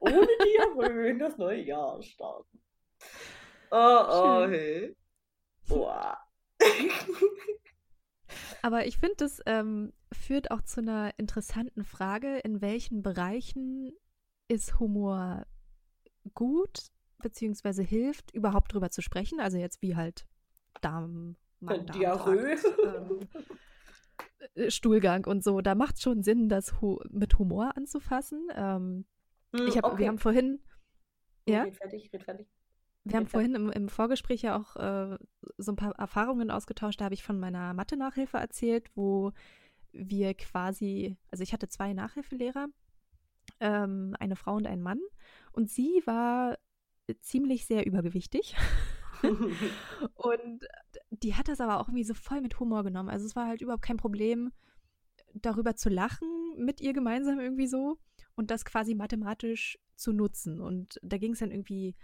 Ohne 0.00 0.26
Diarrhoe 0.44 1.08
in 1.08 1.18
das 1.18 1.38
neue 1.38 1.62
Jahr 1.62 2.02
starten. 2.02 2.62
Oh, 3.70 4.04
oh, 4.08 4.42
Schön. 4.42 4.50
hey. 4.50 4.96
Boah. 5.68 6.18
Aber 8.62 8.86
ich 8.86 8.98
finde, 8.98 9.16
das 9.16 9.40
ähm, 9.46 9.92
führt 10.12 10.50
auch 10.50 10.62
zu 10.62 10.80
einer 10.80 11.12
interessanten 11.18 11.84
Frage, 11.84 12.38
in 12.38 12.60
welchen 12.60 13.02
Bereichen 13.02 13.92
ist 14.48 14.78
Humor 14.78 15.46
gut, 16.34 16.88
beziehungsweise 17.18 17.82
hilft, 17.82 18.32
überhaupt 18.32 18.72
drüber 18.72 18.90
zu 18.90 19.02
sprechen. 19.02 19.40
Also 19.40 19.58
jetzt 19.58 19.82
wie 19.82 19.96
halt 19.96 20.26
Darm, 20.80 21.36
Diarrhoe. 21.60 22.56
Ähm, 22.84 23.28
äh, 24.54 24.70
Stuhlgang 24.70 25.24
und 25.26 25.42
so. 25.42 25.60
Da 25.60 25.74
macht 25.74 25.96
es 25.96 26.02
schon 26.02 26.22
Sinn, 26.22 26.48
das 26.48 26.80
hu 26.80 26.98
mit 27.10 27.38
Humor 27.38 27.76
anzufassen. 27.76 28.48
Ähm, 28.54 29.04
hm, 29.54 29.66
ich 29.66 29.76
hab, 29.76 29.84
okay. 29.84 29.98
Wir 29.98 30.08
haben 30.08 30.18
vorhin. 30.18 30.60
Ja? 31.46 31.62
Red 31.62 31.76
fertig, 31.76 32.12
red 32.12 32.24
fertig. 32.24 32.46
Wir 33.04 33.16
haben 33.16 33.26
vorhin 33.26 33.54
im, 33.54 33.70
im, 33.70 33.88
Vorgespräch 33.88 34.42
ja 34.42 34.58
auch 34.58 34.76
äh, 34.76 35.16
so 35.56 35.72
ein 35.72 35.76
paar 35.76 35.92
Erfahrungen 35.92 36.50
ausgetauscht. 36.50 37.00
Da 37.00 37.06
habe 37.06 37.14
ich 37.14 37.22
von 37.22 37.38
meiner 37.38 37.72
Mathe-Nachhilfe 37.72 38.36
erzählt, 38.36 38.90
wo 38.94 39.32
wir 39.92 40.34
quasi, 40.34 41.16
also 41.30 41.42
ich 41.42 41.54
hatte 41.54 41.68
zwei 41.68 41.94
Nachhilfelehrer, 41.94 42.66
ähm, 43.60 44.14
eine 44.20 44.36
Frau 44.36 44.56
und 44.56 44.66
ein 44.66 44.82
Mann. 44.82 45.00
Und 45.52 45.70
sie 45.70 46.02
war 46.04 46.58
ziemlich 47.20 47.66
sehr 47.66 47.86
übergewichtig. 47.86 48.56
und 50.14 50.66
die 51.10 51.34
hat 51.34 51.48
das 51.48 51.60
aber 51.60 51.80
auch 51.80 51.88
irgendwie 51.88 52.04
so 52.04 52.14
voll 52.14 52.40
mit 52.40 52.60
Humor 52.60 52.84
genommen. 52.84 53.08
Also 53.08 53.26
es 53.26 53.36
war 53.36 53.46
halt 53.46 53.60
überhaupt 53.60 53.82
kein 53.82 53.96
Problem, 53.96 54.52
darüber 55.34 55.76
zu 55.76 55.88
lachen 55.88 56.28
mit 56.56 56.80
ihr 56.80 56.92
gemeinsam 56.92 57.40
irgendwie 57.40 57.66
so 57.66 57.98
und 58.34 58.50
das 58.50 58.64
quasi 58.64 58.94
mathematisch 58.94 59.78
zu 59.96 60.12
nutzen. 60.12 60.60
Und 60.60 60.98
da 61.02 61.18
ging 61.18 61.32
es 61.32 61.40
dann 61.40 61.50
irgendwie 61.50 61.96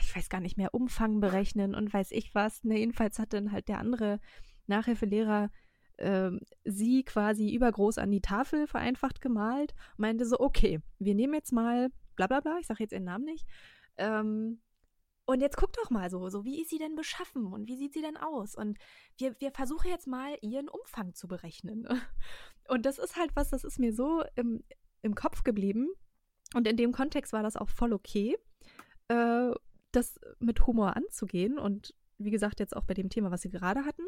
ich 0.00 0.16
weiß 0.16 0.28
gar 0.28 0.40
nicht 0.40 0.56
mehr, 0.56 0.74
Umfang 0.74 1.20
berechnen 1.20 1.74
und 1.74 1.92
weiß 1.92 2.12
ich 2.12 2.34
was. 2.34 2.64
Ne, 2.64 2.78
jedenfalls 2.78 3.18
hat 3.18 3.32
dann 3.32 3.52
halt 3.52 3.68
der 3.68 3.78
andere 3.78 4.20
Nachhilfelehrer 4.66 5.50
äh, 5.98 6.30
sie 6.64 7.04
quasi 7.04 7.54
übergroß 7.54 7.98
an 7.98 8.10
die 8.10 8.20
Tafel 8.20 8.66
vereinfacht 8.66 9.20
gemalt 9.20 9.74
und 9.96 10.02
meinte 10.02 10.24
so, 10.24 10.40
okay, 10.40 10.80
wir 10.98 11.14
nehmen 11.14 11.34
jetzt 11.34 11.52
mal 11.52 11.90
bla 12.16 12.26
bla 12.26 12.40
bla, 12.40 12.58
ich 12.60 12.66
sage 12.66 12.82
jetzt 12.82 12.92
ihren 12.92 13.04
Namen 13.04 13.24
nicht, 13.24 13.46
ähm, 13.96 14.60
und 15.24 15.40
jetzt 15.40 15.56
guck 15.56 15.72
doch 15.72 15.90
mal 15.90 16.10
so, 16.10 16.28
so, 16.30 16.44
wie 16.44 16.60
ist 16.60 16.70
sie 16.70 16.78
denn 16.78 16.96
beschaffen 16.96 17.46
und 17.46 17.68
wie 17.68 17.76
sieht 17.76 17.92
sie 17.92 18.02
denn 18.02 18.16
aus? 18.16 18.54
Und 18.54 18.78
wir, 19.18 19.38
wir 19.40 19.52
versuchen 19.52 19.88
jetzt 19.88 20.06
mal, 20.06 20.36
ihren 20.42 20.68
Umfang 20.68 21.14
zu 21.14 21.28
berechnen. 21.28 21.86
Und 22.68 22.86
das 22.86 22.98
ist 22.98 23.16
halt 23.16 23.34
was, 23.34 23.50
das 23.50 23.64
ist 23.64 23.78
mir 23.78 23.92
so 23.92 24.22
im, 24.34 24.62
im 25.02 25.14
Kopf 25.14 25.42
geblieben. 25.42 25.88
Und 26.54 26.68
in 26.68 26.76
dem 26.76 26.92
Kontext 26.92 27.32
war 27.32 27.42
das 27.42 27.56
auch 27.56 27.68
voll 27.68 27.92
okay. 27.92 28.36
Äh, 29.08 29.52
das 29.92 30.18
mit 30.38 30.66
Humor 30.66 30.96
anzugehen 30.96 31.58
und 31.58 31.94
wie 32.18 32.30
gesagt, 32.30 32.60
jetzt 32.60 32.76
auch 32.76 32.84
bei 32.84 32.94
dem 32.94 33.10
Thema, 33.10 33.30
was 33.30 33.42
Sie 33.42 33.50
gerade 33.50 33.84
hatten. 33.84 34.04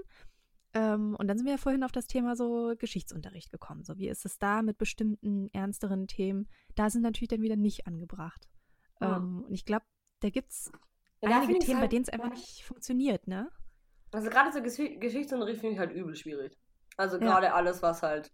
Ähm, 0.73 1.15
und 1.17 1.29
dann 1.29 1.37
sind 1.37 1.47
wir 1.47 1.53
ja 1.53 1.59
vorhin 1.59 1.85
auf 1.85 1.93
das 1.93 2.07
Thema 2.07 2.37
so 2.37 2.75
Geschichtsunterricht 2.79 3.51
gekommen. 3.51 3.85
So, 3.85 3.97
wie 3.99 4.09
ist 4.09 4.25
es 4.25 4.39
da 4.39 4.63
mit 4.63 4.79
bestimmten 4.79 5.49
ernsteren 5.53 6.07
Themen? 6.07 6.49
Da 6.75 6.91
sind 6.91 7.03
natürlich 7.03 7.29
dann 7.29 7.43
wieder 7.43 7.57
nicht 7.57 7.87
angebracht. 7.87 8.49
Ja. 9.05 9.17
Ähm, 9.17 9.45
und 9.47 9.53
ich 9.53 9.65
glaube, 9.65 9.85
da 10.21 10.31
gibt 10.31 10.51
es 10.51 10.73
ja, 11.23 11.41
einige 11.41 11.59
Themen, 11.59 11.81
halt, 11.81 11.85
bei 11.87 11.89
denen 11.89 12.03
es 12.05 12.09
einfach 12.09 12.31
nicht 12.31 12.65
funktioniert, 12.65 13.27
ne? 13.27 13.51
Also 14.13 14.31
gerade 14.31 14.53
so 14.53 14.63
Gesch 14.63 15.01
Geschichtsunterricht 15.01 15.61
finde 15.61 15.75
ich 15.75 15.79
halt 15.79 15.93
übel 15.93 16.15
schwierig. 16.15 16.57
Also 16.97 17.19
gerade 17.19 17.53
alles, 17.53 17.83
was 17.83 18.03
halt 18.03 18.33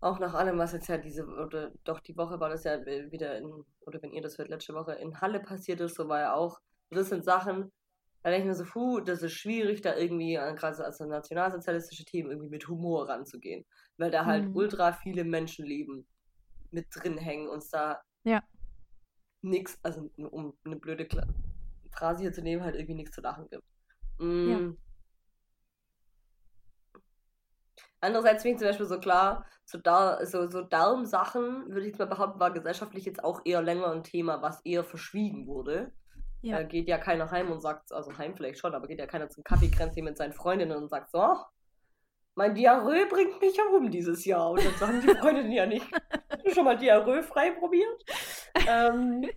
auch 0.00 0.18
nach 0.18 0.34
allem, 0.34 0.58
was 0.58 0.72
jetzt 0.72 0.88
ja 0.88 0.98
diese, 0.98 1.24
oder 1.26 1.70
doch 1.84 2.00
die 2.00 2.16
Woche 2.16 2.40
war 2.40 2.48
das 2.48 2.64
ja 2.64 2.84
wieder 2.84 3.38
in, 3.38 3.46
oder 3.86 4.02
wenn 4.02 4.12
ihr 4.12 4.22
das 4.22 4.36
hört, 4.38 4.48
letzte 4.48 4.74
Woche 4.74 4.94
in 4.94 5.20
Halle 5.20 5.38
passiert 5.40 5.80
ist, 5.80 5.94
so 5.94 6.08
war 6.08 6.20
ja 6.20 6.34
auch, 6.34 6.60
das 6.90 7.08
sind 7.08 7.24
Sachen, 7.24 7.70
da 8.22 8.30
denke 8.30 8.42
ich 8.42 8.48
mir 8.48 8.54
so, 8.64 8.64
puh, 8.64 9.00
das 9.00 9.22
ist 9.22 9.32
schwierig, 9.32 9.80
da 9.80 9.94
irgendwie, 9.96 10.34
äh, 10.34 10.54
gerade 10.54 10.74
so 10.76 10.82
als 10.82 10.98
so 10.98 11.04
nationalsozialistische 11.04 12.04
Themen, 12.04 12.30
irgendwie 12.30 12.48
mit 12.50 12.66
Humor 12.68 13.08
ranzugehen. 13.08 13.64
Weil 13.96 14.10
da 14.10 14.24
halt 14.26 14.48
Mhm. 14.48 14.56
ultra 14.56 14.92
viele 14.92 15.24
Menschenleben 15.24 16.06
mit 16.72 16.86
drin 16.94 17.18
hängen 17.18 17.48
und 17.48 17.64
da 17.72 18.00
Ja. 18.24 18.42
Nix, 19.42 19.78
also 19.82 20.10
um 20.16 20.54
eine 20.64 20.76
blöde 20.76 21.06
Kla 21.06 21.26
Phrase 21.90 22.22
hier 22.22 22.32
zu 22.32 22.42
nehmen, 22.42 22.64
halt 22.64 22.74
irgendwie 22.74 22.94
nichts 22.94 23.14
zu 23.14 23.20
lachen 23.20 23.48
gibt. 23.50 23.64
Mm. 24.18 24.72
Andererseits 28.00 28.42
finde 28.42 28.54
ich 28.54 28.58
zum 28.60 28.68
Beispiel 28.68 28.86
so 28.86 28.98
klar, 28.98 29.46
so, 29.64 29.78
Dar 29.78 30.24
so, 30.24 30.48
so 30.48 30.62
Darmsachen, 30.62 31.68
würde 31.68 31.82
ich 31.82 31.88
jetzt 31.88 31.98
mal 31.98 32.06
behaupten, 32.06 32.40
war 32.40 32.50
gesellschaftlich 32.50 33.04
jetzt 33.04 33.22
auch 33.22 33.42
eher 33.44 33.62
länger 33.62 33.92
ein 33.92 34.02
Thema, 34.02 34.40
was 34.40 34.60
eher 34.62 34.84
verschwiegen 34.84 35.46
wurde. 35.46 35.92
Ja. 36.40 36.56
Da 36.56 36.62
geht 36.64 36.88
ja 36.88 36.98
keiner 36.98 37.30
heim 37.30 37.52
und 37.52 37.60
sagt, 37.60 37.92
also 37.92 38.16
heim 38.18 38.34
vielleicht 38.34 38.58
schon, 38.58 38.74
aber 38.74 38.88
geht 38.88 38.98
ja 38.98 39.06
keiner 39.06 39.28
zum 39.28 39.44
Kaffeekränzchen 39.44 40.04
mit 40.04 40.16
seinen 40.16 40.32
Freundinnen 40.32 40.76
und 40.76 40.88
sagt 40.88 41.12
so, 41.12 41.20
"Ach, 41.20 41.46
mein 42.34 42.54
Diarrhoe 42.54 43.06
bringt 43.06 43.40
mich 43.40 43.56
herum 43.58 43.90
dieses 43.90 44.24
Jahr. 44.24 44.50
Und 44.50 44.64
dann 44.64 44.74
sagen 44.74 45.00
die 45.00 45.14
Freundinnen 45.20 45.52
ja 45.52 45.66
nicht, 45.66 45.86
hast 46.30 46.46
du 46.46 46.50
schon 46.50 46.64
mal 46.64 46.76
Diarrhoe 46.76 47.22
frei 47.22 47.50
probiert? 47.52 48.04
Ähm, 48.68 49.28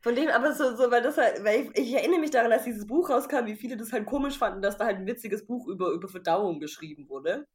von 0.00 0.14
dem, 0.14 0.28
aber 0.28 0.54
so, 0.54 0.76
so 0.76 0.90
weil 0.90 1.02
das 1.02 1.18
halt, 1.18 1.44
weil 1.44 1.60
ich, 1.60 1.78
ich 1.78 1.94
erinnere 1.94 2.20
mich 2.20 2.30
daran, 2.30 2.52
als 2.52 2.64
dieses 2.64 2.86
Buch 2.86 3.10
rauskam, 3.10 3.44
wie 3.46 3.56
viele 3.56 3.76
das 3.76 3.92
halt 3.92 4.06
komisch 4.06 4.38
fanden, 4.38 4.62
dass 4.62 4.78
da 4.78 4.86
halt 4.86 4.96
ein 4.96 5.06
witziges 5.06 5.46
Buch 5.46 5.66
über, 5.68 5.90
über 5.90 6.08
Verdauung 6.08 6.58
geschrieben 6.58 7.08
wurde. 7.08 7.46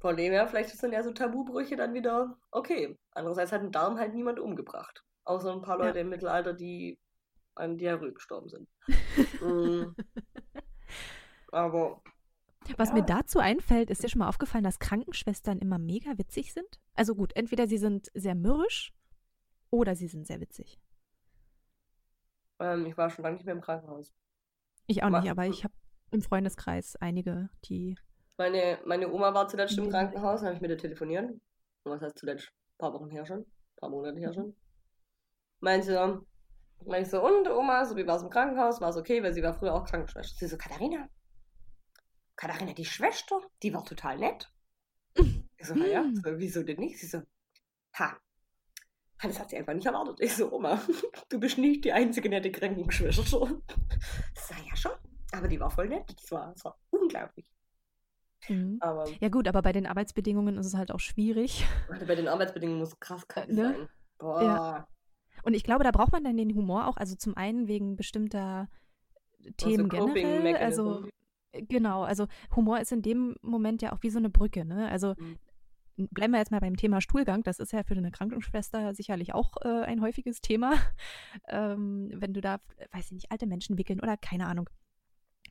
Von 0.00 0.16
dem 0.16 0.32
her, 0.32 0.46
vielleicht 0.46 0.70
sind 0.70 0.92
ja 0.92 1.02
so 1.02 1.12
Tabubrüche 1.12 1.76
dann 1.76 1.94
wieder 1.94 2.36
okay. 2.50 2.98
Andererseits 3.12 3.52
hat 3.52 3.62
ein 3.62 3.72
Darm 3.72 3.98
halt 3.98 4.14
niemand 4.14 4.38
umgebracht. 4.38 5.02
Außer 5.24 5.50
ein 5.50 5.62
paar 5.62 5.78
Ja. 5.78 5.86
Leute 5.86 6.00
im 6.00 6.10
Mittelalter, 6.10 6.52
die 6.52 6.98
an 7.54 7.78
Diarrhoe 7.78 8.12
gestorben 8.12 8.48
sind. 8.48 8.68
Mm. 9.40 9.94
Aber 11.52 12.02
Was 12.76 12.88
Ja. 12.88 12.94
mir 12.94 13.02
dazu 13.02 13.38
einfällt, 13.38 13.90
ist 13.90 14.02
dir 14.02 14.08
schon 14.08 14.18
mal 14.20 14.28
aufgefallen, 14.28 14.64
dass 14.64 14.78
Krankenschwestern 14.78 15.58
immer 15.58 15.78
mega 15.78 16.18
witzig 16.18 16.52
sind? 16.52 16.80
Also 16.94 17.14
gut, 17.14 17.34
entweder 17.36 17.66
sie 17.66 17.78
sind 17.78 18.10
sehr 18.14 18.34
mürrisch 18.34 18.92
oder 19.70 19.94
sie 19.96 20.08
sind 20.08 20.26
sehr 20.26 20.40
witzig. 20.40 20.78
ähm, 22.58 22.86
ich 22.86 22.96
war 22.96 23.10
schon 23.10 23.22
lange 23.22 23.36
nicht 23.36 23.44
mehr 23.44 23.54
im 23.54 23.60
Krankenhaus. 23.60 24.12
Ich 24.86 25.02
auch 25.02 25.10
nicht, 25.10 25.30
aber 25.30 25.46
ich 25.46 25.62
habe 25.64 25.74
im 26.10 26.22
Freundeskreis 26.22 26.96
einige, 26.96 27.50
die. 27.66 27.96
Meine, 28.38 28.78
meine 28.86 29.12
Oma 29.12 29.34
war 29.34 29.48
zuletzt 29.48 29.76
im 29.78 29.84
Mhm. 29.86 29.90
Krankenhaus, 29.90 30.40
dann 30.40 30.46
habe 30.48 30.56
ich 30.56 30.62
mit 30.62 30.70
ihr 30.70 30.78
telefoniert. 30.78 31.30
Und 31.30 31.40
Was 31.92 32.00
heißt 32.00 32.18
zuletzt? 32.18 32.48
Ein 32.48 32.78
paar 32.78 32.92
Wochen 32.94 33.10
her 33.10 33.26
schon. 33.26 33.40
Ein 33.40 33.46
paar 33.76 33.90
Monate 33.90 34.18
her 34.18 34.32
schon. 34.32 34.54
Meinte, 35.60 36.20
meinte 36.84 37.02
ich 37.02 37.08
so, 37.10 37.24
und 37.24 37.48
Oma, 37.48 37.84
so 37.84 37.96
wie 37.96 38.06
war 38.06 38.16
es 38.16 38.22
im 38.22 38.30
Krankenhaus? 38.30 38.80
War 38.80 38.90
es 38.90 38.96
okay, 38.96 39.22
weil 39.22 39.32
sie 39.34 39.42
war 39.42 39.54
früher 39.54 39.74
auch 39.74 39.84
Krankenschwester. 39.84 40.36
Sie 40.38 40.46
so, 40.46 40.56
Katharina, 40.56 41.08
Katharina, 42.36 42.72
die 42.74 42.84
Schwester, 42.84 43.40
die 43.62 43.72
war 43.74 43.84
total 43.84 44.18
nett. 44.18 44.50
Ich 45.14 45.66
so, 45.66 45.74
na 45.74 45.86
ja, 45.86 46.02
Hm. 46.02 46.16
so, 46.16 46.22
wieso 46.38 46.62
denn 46.62 46.78
nicht? 46.78 46.98
Sie 46.98 47.06
so, 47.06 47.22
ha, 47.94 48.16
das 49.22 49.40
hat 49.40 49.50
sie 49.50 49.56
einfach 49.56 49.72
nicht 49.72 49.86
erwartet. 49.86 50.20
Ich 50.20 50.34
so, 50.34 50.52
Oma, 50.52 50.80
du 51.30 51.40
bist 51.40 51.56
nicht 51.58 51.84
die 51.84 51.92
einzige 51.92 52.28
nette 52.28 52.50
Krankenschwester. 52.52 53.22
Sag, 54.34 54.66
ja 54.68 54.76
schon, 54.76 54.92
aber 55.32 55.48
die 55.48 55.58
war 55.58 55.70
voll 55.70 55.88
nett. 55.88 56.04
Das 56.14 56.30
war, 56.30 56.52
das 56.52 56.64
war 56.64 56.78
unglaublich. 56.90 57.50
Mhm. 58.48 58.76
Aber 58.80 59.08
Ja 59.20 59.28
gut, 59.30 59.48
aber 59.48 59.62
bei 59.62 59.72
den 59.72 59.86
Arbeitsbedingungen 59.86 60.58
ist 60.58 60.66
es 60.66 60.74
halt 60.74 60.92
auch 60.92 61.00
schwierig. 61.00 61.64
Bei 61.88 62.14
den 62.14 62.28
Arbeitsbedingungen 62.28 62.80
muss 62.80 63.00
krass 63.00 63.26
kalt 63.26 63.48
Ne? 63.48 63.54
sein. 63.74 63.88
Boah. 64.18 64.42
Ja. 64.42 64.88
Und 65.42 65.54
ich 65.54 65.64
glaube, 65.64 65.84
da 65.84 65.90
braucht 65.90 66.12
man 66.12 66.22
dann 66.24 66.36
den 66.36 66.54
Humor 66.54 66.86
auch, 66.86 66.96
also 66.98 67.14
zum 67.16 67.36
einen 67.36 67.66
wegen 67.68 67.96
bestimmter 67.96 68.68
Themen 69.56 69.88
Coping 69.88 70.14
generell. 70.26 70.56
Also. 70.56 71.08
Genau, 71.68 72.02
also 72.02 72.26
Humor 72.54 72.80
ist 72.80 72.92
in 72.92 73.02
dem 73.02 73.36
Moment 73.42 73.82
ja 73.82 73.92
auch 73.92 74.02
wie 74.02 74.10
so 74.10 74.18
eine 74.18 74.30
Brücke, 74.30 74.64
ne? 74.64 74.88
Also 74.88 75.14
Mhm. 75.18 75.38
bleiben 76.10 76.32
wir 76.32 76.38
jetzt 76.38 76.50
mal 76.50 76.60
beim 76.60 76.76
Thema 76.76 77.00
Stuhlgang. 77.00 77.42
Das 77.42 77.58
ist 77.58 77.72
ja 77.72 77.82
für 77.82 77.94
eine 77.94 78.10
Krankenschwester 78.10 78.94
sicherlich 78.94 79.34
auch 79.34 79.56
äh, 79.62 79.82
ein 79.84 80.00
häufiges 80.00 80.40
Thema. 80.40 80.72
Ähm, 81.48 82.10
wenn 82.14 82.32
du 82.32 82.40
da, 82.40 82.58
weiß 82.92 83.06
ich 83.06 83.12
nicht, 83.12 83.30
alte 83.30 83.46
Menschen 83.46 83.78
wickeln 83.78 84.00
oder 84.00 84.16
keine 84.16 84.46
Ahnung. 84.46 84.68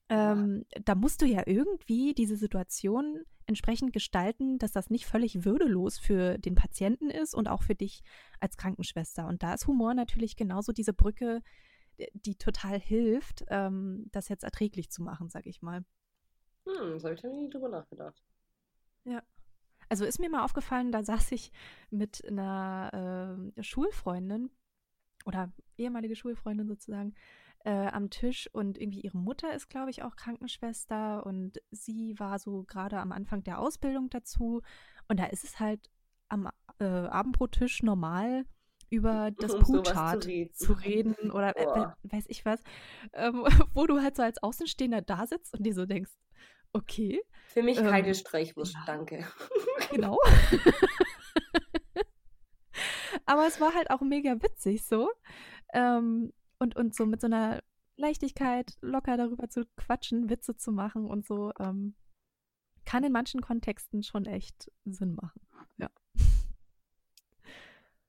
Ja. 0.10 0.34
Ähm, 0.34 0.66
da 0.84 0.95
musst 0.95 1.22
du 1.22 1.26
ja 1.26 1.43
irgendwie 1.45 2.14
diese 2.14 2.36
Situation 2.36 3.24
entsprechend 3.47 3.93
gestalten, 3.93 4.58
dass 4.58 4.72
das 4.72 4.89
nicht 4.89 5.06
völlig 5.06 5.45
würdelos 5.45 5.99
für 5.99 6.38
den 6.38 6.56
Patienten 6.56 7.10
ist 7.10 7.34
und 7.34 7.47
auch 7.47 7.64
für 7.64 7.76
dich 7.76 8.01
als 8.39 8.58
Krankenschwester. 8.58 9.28
Und 9.28 9.43
da 9.43 9.53
ist 9.53 9.68
Humor 9.68 9.93
natürlich 9.93 10.36
genauso 10.36 10.72
diese 10.74 10.93
Brücke, 10.93 11.41
die- 12.00 12.12
die 12.14 12.36
total 12.36 12.80
hilft, 12.80 13.46
ähm, 13.50 14.08
das 14.12 14.30
jetzt 14.30 14.43
erträglich 14.43 14.89
zu 14.91 15.04
machen, 15.04 15.30
sag 15.30 15.46
ich 15.46 15.62
mal. 15.62 15.84
Hm, 16.68 16.93
das 16.93 17.04
habe 17.04 17.14
ich 17.16 17.24
noch 17.24 17.34
nie 17.34 17.50
drüber 17.50 17.70
nachgedacht. 17.70 18.22
Also 19.88 20.04
ist 20.04 20.20
mir 20.20 20.32
mal 20.32 20.43
aufgefallen, 20.43 20.91
da 20.91 21.04
saß 21.04 21.32
ich 21.32 21.52
mit 21.91 22.26
einer 22.28 22.89
ähm, 22.91 23.54
Schulfreundin 23.64 24.50
oder 25.26 25.54
ehemalige 25.78 26.16
Schulfreundin 26.16 26.68
sozusagen 26.68 27.14
äh, 27.66 27.88
am 27.89 28.10
Tisch 28.10 28.50
und 28.52 28.80
irgendwie 28.80 29.02
ihre 29.02 29.20
Mutter 29.20 29.54
ist, 29.54 29.70
glaube 29.70 29.91
ich, 29.91 30.02
auch 30.02 30.16
Krankenschwester 30.16 31.24
und 31.24 31.62
sie 31.70 32.18
war 32.18 32.39
so 32.39 32.64
gerade 32.64 33.00
am 33.00 33.12
Anfang 33.12 33.43
der 33.43 33.60
Ausbildung 33.60 34.10
dazu 34.10 34.64
und 35.08 35.20
da 35.20 35.26
ist 35.26 35.43
es 35.43 35.60
halt 35.60 35.91
am 36.30 36.50
äh, 36.80 36.84
Abendbrottisch 36.86 37.84
normal 37.84 38.46
über 38.96 39.32
das 39.39 39.54
Um 39.54 39.62
Poo-Chart 39.62 40.22
zu 40.24 40.28
reden. 40.30 40.54
zu 40.54 40.74
reden 40.74 41.32
oder 41.32 41.56
äh, 41.58 41.64
Boah. 41.66 41.96
we- 42.04 42.12
weiß 42.16 42.26
ich 42.30 42.46
was, 42.46 42.62
ähm, 43.14 43.46
wo 43.74 43.86
du 43.88 44.02
halt 44.02 44.16
so 44.16 44.24
als 44.24 44.41
Außenstehender 44.41 45.02
da 45.02 45.28
sitzt 45.28 45.54
und 45.54 45.64
dir 45.66 45.74
so 45.74 45.86
denkst, 45.86 46.12
okay, 46.74 47.22
Für 47.48 47.64
mich 47.64 47.78
Ähm, 47.78 47.86
keine 47.86 48.14
Streichwurst, 48.16 48.74
ja. 48.74 48.84
danke. 48.86 49.26
Genau. 49.91 50.18
Aber 53.26 53.48
es 53.48 53.60
war 53.62 53.74
halt 53.74 53.89
auch 53.91 54.02
mega 54.02 54.34
witzig 54.41 54.84
so. 54.86 55.10
Ähm, 55.74 56.34
und, 56.60 56.76
und 56.76 56.96
so 56.96 57.06
mit 57.06 57.22
so 57.22 57.28
einer 57.28 57.62
Leichtigkeit 57.98 58.74
locker 58.82 59.16
darüber 59.18 59.50
zu 59.50 59.66
quatschen, 59.78 60.30
Witze 60.30 60.56
zu 60.58 60.72
machen 60.72 61.06
und 61.06 61.26
so, 61.26 61.52
ähm, 61.60 61.96
kann 62.86 63.04
in 63.04 63.12
manchen 63.12 63.41
Kontexten 63.41 64.04
schon 64.04 64.26
echt 64.26 64.72
Sinn 64.86 65.16
machen. 65.16 65.41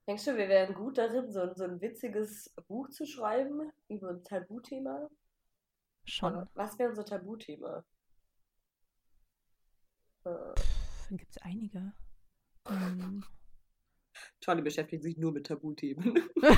Denkst 0.06 0.24
du, 0.24 0.36
wir 0.36 0.48
wären 0.48 0.74
gut 0.74 0.98
darin, 0.98 1.32
so, 1.32 1.52
so 1.54 1.64
ein 1.64 1.80
witziges 1.80 2.54
Buch 2.68 2.88
zu 2.90 3.06
schreiben 3.06 3.72
über 3.88 4.10
ein 4.10 4.22
Tabuthema? 4.22 5.10
Schon. 6.04 6.32
Aber 6.32 6.48
Was 6.54 6.78
wäre 6.78 6.90
unser 6.90 7.04
Tabuthema? 7.04 7.84
Äh, 10.24 10.54
Dann 11.08 11.18
gibt 11.18 11.32
es 11.32 11.38
einige. 11.38 11.92
Ähm, 12.68 13.24
Charlie 14.40 14.62
beschäftigt 14.62 15.02
sich 15.02 15.16
nur 15.16 15.32
mit 15.32 15.48
Tabuthemen. 15.48 16.30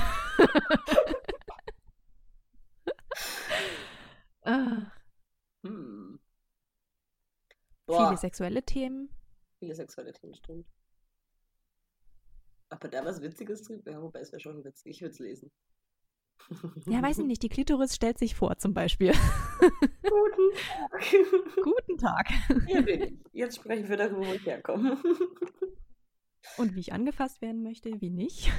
ah, 4.43 4.91
hm. 5.63 6.19
viele 7.87 8.17
sexuelle 8.17 8.61
Themen. 8.63 9.09
viele 9.57 9.73
sexuelle 9.73 10.13
Themen, 10.13 10.35
stimmt. 10.35 10.67
Aber 12.69 12.87
da 12.87 13.03
was 13.03 13.21
Witziges 13.21 13.63
drin? 13.63 13.81
Ja, 13.85 14.01
wobei 14.01 14.19
es 14.19 14.31
wäre 14.31 14.39
schon 14.39 14.63
witzig. 14.63 14.91
Ich 14.91 15.01
würde 15.01 15.11
es 15.13 15.19
lesen. 15.19 15.51
Ja, 16.85 17.01
weiß 17.01 17.19
ich 17.19 17.25
nicht, 17.25 17.43
die 17.43 17.49
Klitoris 17.49 17.95
stellt 17.95 18.17
sich 18.17 18.33
vor 18.35 18.57
zum 18.57 18.73
Beispiel. 18.73 19.11
Guten 20.01 20.53
Tag. 20.55 21.03
Guten 21.63 21.97
Tag. 21.97 22.29
Hier 22.65 22.81
bin 22.81 23.01
ich. 23.01 23.13
Jetzt 23.33 23.57
sprechen 23.57 23.89
wir 23.89 23.97
darüber, 23.97 24.25
wo 24.25 24.33
ich 24.33 24.45
herkomme. 24.45 24.97
Und 26.57 26.73
wie 26.75 26.79
ich 26.79 26.93
angefasst 26.93 27.41
werden 27.41 27.61
möchte, 27.61 27.91
wie 28.01 28.09
nicht. 28.09 28.49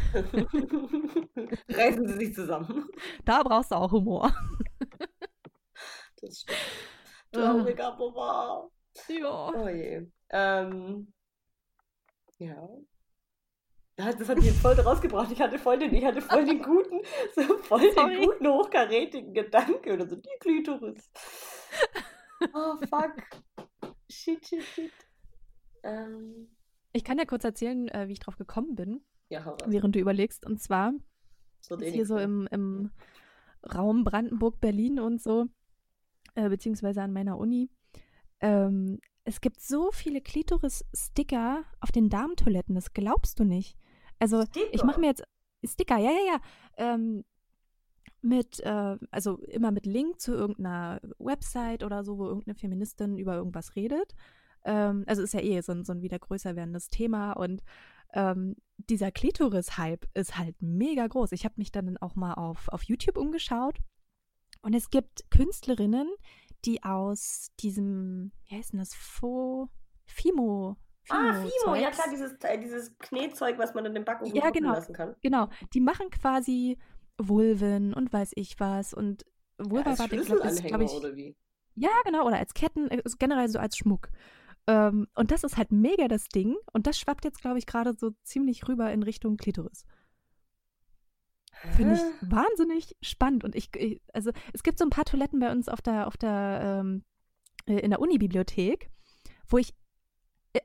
Reißen 1.69 2.07
Sie 2.07 2.15
sich 2.15 2.35
zusammen. 2.35 2.87
Da 3.25 3.43
brauchst 3.43 3.71
du 3.71 3.77
auch 3.77 3.91
Humor. 3.91 4.33
Das 6.21 6.41
stimmt. 6.41 6.59
Traurig, 7.33 7.81
aber 7.81 8.15
wahr. 8.15 8.71
Ja. 9.09 9.53
Oh 9.55 9.69
je. 9.69 10.07
Ähm, 10.31 11.13
ja. 12.39 12.69
Das 14.19 14.29
hat 14.29 14.39
mich 14.39 14.53
voll 14.53 14.75
rausgebracht. 14.75 15.31
Ich 15.33 15.41
hatte 15.41 15.59
voll 15.59 15.79
den, 15.79 15.95
ich 15.95 16.05
hatte 16.05 16.21
voll 16.21 16.45
den 16.45 16.63
guten, 16.63 17.01
so 17.35 17.59
voll 17.59 17.81
den 17.81 18.25
guten, 18.25 18.49
hochkarätigen 18.49 19.35
Gedanke 19.35 19.93
oder 19.93 20.09
so, 20.09 20.17
die 20.17 20.29
Klitoris. 20.41 21.11
Oh, 22.55 22.77
fuck. 22.89 23.15
Shit, 24.09 24.47
shit, 24.47 24.63
shit. 24.63 24.93
Ähm, 25.83 26.49
Ich 26.93 27.05
kann 27.05 27.19
ja 27.19 27.25
kurz 27.25 27.45
erzählen, 27.45 27.89
äh, 27.89 28.09
wie 28.09 28.13
ich 28.13 28.21
drauf 28.21 28.37
gekommen 28.37 28.75
bin, 28.75 29.03
ja, 29.29 29.57
während 29.67 29.95
du 29.95 29.99
überlegst. 30.01 30.47
Und 30.47 30.61
zwar 30.61 30.93
eh 31.71 31.87
ist 31.87 31.95
hier 31.95 32.07
so 32.07 32.17
im, 32.17 32.49
im 32.51 32.91
Raum 33.75 34.05
Brandenburg, 34.05 34.61
Berlin 34.61 34.99
und 35.01 35.21
so, 35.21 35.47
äh, 36.35 36.49
beziehungsweise 36.49 37.03
an 37.03 37.13
meiner 37.13 37.39
Uni. 37.39 37.71
Ähm, 38.41 39.01
es 39.25 39.41
gibt 39.41 39.61
so 39.61 39.91
viele 39.93 40.21
Klitoris-Sticker 40.21 41.65
auf 41.81 41.93
den 41.93 42.09
Damentoiletten, 42.09 42.75
das 42.75 42.93
glaubst 42.93 43.39
du 43.39 43.45
nicht. 43.45 43.77
Also 44.21 44.43
Sticker? 44.43 44.67
ich 44.73 44.85
mache 44.85 45.01
mir 45.01 45.09
jetzt 45.09 45.25
Sticker, 45.65 45.99
ja, 45.99 46.11
ja, 46.11 46.35
ja. 46.35 46.41
Ähm, 46.77 47.25
mit, 48.23 48.61
äh, 48.61 48.97
also 49.11 49.39
immer 49.39 49.71
mit 49.71 49.87
Link 49.87 50.21
zu 50.21 50.33
irgendeiner 50.33 51.01
Website 51.19 51.83
oder 51.83 52.05
so, 52.05 52.19
wo 52.19 52.27
irgendeine 52.27 52.55
Feministin 52.55 53.19
über 53.19 53.35
irgendwas 53.35 53.77
redet. 53.77 54.15
Ähm, 54.65 55.05
also 55.07 55.23
ist 55.23 55.35
ja 55.35 55.41
eh 55.41 55.61
so 55.63 55.73
ein, 55.73 55.85
so 55.85 55.93
ein 55.93 56.03
wieder 56.03 56.19
größer 56.19 56.55
werdendes 56.55 56.89
Thema 56.89 57.33
und 57.33 57.63
ähm, 58.13 58.57
dieser 58.77 59.11
Klitoris-Hype 59.11 60.07
ist 60.15 60.37
halt 60.37 60.61
mega 60.61 61.07
groß. 61.07 61.33
Ich 61.33 61.45
habe 61.45 61.55
mich 61.59 61.73
dann 61.73 61.97
auch 61.99 62.15
mal 62.15 62.35
auf, 62.35 62.69
auf 62.69 62.83
YouTube 62.83 63.17
umgeschaut 63.17 63.79
und 64.63 64.75
es 64.75 64.91
gibt 64.91 65.31
Künstlerinnen, 65.31 66.09
die 66.65 66.83
aus 66.83 67.53
diesem, 67.61 68.33
wie 68.45 68.57
heißt 68.57 68.73
denn 68.73 68.81
das, 68.81 68.95
Fo, 68.95 69.71
Fimo, 70.05 70.77
Ah, 71.11 71.33
Fimo, 71.35 71.75
ja 71.75 71.91
Zeugs. 71.91 71.97
klar, 71.97 72.07
dieses, 72.11 72.33
äh, 72.43 72.59
dieses 72.59 72.97
Knetzeug, 72.99 73.59
was 73.59 73.75
man 73.75 73.85
in 73.87 73.95
den 73.95 74.05
Backen 74.05 74.27
Ja, 74.35 74.51
genau. 74.51 74.73
lassen 74.73 74.93
kann. 74.93 75.15
Genau, 75.23 75.49
die 75.75 75.81
machen 75.81 76.11
quasi 76.11 76.79
Vulven 77.19 77.93
und 77.95 78.13
weiß 78.13 78.33
ich 78.37 78.59
was 78.61 78.95
und 78.95 79.25
Ja, 79.59 79.71
Vulva 79.71 79.91
als 79.91 79.99
war, 79.99 80.09
Schlüsselanhänger 80.09 80.69
glaube 80.69 80.85
ich, 80.85 80.91
oder 80.93 81.17
wie? 81.17 81.37
ja, 81.75 81.91
genau, 82.05 82.27
oder 82.27 82.39
als 82.39 82.55
Ketten, 82.55 82.89
äh, 82.89 83.01
ist 83.05 83.19
generell 83.19 83.49
so 83.49 83.59
als 83.59 83.77
Schmuck. 83.77 84.09
Ähm, 84.67 85.09
und 85.15 85.31
das 85.31 85.43
ist 85.45 85.57
halt 85.57 85.73
mega 85.73 86.07
das 86.09 86.29
Ding 86.29 86.57
und 86.73 86.87
das 86.87 86.99
schwappt 86.99 87.25
jetzt, 87.25 87.41
glaube 87.41 87.59
ich, 87.59 87.67
gerade 87.67 87.95
so 87.99 88.11
ziemlich 88.23 88.69
rüber 88.69 88.93
in 88.93 89.03
Richtung 89.03 89.37
Klitoris. 89.37 89.85
Finde 91.77 91.95
ich 91.95 92.01
wahnsinnig 92.31 92.97
spannend. 93.03 93.45
Und 93.45 93.55
ich, 93.55 93.75
ich, 93.77 94.01
also 94.15 94.31
es 94.55 94.63
gibt 94.63 94.79
so 94.79 94.85
ein 94.85 94.91
paar 94.91 95.05
Toiletten 95.05 95.41
bei 95.41 95.51
uns 95.53 95.69
auf 95.69 95.83
der, 95.83 96.07
auf 96.07 96.17
der, 96.17 96.81
ähm, 96.81 97.05
äh, 97.67 97.81
in 97.81 97.91
der 97.91 98.01
Unibibliothek, 98.01 98.91
wo 99.47 99.59
ich 99.59 99.71
äh, 99.71 99.75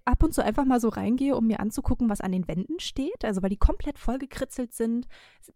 ab 0.06 0.24
und 0.24 0.34
zu 0.34 0.44
einfach 0.44 0.66
mal 0.66 0.80
so 0.80 0.90
reingehe, 0.90 1.36
um 1.36 1.48
mir 1.48 1.60
anzugucken, 1.60 2.10
was 2.10 2.22
an 2.22 2.32
den 2.32 2.48
Wänden 2.48 2.80
steht. 2.80 3.24
Also 3.24 3.42
weil 3.44 3.50
die 3.50 3.58
komplett 3.58 4.00
vollgekritzelt 4.00 4.74
sind, 4.74 5.08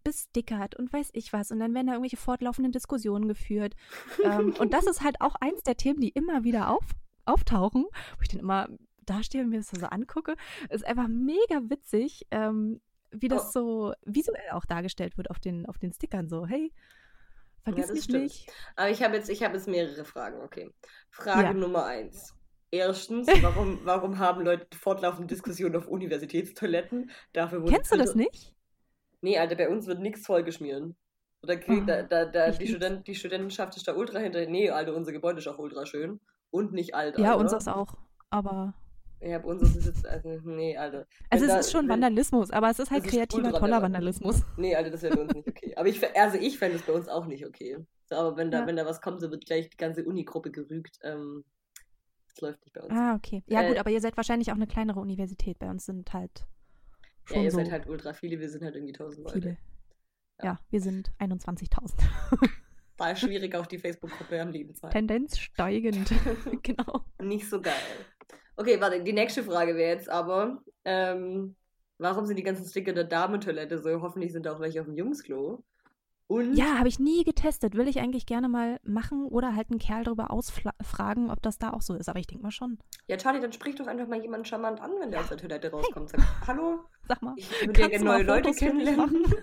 bestickert 0.04 0.76
und 0.76 0.92
weiß 0.92 1.10
ich 1.14 1.32
was. 1.32 1.50
Und 1.50 1.58
dann 1.60 1.74
werden 1.74 1.88
da 1.88 1.94
irgendwelche 1.94 2.16
fortlaufenden 2.16 2.72
Diskussionen 2.72 3.28
geführt. 3.28 3.74
ähm, 4.24 4.54
und 4.58 4.72
das 4.72 4.86
ist 4.86 5.02
halt 5.02 5.20
auch 5.20 5.34
eins 5.40 5.62
der 5.62 5.76
Themen, 5.76 6.00
die 6.00 6.10
immer 6.10 6.44
wieder 6.44 6.70
auf, 6.70 6.84
auftauchen, 7.24 7.84
wo 7.84 8.22
ich 8.22 8.28
dann 8.28 8.40
immer 8.40 8.68
da 9.04 9.22
stehe 9.22 9.42
und 9.42 9.50
mir 9.50 9.58
das 9.58 9.70
so 9.70 9.86
angucke. 9.86 10.36
Ist 10.68 10.86
einfach 10.86 11.08
mega 11.08 11.60
witzig, 11.68 12.26
ähm, 12.30 12.80
wie 13.10 13.28
das 13.28 13.48
Oh. 13.48 13.50
so 13.50 13.92
visuell 14.04 14.50
auch 14.52 14.64
dargestellt 14.64 15.16
wird 15.16 15.30
auf 15.30 15.40
den, 15.40 15.66
auf 15.66 15.78
den 15.78 15.92
Stickern. 15.92 16.28
So, 16.28 16.46
hey, 16.46 16.72
vergiss 17.62 17.86
das 17.88 17.94
mich 17.96 18.04
stimmt. 18.04 18.22
nicht. 18.22 18.52
Aber 18.76 18.90
ich 18.90 19.02
habe 19.02 19.16
jetzt, 19.16 19.28
ich 19.28 19.42
habe 19.42 19.56
jetzt 19.56 19.66
mehrere 19.66 20.04
Fragen, 20.04 20.40
okay. 20.42 20.70
Frage 21.10 21.42
Ja. 21.42 21.52
Nummer 21.52 21.84
eins. 21.86 22.34
Erstens, 22.72 23.26
warum, 23.42 23.80
warum 23.84 24.18
haben 24.18 24.44
Leute 24.44 24.66
fortlaufende 24.76 25.26
Diskussionen 25.34 25.74
auf 25.76 25.88
Universitätstoiletten? 25.88 27.10
Dafür 27.32 27.64
Kennst 27.64 27.92
du 27.92 27.96
das 27.98 28.14
nicht? 28.14 28.54
Nee, 29.22 29.38
Alter, 29.38 29.56
bei 29.56 29.68
uns 29.68 29.86
wird 29.86 30.00
nichts 30.00 30.24
vollgeschmiert. 30.24 30.94
Oder 31.42 31.56
krieg, 31.56 31.86
da, 31.86 32.02
Oh, 32.02 32.06
da, 32.08 32.24
da, 32.26 32.48
ich 32.50 32.58
die. 32.58 32.68
Student, 32.68 33.06
die 33.06 33.14
Studentenschaft 33.14 33.76
ist 33.76 33.88
da 33.88 33.94
ultra 33.94 34.18
hinter. 34.18 34.46
Nee, 34.46 34.70
Alter, 34.70 34.94
unser 34.94 35.12
Gebäude 35.12 35.38
ist 35.38 35.48
auch 35.48 35.58
ultra 35.58 35.84
schön. 35.86 36.20
Und 36.50 36.72
nicht 36.72 36.94
alt, 36.94 37.18
Ja, 37.18 37.30
Alter. 37.32 37.40
unseres 37.40 37.66
auch. 37.68 37.94
Aber. 38.30 38.74
Ja, 39.20 39.38
bei 39.38 39.44
uns 39.48 39.62
ist 39.62 39.76
es 39.76 39.86
jetzt, 39.86 40.06
also, 40.06 40.28
nee, 40.44 40.76
Alter. 40.76 41.06
Also 41.28 41.42
Wenn 41.42 41.48
es 41.50 41.54
da- 41.54 41.58
ist 41.60 41.72
schon 41.72 41.82
wenn- 41.84 41.90
Vandalismus, 41.90 42.50
aber 42.50 42.70
es 42.70 42.78
ist 42.78 42.90
halt 42.90 43.04
kreativer, 43.04 43.50
toller 43.50 43.60
Vandal- 43.62 43.82
Vandalismus. 43.82 44.42
Nee, 44.56 44.74
Alter, 44.76 44.90
das 44.90 45.02
wäre 45.02 45.16
bei 45.16 45.22
uns 45.22 45.34
nicht 45.34 45.48
okay. 45.48 45.74
Aber 45.76 45.88
ich, 45.88 46.00
also 46.16 46.38
ich 46.38 46.58
fände 46.58 46.76
es 46.76 46.82
bei 46.82 46.92
uns 46.92 47.08
auch 47.08 47.26
nicht 47.26 47.44
okay. 47.44 47.78
So, 48.06 48.14
aber 48.16 48.36
wenn 48.36 48.50
da, 48.50 48.60
Ja. 48.60 48.66
wenn 48.66 48.76
da 48.76 48.86
was 48.86 49.00
kommt, 49.02 49.20
so 49.20 49.30
wird 49.30 49.44
gleich 49.44 49.68
die 49.70 49.76
ganze 49.76 50.04
Uni-Gruppe 50.04 50.50
gerügt. 50.50 50.98
Ähm, 51.02 51.44
das 52.30 52.40
läuft 52.40 52.60
nicht 52.62 52.72
bei 52.74 52.82
uns. 52.82 52.90
Ah, 52.90 53.14
okay. 53.14 53.42
Ja, 53.46 53.62
Äh, 53.62 53.68
gut, 53.68 53.78
aber 53.78 53.90
ihr 53.90 54.00
seid 54.00 54.16
wahrscheinlich 54.16 54.50
auch 54.50 54.56
eine 54.56 54.66
kleinere 54.66 55.00
Universität. 55.00 55.58
Bei 55.58 55.70
uns 55.70 55.86
sind 55.86 56.12
halt 56.12 56.46
ja, 57.28 57.36
schon 57.36 57.44
ihr 57.44 57.50
so 57.50 57.56
seid 57.58 57.70
halt 57.70 57.86
ultra 57.86 58.12
viele, 58.12 58.40
wir 58.40 58.48
sind 58.48 58.62
halt 58.64 58.74
irgendwie 58.74 58.92
tausend 58.92 59.24
Leute. 59.24 59.40
viele. 59.40 59.58
Ja. 60.38 60.44
Ja, 60.44 60.60
wir 60.70 60.80
sind 60.80 61.12
21.000. 61.18 61.94
War 62.98 63.16
schwierig, 63.16 63.54
auf 63.54 63.68
die 63.68 63.78
Facebook-Gruppe 63.78 64.40
am 64.40 64.50
Leben 64.50 64.74
zu 64.74 64.82
halten. 64.82 65.08
Tendenz 65.08 65.38
steigend. 65.38 66.12
genau. 66.62 67.04
Nicht 67.20 67.48
so 67.48 67.60
geil. 67.60 67.74
Okay, 68.56 68.80
warte, 68.80 69.02
die 69.02 69.12
nächste 69.12 69.44
Frage 69.44 69.74
wäre 69.76 69.92
jetzt 69.96 70.08
aber, 70.08 70.62
ähm, 70.84 71.56
warum 71.98 72.26
sind 72.26 72.36
die 72.36 72.42
ganzen 72.42 72.66
Sticker 72.66 72.92
der 72.92 73.04
Damentoilette 73.04 73.78
so? 73.78 74.00
Hoffentlich 74.02 74.32
sind 74.32 74.46
da 74.46 74.54
auch 74.54 74.60
welche 74.60 74.80
auf 74.80 74.86
dem 74.86 74.96
Jungsklo. 74.96 75.64
Und 76.30 76.54
Ja, 76.54 76.78
habe 76.78 76.86
ich 76.86 77.00
nie 77.00 77.24
getestet. 77.24 77.74
Will 77.74 77.88
ich 77.88 77.98
eigentlich 77.98 78.24
gerne 78.24 78.48
mal 78.48 78.78
machen 78.84 79.24
oder 79.26 79.56
halt 79.56 79.70
einen 79.70 79.80
Kerl 79.80 80.04
darüber 80.04 80.30
ausfragen, 80.30 81.28
ob 81.28 81.42
das 81.42 81.58
da 81.58 81.72
auch 81.72 81.82
so 81.82 81.94
ist. 81.94 82.08
Aber 82.08 82.20
ich 82.20 82.28
denke 82.28 82.44
mal 82.44 82.52
schon. 82.52 82.78
ja, 83.08 83.16
Charlie, 83.16 83.40
dann 83.40 83.52
sprich 83.52 83.74
doch 83.74 83.88
einfach 83.88 84.06
mal 84.06 84.22
jemanden 84.22 84.44
charmant 84.46 84.80
an, 84.80 84.92
wenn 85.00 85.10
der 85.10 85.20
aus 85.22 85.28
der 85.28 85.38
Toilette 85.38 85.72
rauskommt. 85.72 86.10
Sag, 86.10 86.20
hallo, 86.46 86.84
Sag 87.08 87.20
mal. 87.20 87.34
ich 87.36 87.50
würde 87.66 87.80
ja 87.80 87.88
gerne 87.88 88.04
neue 88.04 88.22
Leute 88.22 88.52
kennenlernen. 88.52 89.24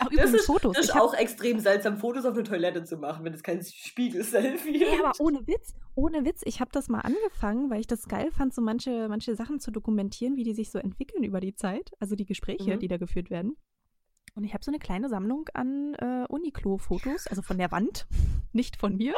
Ach, 0.00 0.08
Das 0.16 0.32
ist, 0.34 0.46
Fotos. 0.46 0.74
das 0.76 0.86
ist 0.86 0.94
hab- 0.94 1.02
auch 1.02 1.14
extrem 1.14 1.58
seltsam, 1.60 1.98
Fotos 1.98 2.24
auf 2.24 2.34
einer 2.34 2.42
Toilette 2.44 2.84
zu 2.84 2.96
machen, 2.96 3.24
wenn 3.24 3.32
es 3.32 3.42
kein 3.42 3.62
Spiegel-Selfie 3.62 4.78
Nee, 4.78 4.98
aber 5.00 5.12
ist. 5.12 5.20
ohne 5.20 5.46
Witz, 5.46 5.74
ohne 5.94 6.24
Witz, 6.24 6.42
ich 6.44 6.60
habe 6.60 6.70
das 6.72 6.88
mal 6.88 7.00
angefangen, 7.00 7.70
weil 7.70 7.80
ich 7.80 7.86
das 7.86 8.08
geil 8.08 8.30
fand, 8.32 8.52
so 8.54 8.60
manche, 8.60 9.08
manche 9.08 9.34
Sachen 9.36 9.60
zu 9.60 9.70
dokumentieren, 9.70 10.36
wie 10.36 10.42
die 10.42 10.54
sich 10.54 10.70
so 10.70 10.78
entwickeln 10.78 11.22
über 11.22 11.38
die 11.40 11.54
Zeit, 11.54 11.90
also 12.00 12.16
die 12.16 12.24
Gespräche, 12.26 12.74
Mhm. 12.74 12.80
die 12.80 12.88
da 12.88 12.96
geführt 12.96 13.30
werden. 13.30 13.56
Und 14.34 14.44
ich 14.44 14.52
habe 14.52 14.64
so 14.64 14.70
eine 14.70 14.80
kleine 14.80 15.08
Sammlung 15.08 15.48
an 15.54 15.94
äh, 15.94 16.26
Uniqlo-Fotos, 16.28 17.28
also 17.28 17.40
von 17.42 17.56
der 17.56 17.70
Wand, 17.70 18.06
nicht 18.52 18.76
von 18.76 18.96
mir. 18.96 19.14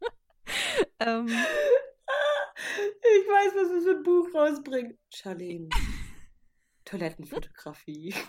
ähm, 1.00 1.28
Ich 1.28 3.28
weiß, 3.28 3.52
was 3.54 3.70
wir 3.72 3.82
für 3.82 3.96
ein 3.98 4.02
Buch 4.02 4.34
rausbringen. 4.34 4.98
Charlene. 5.10 5.68
Toilettenfotografie. 6.84 8.14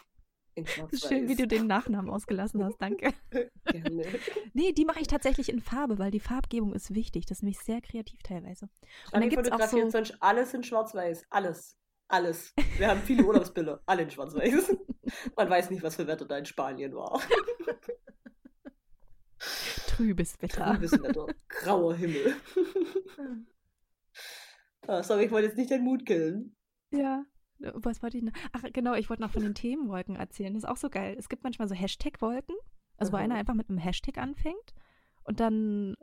Schön, 0.93 1.29
wie 1.29 1.35
du 1.35 1.47
den 1.47 1.67
Nachnamen 1.67 2.11
ausgelassen 2.11 2.61
hast, 2.65 2.81
danke. 2.81 3.13
Gerne. 3.63 4.05
Nee, 4.53 4.73
die 4.73 4.83
mache 4.83 4.99
ich 4.99 5.07
tatsächlich 5.07 5.47
in 5.47 5.61
Farbe, 5.61 5.99
weil 5.99 6.11
die 6.11 6.19
Farbgebung 6.19 6.73
ist 6.73 6.93
wichtig. 6.93 7.25
Das 7.25 7.37
ist 7.37 7.43
nämlich 7.43 7.59
sehr 7.59 7.79
kreativ 7.79 8.21
teilweise. 8.23 8.67
Und 9.13 9.21
dann 9.21 9.29
gibt 9.29 9.45
es 9.45 9.51
auch 9.53 9.61
so, 9.61 9.89
sonst 9.89 10.21
alles 10.21 10.53
in 10.53 10.63
Schwarz-Weiß. 10.63 11.27
Alles. 11.29 11.78
Alles. 12.09 12.53
Wir 12.77 12.87
haben 12.87 13.01
viele 13.01 13.23
Urlaubsbilder. 13.23 13.81
Alle 13.85 14.01
in 14.01 14.11
Schwarz-Weiß. 14.11 14.75
Man 15.37 15.49
weiß 15.49 15.69
nicht, 15.69 15.83
was 15.83 15.95
für 15.95 16.07
Wetter 16.07 16.25
da 16.25 16.37
in 16.37 16.45
Spanien 16.45 16.93
war. 16.95 17.21
trübes 19.87 20.41
Wetter. 20.41 20.73
Trübes 20.73 20.91
Wetter. 20.91 21.27
Grauer 21.47 21.95
Himmel. 21.95 22.35
Ah, 24.87 25.03
sorry, 25.03 25.25
ich 25.25 25.31
wollte 25.31 25.47
jetzt 25.47 25.57
nicht 25.57 25.69
deinen 25.69 25.83
Mut 25.83 26.05
killen. 26.05 26.55
Ja. 26.91 27.25
Was 27.59 28.01
wollte 28.01 28.17
ich 28.17 28.23
noch? 28.23 28.33
Ach, 28.53 28.63
genau, 28.73 28.95
ich 28.95 29.09
wollte 29.09 29.21
noch 29.21 29.31
von 29.31 29.43
den 29.43 29.53
Themenwolken 29.53 30.15
erzählen. 30.15 30.53
Das 30.53 30.63
ist 30.63 30.69
auch 30.69 30.77
so 30.77 30.89
geil. 30.89 31.15
Es 31.19 31.29
gibt 31.29 31.43
manchmal 31.43 31.67
so 31.67 31.75
Hashtag-Wolken, 31.75 32.55
also 32.97 33.11
wo 33.11 33.17
Aha. 33.17 33.23
einer 33.23 33.35
einfach 33.35 33.53
mit 33.53 33.69
einem 33.69 33.77
Hashtag 33.77 34.17
anfängt 34.17 34.73
und 35.23 35.39
dann, 35.39 35.95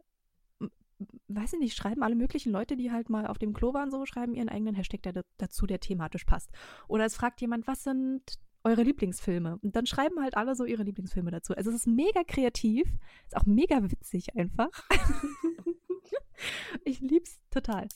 weiß 1.28 1.54
ich 1.54 1.58
nicht, 1.58 1.76
schreiben 1.76 2.02
alle 2.02 2.14
möglichen 2.14 2.52
Leute, 2.52 2.76
die 2.76 2.90
halt 2.90 3.10
mal 3.10 3.26
auf 3.26 3.38
dem 3.38 3.52
Klo 3.52 3.74
waren, 3.74 3.90
so, 3.90 4.04
schreiben 4.06 4.34
ihren 4.34 4.48
eigenen 4.48 4.74
Hashtag 4.74 5.02
der, 5.02 5.12
da- 5.12 5.22
dazu, 5.38 5.66
der 5.66 5.80
thematisch 5.80 6.24
passt. 6.24 6.50
Oder 6.88 7.04
es 7.04 7.14
fragt 7.16 7.40
jemand, 7.40 7.66
was 7.66 7.82
sind 7.84 8.22
eure 8.64 8.82
Lieblingsfilme? 8.82 9.58
Und 9.62 9.76
dann 9.76 9.86
schreiben 9.86 10.20
halt 10.22 10.36
alle 10.36 10.54
so 10.54 10.64
ihre 10.64 10.82
Lieblingsfilme 10.82 11.30
dazu. 11.30 11.54
Also 11.54 11.70
es 11.70 11.76
ist 11.76 11.86
mega 11.86 12.24
kreativ, 12.24 12.88
ist 13.26 13.36
auch 13.36 13.46
mega 13.46 13.82
witzig 13.90 14.34
einfach. 14.36 14.70
ich 16.84 17.00
lieb's 17.00 17.40
total. 17.50 17.86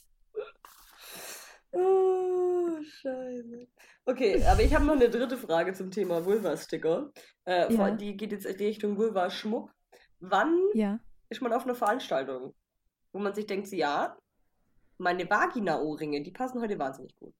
Oh, 1.73 2.79
scheiße. 2.83 3.69
Okay, 4.07 4.43
aber 4.45 4.63
ich 4.63 4.75
habe 4.75 4.85
noch 4.85 4.95
eine 4.95 5.09
dritte 5.09 5.37
Frage 5.37 5.73
zum 5.73 5.91
Thema 5.91 6.25
Vulva-Sticker. 6.25 7.13
Äh, 7.45 7.71
vor- 7.75 7.89
Ja. 7.89 7.95
Die 7.97 8.17
geht 8.17 8.33
jetzt 8.33 8.47
in 8.47 8.57
Richtung 8.57 8.97
Vulva-Schmuck. 8.97 9.73
Wann 10.19 10.57
Ja. 10.75 10.99
ist 11.29 11.41
man 11.43 11.53
auf 11.53 11.65
einer 11.65 11.75
Veranstaltung, 11.77 12.55
wo 13.13 13.19
man 13.19 13.35
sich 13.35 13.47
denkt, 13.47 13.69
ja, 13.73 14.17
meine 14.99 15.29
Vagina-Ohrringe, 15.29 16.23
die 16.23 16.31
passen 16.31 16.61
heute 16.61 16.79
wahnsinnig 16.79 17.17
gut. 17.17 17.35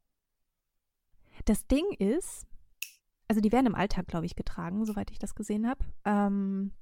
Das 1.45 1.67
Ding 1.67 1.91
ist, 1.99 2.47
also 3.29 3.41
die 3.41 3.53
werden 3.53 3.67
im 3.67 3.75
Alltag, 3.75 4.07
glaube 4.07 4.27
ich, 4.27 4.35
getragen, 4.37 4.85
soweit 4.85 5.11
ich 5.11 5.19
das 5.19 5.35
gesehen 5.35 5.69
habe. 5.69 5.85
Ähm, 6.05 6.73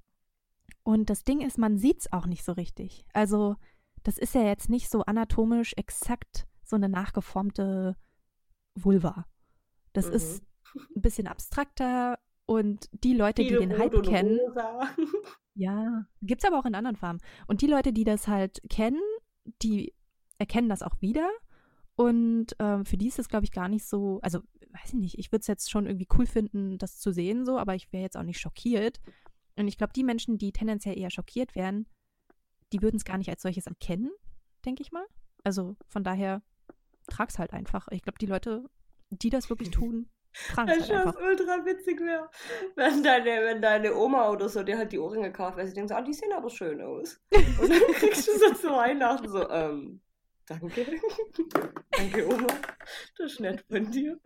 und 0.82 1.10
das 1.10 1.24
Ding 1.24 1.40
ist, 1.40 1.58
man 1.58 1.78
sieht 1.78 2.00
es 2.00 2.12
auch 2.12 2.26
nicht 2.26 2.44
so 2.44 2.52
richtig. 2.52 3.04
Also 3.12 3.56
das 4.04 4.18
ist 4.18 4.34
ja 4.34 4.42
jetzt 4.42 4.70
nicht 4.70 4.88
so 4.88 5.02
anatomisch 5.02 5.74
exakt 5.76 6.46
so 6.64 6.76
eine 6.76 6.88
nachgeformte 6.88 7.96
Vulva. 8.74 9.26
Das 9.92 10.06
Mhm. 10.06 10.12
ist 10.14 10.42
ein 10.94 11.02
bisschen 11.02 11.26
abstrakter 11.26 12.18
und 12.48 12.88
die 13.04 13.12
Leute, 13.12 13.42
die 13.42 13.48
Viele 13.48 13.60
den 13.60 13.72
rot 13.72 13.80
Hype 13.80 14.02
kennen, 14.02 14.40
ja, 15.54 16.06
gibt's 16.22 16.46
aber 16.46 16.58
auch 16.58 16.64
in 16.64 16.74
anderen 16.74 16.96
Farben. 16.96 17.18
Und 17.46 17.60
die 17.60 17.66
Leute, 17.66 17.92
die 17.92 18.04
das 18.04 18.26
halt 18.26 18.62
kennen, 18.70 19.02
die 19.60 19.92
erkennen 20.38 20.70
das 20.70 20.82
auch 20.82 20.98
wieder. 21.02 21.28
Und 21.94 22.56
ähm, 22.58 22.86
für 22.86 22.96
die 22.96 23.08
ist 23.08 23.18
es, 23.18 23.28
glaube 23.28 23.44
ich, 23.44 23.52
gar 23.52 23.68
nicht 23.68 23.84
so, 23.84 24.18
also 24.22 24.38
weiß 24.70 24.94
ich 24.94 24.94
nicht, 24.94 25.18
ich 25.18 25.30
würde 25.30 25.42
es 25.42 25.46
jetzt 25.46 25.70
schon 25.70 25.84
irgendwie 25.84 26.08
cool 26.16 26.24
finden, 26.24 26.78
das 26.78 26.98
zu 26.98 27.12
sehen, 27.12 27.44
so, 27.44 27.58
aber 27.58 27.74
ich 27.74 27.92
wäre 27.92 28.02
jetzt 28.02 28.16
auch 28.16 28.22
nicht 28.22 28.40
schockiert. 28.40 28.98
Und 29.56 29.68
ich 29.68 29.76
glaube, 29.76 29.92
die 29.92 30.04
Menschen, 30.04 30.38
die 30.38 30.52
tendenziell 30.52 30.98
eher 30.98 31.10
schockiert 31.10 31.54
wären, 31.54 31.86
die 32.72 32.80
würden 32.80 32.96
es 32.96 33.04
gar 33.04 33.18
nicht 33.18 33.28
als 33.28 33.42
solches 33.42 33.66
erkennen, 33.66 34.10
denke 34.64 34.80
ich 34.80 34.90
mal. 34.90 35.04
Also 35.44 35.76
von 35.86 36.02
daher 36.02 36.40
trag's 37.08 37.38
halt 37.38 37.52
einfach. 37.52 37.88
Ich 37.90 38.00
glaube, 38.00 38.18
die 38.18 38.26
Leute, 38.26 38.70
die 39.10 39.28
das 39.28 39.50
wirklich 39.50 39.70
tun, 39.70 40.08
es 40.50 40.54
Das 40.54 40.66
halt 40.66 40.80
ist 40.80 40.90
einfach. 40.90 41.20
ultra 41.20 41.64
witzig 41.66 42.00
wäre, 42.00 42.30
wenn 42.76 43.02
deine, 43.02 43.44
wenn 43.44 43.60
deine 43.62 43.94
Oma 43.94 44.30
oder 44.30 44.48
so 44.48 44.62
dir 44.62 44.78
halt 44.78 44.92
die 44.92 44.98
Ohrringe 44.98 45.32
kauft, 45.32 45.56
weil 45.56 45.66
sie 45.66 45.74
denkt 45.74 45.90
so, 45.90 45.94
ah, 45.96 46.02
die 46.02 46.12
sehen 46.14 46.32
aber 46.32 46.50
schön 46.50 46.80
aus. 46.80 47.20
Und 47.60 47.70
dann 47.70 47.80
kriegst 47.94 48.26
du 48.28 48.32
so 48.38 48.54
zu 48.54 48.68
Weihnachten 48.70 49.28
so, 49.28 49.48
ähm, 49.50 50.00
danke. 50.46 50.86
danke, 51.90 52.26
Oma. 52.28 52.46
Das 53.16 53.32
ist 53.32 53.40
nett 53.40 53.64
von 53.68 53.90
dir. 53.90 54.18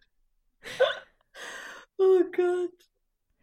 oh 1.98 2.20
Gott. 2.34 2.90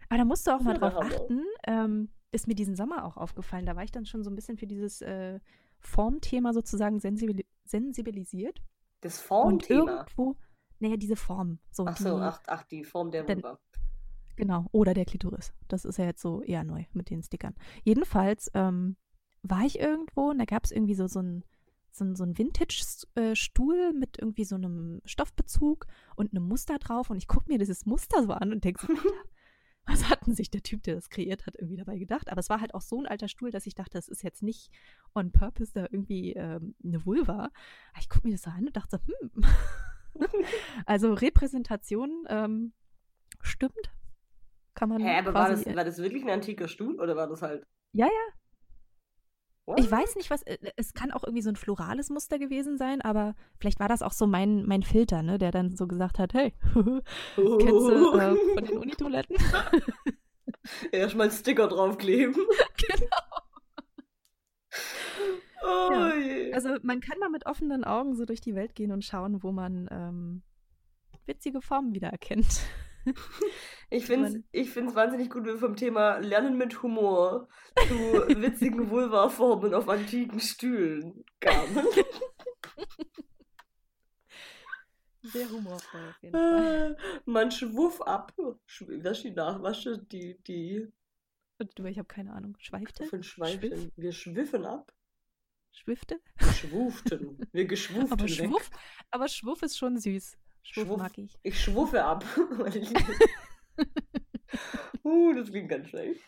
Aber 0.10 0.18
da 0.18 0.26
musst 0.26 0.48
du 0.48 0.52
auch 0.52 0.62
mal 0.62 0.74
drauf 0.74 0.96
Hammer. 0.96 1.06
achten. 1.06 1.44
Ähm, 1.68 2.10
ist 2.32 2.48
mir 2.48 2.56
diesen 2.56 2.76
Sommer 2.76 3.06
auch 3.06 3.18
aufgefallen. 3.18 3.66
Da 3.66 3.76
war 3.76 3.84
ich 3.84 3.92
dann 3.92 4.06
schon 4.06 4.24
so 4.24 4.30
ein 4.30 4.36
bisschen 4.36 4.58
für 4.58 4.68
dieses 4.68 5.02
äh, 5.02 5.40
Formthema 5.80 6.54
sozusagen 6.54 7.00
sensibil 7.00 7.44
sensibilisiert. 7.66 8.60
Das 9.02 9.20
Und 9.40 9.68
Formthema. 9.68 9.92
irgendwo, 10.08 10.36
naja, 10.80 10.98
diese 10.98 11.16
Form. 11.16 11.60
So 11.72 11.86
Ach 11.86 11.96
die, 11.96 12.04
so, 12.04 12.18
ach, 12.18 12.42
ach, 12.48 12.64
die 12.64 12.84
Form 12.84 13.12
der 13.12 13.28
Vulva. 13.28 13.60
Genau, 14.36 14.68
oder 14.72 14.94
der 14.94 15.06
Klitoris. 15.06 15.54
Das 15.68 15.84
ist 15.84 15.98
ja 15.98 16.06
jetzt 16.06 16.22
so 16.22 16.42
eher 16.42 16.64
neu 16.64 16.86
mit 16.94 17.10
den 17.10 17.22
Stickern. 17.22 17.56
Jedenfalls 17.84 18.50
ähm, 18.54 18.96
war 19.44 19.66
ich 19.66 19.80
irgendwo 19.80 20.30
und 20.30 20.38
da 20.40 20.46
gab 20.46 20.64
es 20.64 20.72
irgendwie 20.72 20.96
so, 20.96 21.08
so 21.08 21.22
ein 21.22 21.44
so 21.92 22.06
ein, 22.06 22.16
so 22.16 22.24
ein 22.24 22.38
Vintage-Stuhl 22.38 23.94
mit 23.94 24.18
irgendwie 24.20 24.46
so 24.46 24.56
einem 24.56 25.02
Stoffbezug 25.06 25.88
und 26.16 26.32
einem 26.32 26.48
Muster 26.48 26.78
drauf. 26.78 27.10
Und 27.10 27.18
ich 27.18 27.28
gucke 27.28 27.52
mir 27.52 27.58
dieses 27.58 27.86
Muster 27.86 28.24
so 28.24 28.32
an 28.32 28.52
und 28.52 28.64
denke 28.64 28.86
so, 28.86 28.94
was 29.86 30.10
hat 30.10 30.26
denn 30.26 30.36
sich 30.36 30.52
der 30.52 30.62
Typ, 30.62 30.84
der 30.84 30.96
das 30.96 31.10
kreiert 31.10 31.46
hat, 31.46 31.56
irgendwie 31.56 31.78
dabei 31.78 31.98
gedacht? 31.98 32.30
Aber 32.30 32.40
es 32.40 32.50
war 32.50 32.62
halt 32.62 32.74
auch 32.76 32.82
so 32.82 33.00
ein 33.00 33.08
alter 33.08 33.28
Stuhl, 33.28 33.52
dass 33.52 33.66
ich 33.66 33.74
dachte, 33.74 33.94
das 33.94 34.08
ist 34.08 34.24
jetzt 34.24 34.44
nicht 34.44 34.70
on 35.16 35.32
purpose 35.32 35.74
da 35.74 35.88
irgendwie 35.92 36.34
ähm, 36.34 36.76
eine 36.84 37.06
Vulva. 37.06 37.50
Aber 37.92 38.00
ich 38.00 38.10
gucke 38.10 38.28
mir 38.28 38.34
das 38.34 38.44
so 38.44 38.52
an 38.52 38.68
und 38.68 38.76
dachte 38.76 38.98
so, 38.98 39.14
hm. 39.14 39.44
also 40.86 41.14
Repräsentation 41.14 42.26
ähm, 42.28 42.74
stimmt. 43.42 43.92
Kann 44.76 44.90
man 44.90 45.02
Hä, 45.02 45.20
aber 45.20 45.34
war 45.34 45.50
das, 45.50 45.66
war 45.66 45.84
das 45.84 45.98
wirklich 45.98 46.24
ein 46.24 46.30
antiker 46.30 46.68
Stuhl 46.68 47.00
oder 47.00 47.16
war 47.16 47.28
das 47.28 47.42
halt. 47.42 47.66
Ja, 47.94 48.06
ja. 48.06 48.34
Ich 49.78 49.92
weiß 49.92 50.16
nicht, 50.16 50.30
was. 50.30 50.42
äh, 50.44 50.58
Es 50.78 50.94
kann 50.94 51.12
auch 51.12 51.24
irgendwie 51.24 51.42
so 51.44 51.50
ein 51.50 51.56
florales 51.56 52.10
Muster 52.10 52.40
gewesen 52.40 52.78
sein, 52.78 53.02
aber 53.02 53.36
vielleicht 53.60 53.80
war 53.80 53.88
das 53.88 54.02
auch 54.02 54.14
so 54.14 54.26
mein, 54.26 54.66
mein 54.66 54.84
Filter, 54.84 55.22
ne, 55.22 55.38
der 55.38 55.52
dann 55.52 55.76
so 55.76 55.88
gesagt 55.88 56.18
hat: 56.18 56.34
Hey, 56.34 56.54
kennst 56.74 57.06
du 57.36 58.18
äh, 58.18 58.36
von 58.56 58.66
den 58.66 58.78
Unitoiletten? 58.78 59.36
Erstmal 60.92 61.30
Sticker 61.32 61.68
draufkleben. 61.68 62.34
genau. 62.34 63.18
Oh 65.64 65.90
Ja. 65.92 66.54
Also, 66.54 66.78
man 66.84 67.00
kann 67.02 67.20
mal 67.20 67.30
mit 67.30 67.46
offenen 67.46 67.84
Augen 67.84 68.16
so 68.16 68.26
durch 68.26 68.42
die 68.42 68.56
Welt 68.56 68.76
gehen 68.76 68.92
und 68.92 69.04
schauen, 69.06 69.44
wo 69.44 69.52
man 69.52 69.88
ähm, 69.92 70.42
witzige 71.26 71.62
Formen 71.62 71.94
wiedererkennt. 71.94 72.62
Ich 73.90 74.06
finde 74.06 74.28
es 74.28 74.34
man- 74.34 74.44
ich 74.52 74.70
find's 74.70 74.94
wahnsinnig 74.94 75.30
gut, 75.32 75.44
wie 75.44 75.48
wir 75.48 75.58
vom 75.58 75.76
Thema 75.78 76.18
Lernen 76.20 76.58
mit 76.58 76.84
Humor 76.84 77.48
zu 77.88 77.94
witzigen 78.42 78.90
Vulva-Formen 78.92 79.74
auf 79.74 79.88
antiken 79.90 80.40
Stühlen 80.40 81.24
kamen. 81.40 81.88
Sehr 85.22 85.50
humorvoll 85.50 86.02
auf 86.10 86.22
jeden 86.22 86.34
Fall. 86.34 86.98
Äh, 87.00 87.20
Man 87.26 87.52
schwuff 87.52 88.02
ab. 88.02 88.34
Schw- 88.68 89.04
Was 89.04 89.20
steht 89.20 89.36
nach? 89.36 89.62
Was 89.62 89.82
steht 89.82 90.12
die, 90.12 90.38
die 90.44 90.88
du, 91.76 91.86
ich 91.86 91.98
habe 91.98 92.08
keine 92.08 92.34
Ahnung. 92.34 92.56
Schweifte? 92.60 93.06
von 93.06 93.22
Schweifchen? 93.24 93.60
Schwiff? 93.72 93.92
Wir 93.96 94.12
schwiffen 94.14 94.66
ab. 94.66 94.94
Schwifte? 95.72 96.20
Schwuften. 96.56 97.40
Wir 97.52 97.66
geschwuften 97.66 98.12
Aber. 98.14 98.28
Schwuff, 98.28 98.70
aber 99.12 99.28
Schwuff 99.28 99.62
ist 99.64 99.78
schon 99.78 99.98
süß. 99.98 100.38
Schwuff, 100.64 100.86
Schwuff. 100.88 100.98
mag 100.98 101.18
ich. 101.18 101.38
Ich 101.44 101.60
schwuffe 101.62 102.04
ab. 102.04 102.24
uh, 105.04 105.34
das 105.34 105.50
klingt 105.50 105.70
ganz 105.70 105.90
schlecht. 105.90 106.22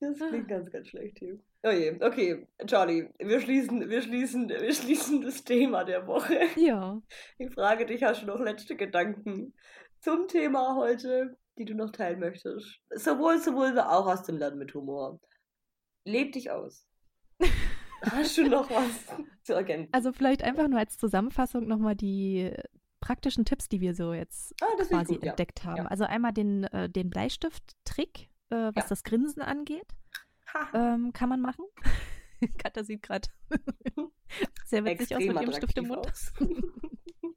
Das 0.00 0.20
Ah. 0.22 0.28
klingt 0.28 0.48
ganz, 0.48 0.70
ganz 0.70 0.88
schlecht 0.88 1.18
hier. 1.18 1.38
Oh 1.64 1.70
je, 1.70 2.00
okay, 2.02 2.46
Charlie, 2.66 3.08
wir 3.18 3.40
schließen, 3.40 3.88
wir 3.90 4.00
schließen, 4.00 4.48
wir 4.48 4.72
schließen 4.72 5.22
das 5.22 5.42
Thema 5.42 5.82
der 5.84 6.06
Woche. 6.06 6.38
Ja. 6.56 7.02
Ich 7.38 7.52
frage 7.52 7.84
dich, 7.84 8.04
hast 8.04 8.22
du 8.22 8.26
noch 8.26 8.38
letzte 8.38 8.76
Gedanken 8.76 9.54
zum 10.00 10.28
Thema 10.28 10.76
heute, 10.76 11.36
die 11.58 11.64
du 11.64 11.74
noch 11.74 11.90
teilen 11.90 12.20
möchtest? 12.20 12.78
Sowohl 12.90 13.42
sowohl 13.42 13.76
auch 13.80 14.06
aus 14.06 14.22
dem 14.22 14.36
Lernen 14.36 14.58
mit 14.58 14.72
Humor. 14.74 15.18
Leb 16.04 16.32
dich 16.32 16.50
aus. 16.52 16.86
Hast 18.02 18.38
du 18.38 18.48
noch 18.48 18.70
was 18.70 19.06
zu 19.42 19.54
ergänzen? 19.54 19.92
Also 19.92 20.12
vielleicht 20.12 20.42
einfach 20.42 20.68
nur 20.68 20.78
als 20.78 20.96
Zusammenfassung 20.98 21.66
nochmal 21.66 21.96
die 21.96 22.52
praktischen 23.00 23.44
Tipps, 23.44 23.68
die 23.68 23.80
wir 23.80 23.94
so 23.94 24.12
jetzt 24.12 24.54
Ah, 24.62 24.66
quasi 24.84 25.14
gut, 25.14 25.24
ja. 25.24 25.30
entdeckt 25.30 25.64
haben. 25.64 25.76
Ja. 25.78 25.86
Also 25.86 26.04
einmal 26.04 26.32
den, 26.32 26.64
äh, 26.64 26.88
den 26.90 27.10
Bleistift-Trick, 27.10 28.28
äh, 28.50 28.70
was 28.74 28.84
Ja. 28.84 28.88
das 28.88 29.04
Grinsen 29.04 29.42
angeht, 29.42 29.86
ähm, 30.74 31.12
kann 31.12 31.28
man 31.28 31.40
machen. 31.40 31.64
Katha 32.58 32.84
sieht 32.84 33.02
gerade 33.02 33.28
sehr 34.64 34.84
witzig 34.84 35.14
aus 35.16 35.24
mit 35.24 35.40
ihrem 35.40 35.52
Stift 35.52 35.76
im 35.78 35.88
Mund. 35.88 36.12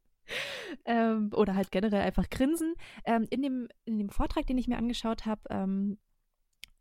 ähm, 0.86 1.32
oder 1.34 1.55
halt 1.55 1.72
generell 1.72 2.01
einfach 2.01 2.30
grinsen. 2.30 2.76
Ähm, 3.05 3.26
in, 3.30 3.41
dem, 3.41 3.68
in 3.86 3.97
dem 3.97 4.09
Vortrag, 4.09 4.45
den 4.47 4.57
ich 4.57 4.68
mir 4.68 4.78
angeschaut 4.78 5.26
habe, 5.26 5.41
ähm, 5.49 5.97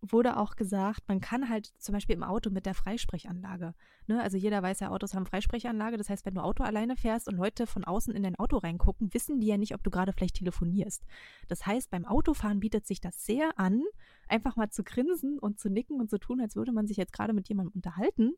wurde 0.03 0.39
auch 0.39 0.57
gesagt, 0.57 1.03
man 1.09 1.21
kann 1.21 1.49
halt 1.49 1.67
zum 1.79 1.93
Beispiel 1.93 2.17
im 2.17 2.23
Auto 2.23 2.51
mit 2.51 2.65
der 2.65 2.75
Freisprechanlage, 2.75 3.75
ne? 4.07 4.23
also 4.23 4.37
jeder 4.37 4.63
weiß 4.63 4.81
ja, 4.81 4.91
Autos 4.91 5.15
haben 5.15 5.27
Freisprechanlage, 5.27 5.99
das 5.99 6.09
heißt, 6.09 6.25
wenn 6.25 6.35
du 6.35 6.43
Auto 6.43 6.63
alleine 6.65 6.97
fährst 6.97 7.29
und 7.29 7.37
Leute 7.37 7.67
von 7.67 7.85
außen 7.85 8.15
in 8.15 8.23
dein 8.23 8.37
Auto 8.37 8.57
reingucken, 8.57 9.13
wissen 9.13 9.41
die 9.41 9.47
ja 9.47 9.59
nicht, 9.59 9.75
ob 9.75 9.83
du 9.83 9.91
gerade 9.91 10.13
vielleicht 10.13 10.37
telefonierst. 10.37 11.05
Das 11.49 11.67
heißt, 11.67 11.91
beim 11.91 12.07
Autofahren 12.07 12.61
bietet 12.61 12.87
sich 12.87 13.01
das 13.01 13.25
sehr 13.25 13.59
an, 13.59 13.83
einfach 14.27 14.57
mal 14.57 14.71
zu 14.71 14.85
grinsen 14.85 15.39
und 15.39 15.61
zu 15.61 15.69
nicken 15.69 16.01
und 16.01 16.09
zu 16.09 16.19
tun, 16.19 16.41
als 16.41 16.57
würde 16.57 16.73
man 16.73 16.87
sich 16.87 16.97
jetzt 16.97 17.13
gerade 17.13 17.35
mit 17.35 17.49
jemandem 17.49 17.75
unterhalten 17.75 18.33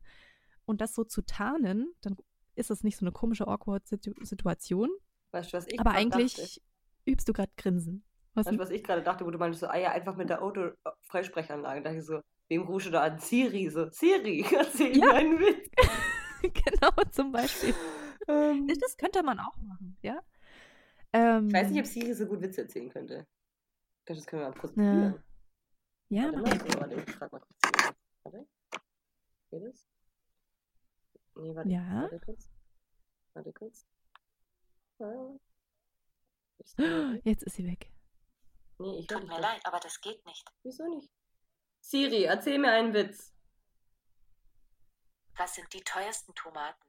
und 0.64 0.80
das 0.80 0.94
so 0.94 1.04
zu 1.04 1.22
tarnen, 1.22 1.92
dann 2.00 2.16
ist 2.54 2.70
es 2.70 2.82
nicht 2.82 2.96
so 2.96 3.04
eine 3.04 3.12
komische, 3.12 3.46
awkward 3.46 3.86
Situ 3.86 4.12
Situation, 4.22 4.90
Weißt 5.30 5.52
du, 5.52 5.56
was 5.56 5.66
ich 5.66 5.80
aber 5.80 5.92
eigentlich 5.92 6.34
dachte? 6.34 6.60
übst 7.06 7.28
du 7.28 7.32
gerade 7.32 7.52
Grinsen. 7.56 8.04
Was 8.34 8.46
du, 8.46 8.58
was 8.58 8.70
ich 8.70 8.82
gerade 8.82 9.02
dachte, 9.02 9.26
wo 9.26 9.30
du 9.30 9.38
meinst, 9.38 9.60
so, 9.60 9.66
ah 9.66 9.76
ja, 9.76 9.90
einfach 9.92 10.16
mit 10.16 10.30
der 10.30 10.42
Auto-Freisprechanlage. 10.42 11.82
Da 11.82 11.90
dachte 11.90 12.00
ich 12.00 12.06
so, 12.06 12.20
wem 12.48 12.62
rufst 12.62 12.86
du 12.86 12.90
da 12.90 13.02
an? 13.02 13.18
Siri, 13.18 13.68
so, 13.68 13.90
Siri, 13.90 14.44
erzähl 14.56 14.96
Ja. 14.96 15.06
mir 15.06 15.14
einen 15.14 15.38
Witz. 15.38 15.70
genau, 16.42 16.90
zum 17.10 17.30
Beispiel. 17.32 17.74
Ähm, 18.28 18.66
Das 18.80 18.96
könnte 18.96 19.22
man 19.22 19.38
auch 19.38 19.56
machen, 19.62 19.98
ja. 20.02 20.20
Ähm, 21.12 21.48
ich 21.48 21.54
weiß 21.54 21.70
nicht, 21.70 21.80
ob 21.80 21.86
Siri 21.86 22.14
so 22.14 22.26
gut 22.26 22.40
Witze 22.40 22.62
erzählen 22.62 22.88
könnte. 22.88 23.26
Das 24.06 24.24
können 24.26 24.42
wir 24.42 24.48
mal 24.48 24.54
probieren. 24.54 25.22
Ja, 26.08 26.24
warte, 26.32 26.40
mal, 26.40 26.80
warte, 26.80 26.94
ich 26.94 27.10
frag 27.14 27.32
mal 27.32 27.40
kurz. 27.40 27.94
Warte. 28.22 28.46
Geht 29.50 29.64
das? 29.64 29.86
Nee, 31.36 31.54
warte. 31.54 31.68
Ja. 31.68 32.02
Warte 32.02 32.20
kurz. 32.20 32.50
Warte 33.34 33.52
kurz. 33.52 33.86
Ah. 35.00 35.34
Jetzt 37.24 37.42
ist 37.44 37.56
sie 37.56 37.66
weg. 37.66 37.90
Nee, 38.82 38.98
ich 38.98 39.06
Tut 39.06 39.28
mir 39.28 39.38
leid, 39.38 39.64
aber 39.64 39.78
das 39.78 40.00
geht 40.00 40.26
nicht. 40.26 40.44
Wieso 40.64 40.84
nicht? 40.88 41.08
Siri, 41.80 42.24
erzähl 42.24 42.58
mir 42.58 42.72
einen 42.72 42.92
Witz. 42.92 43.32
Was 45.36 45.54
sind 45.54 45.72
die 45.72 45.84
teuersten 45.84 46.34
Tomaten? 46.34 46.84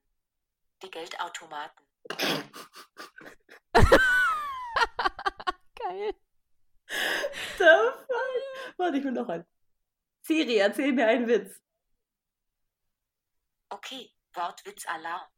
Die 0.82 0.90
Geldautomaten. 0.90 1.86
Geil. 5.76 6.16
Der 7.60 8.06
Fall. 8.08 8.74
Warte, 8.78 8.98
ich 8.98 9.04
will 9.04 9.12
noch 9.12 9.30
einen. 9.30 9.46
Siri, 10.24 10.58
erzähl 10.58 10.94
mir 10.94 11.06
einen 11.08 11.28
Witz. 11.28 11.62
Okay, 13.70 14.12
Wortwitz 14.34 14.88
Alarm. 14.88 15.30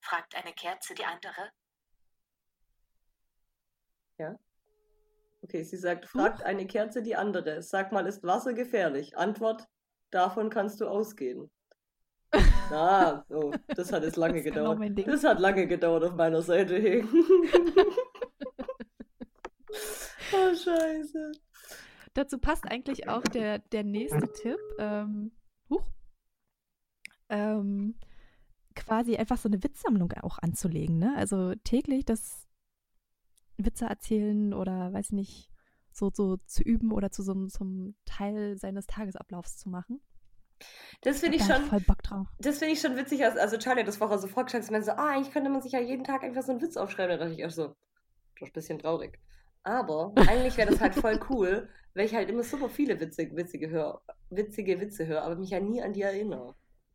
Fragt 0.00 0.34
eine 0.34 0.52
Kerze 0.52 0.96
die 0.96 1.04
andere. 1.04 1.52
Okay, 5.42 5.64
sie 5.64 5.76
sagt, 5.76 6.06
fragt 6.06 6.42
eine 6.42 6.66
Kerze 6.66 7.02
die 7.02 7.16
andere. 7.16 7.62
Sag 7.62 7.92
mal, 7.92 8.06
ist 8.06 8.22
Wasser 8.22 8.54
gefährlich? 8.54 9.16
Antwort, 9.16 9.68
davon 10.10 10.50
kannst 10.50 10.80
du 10.80 10.86
ausgehen. 10.86 11.50
Ah, 12.70 13.22
oh, 13.28 13.52
das 13.76 13.92
hat 13.92 14.02
jetzt 14.02 14.16
lange 14.16 14.36
Das 14.36 14.44
gedauert. 14.44 14.80
Das 15.06 15.24
hat 15.24 15.38
lange 15.38 15.66
gedauert 15.66 16.04
auf 16.04 16.14
meiner 16.14 16.40
Seite. 16.40 17.04
Oh, 20.32 20.54
scheiße. 20.54 21.32
Dazu 22.14 22.38
passt 22.38 22.70
eigentlich 22.70 23.08
auch 23.08 23.22
der, 23.22 23.58
der 23.58 23.84
nächste 23.84 24.32
Tipp. 24.32 24.58
Ähm, 24.78 25.32
huch. 25.68 25.84
Ähm, 27.28 27.96
quasi 28.74 29.16
einfach 29.16 29.38
so 29.38 29.48
eine 29.48 29.62
Witzsammlung 29.62 30.12
auch 30.22 30.38
anzulegen. 30.38 30.98
Ne? 30.98 31.14
Also 31.16 31.54
täglich 31.64 32.04
das 32.04 32.46
Witze 33.64 33.86
erzählen 33.86 34.52
oder 34.54 34.92
weiß 34.92 35.12
nicht, 35.12 35.50
so, 35.92 36.10
so 36.12 36.36
zu 36.46 36.62
üben 36.62 36.90
oder 36.92 37.10
zu 37.10 37.22
so 37.22 37.32
einem 37.32 37.48
zum 37.50 37.94
Teil 38.06 38.56
seines 38.56 38.86
Tagesablaufs 38.86 39.58
zu 39.58 39.68
machen. 39.68 40.00
Das 41.02 41.20
finde 41.20 41.36
ich 41.36 41.42
hab 41.48 41.56
schon, 41.58 41.66
voll 41.66 41.80
Bock 41.80 42.02
drauf. 42.02 42.28
das 42.38 42.58
finde 42.58 42.74
ich 42.74 42.80
schon 42.80 42.96
witzig. 42.96 43.24
als- 43.24 43.36
Also 43.36 43.58
Charlie 43.58 43.80
hat 43.80 43.88
das 43.88 43.96
vorher 43.96 44.18
so 44.18 44.28
vorgeschlagen, 44.28 44.64
man 44.70 44.82
so, 44.84 44.92
ah, 44.92 45.10
eigentlich 45.10 45.32
könnte 45.32 45.50
man 45.50 45.60
sich 45.60 45.72
ja 45.72 45.80
jeden 45.80 46.04
Tag 46.04 46.22
einfach 46.22 46.42
so 46.42 46.52
einen 46.52 46.60
Witz 46.62 46.76
aufschreiben. 46.76 47.18
Da 47.18 47.24
dachte 47.24 47.38
ich 47.38 47.44
auch 47.44 47.50
so, 47.50 47.66
das 47.68 47.76
ist 48.42 48.42
ein 48.48 48.52
bisschen 48.52 48.78
traurig. 48.78 49.18
Aber 49.64 50.12
eigentlich 50.16 50.56
wäre 50.56 50.70
das 50.70 50.80
halt 50.80 50.94
voll 50.94 51.18
cool, 51.30 51.68
weil 51.94 52.06
ich 52.06 52.14
halt 52.14 52.30
immer 52.30 52.42
super 52.44 52.68
viele 52.68 52.98
witzige, 53.00 53.36
witzige, 53.36 53.70
hör, 53.70 54.02
witzige 54.30 54.80
Witze 54.80 55.06
höre, 55.06 55.22
aber 55.22 55.36
mich 55.36 55.50
ja 55.50 55.60
nie 55.60 55.82
an 55.82 55.92
die 55.92 56.02
erinnere. 56.02 56.54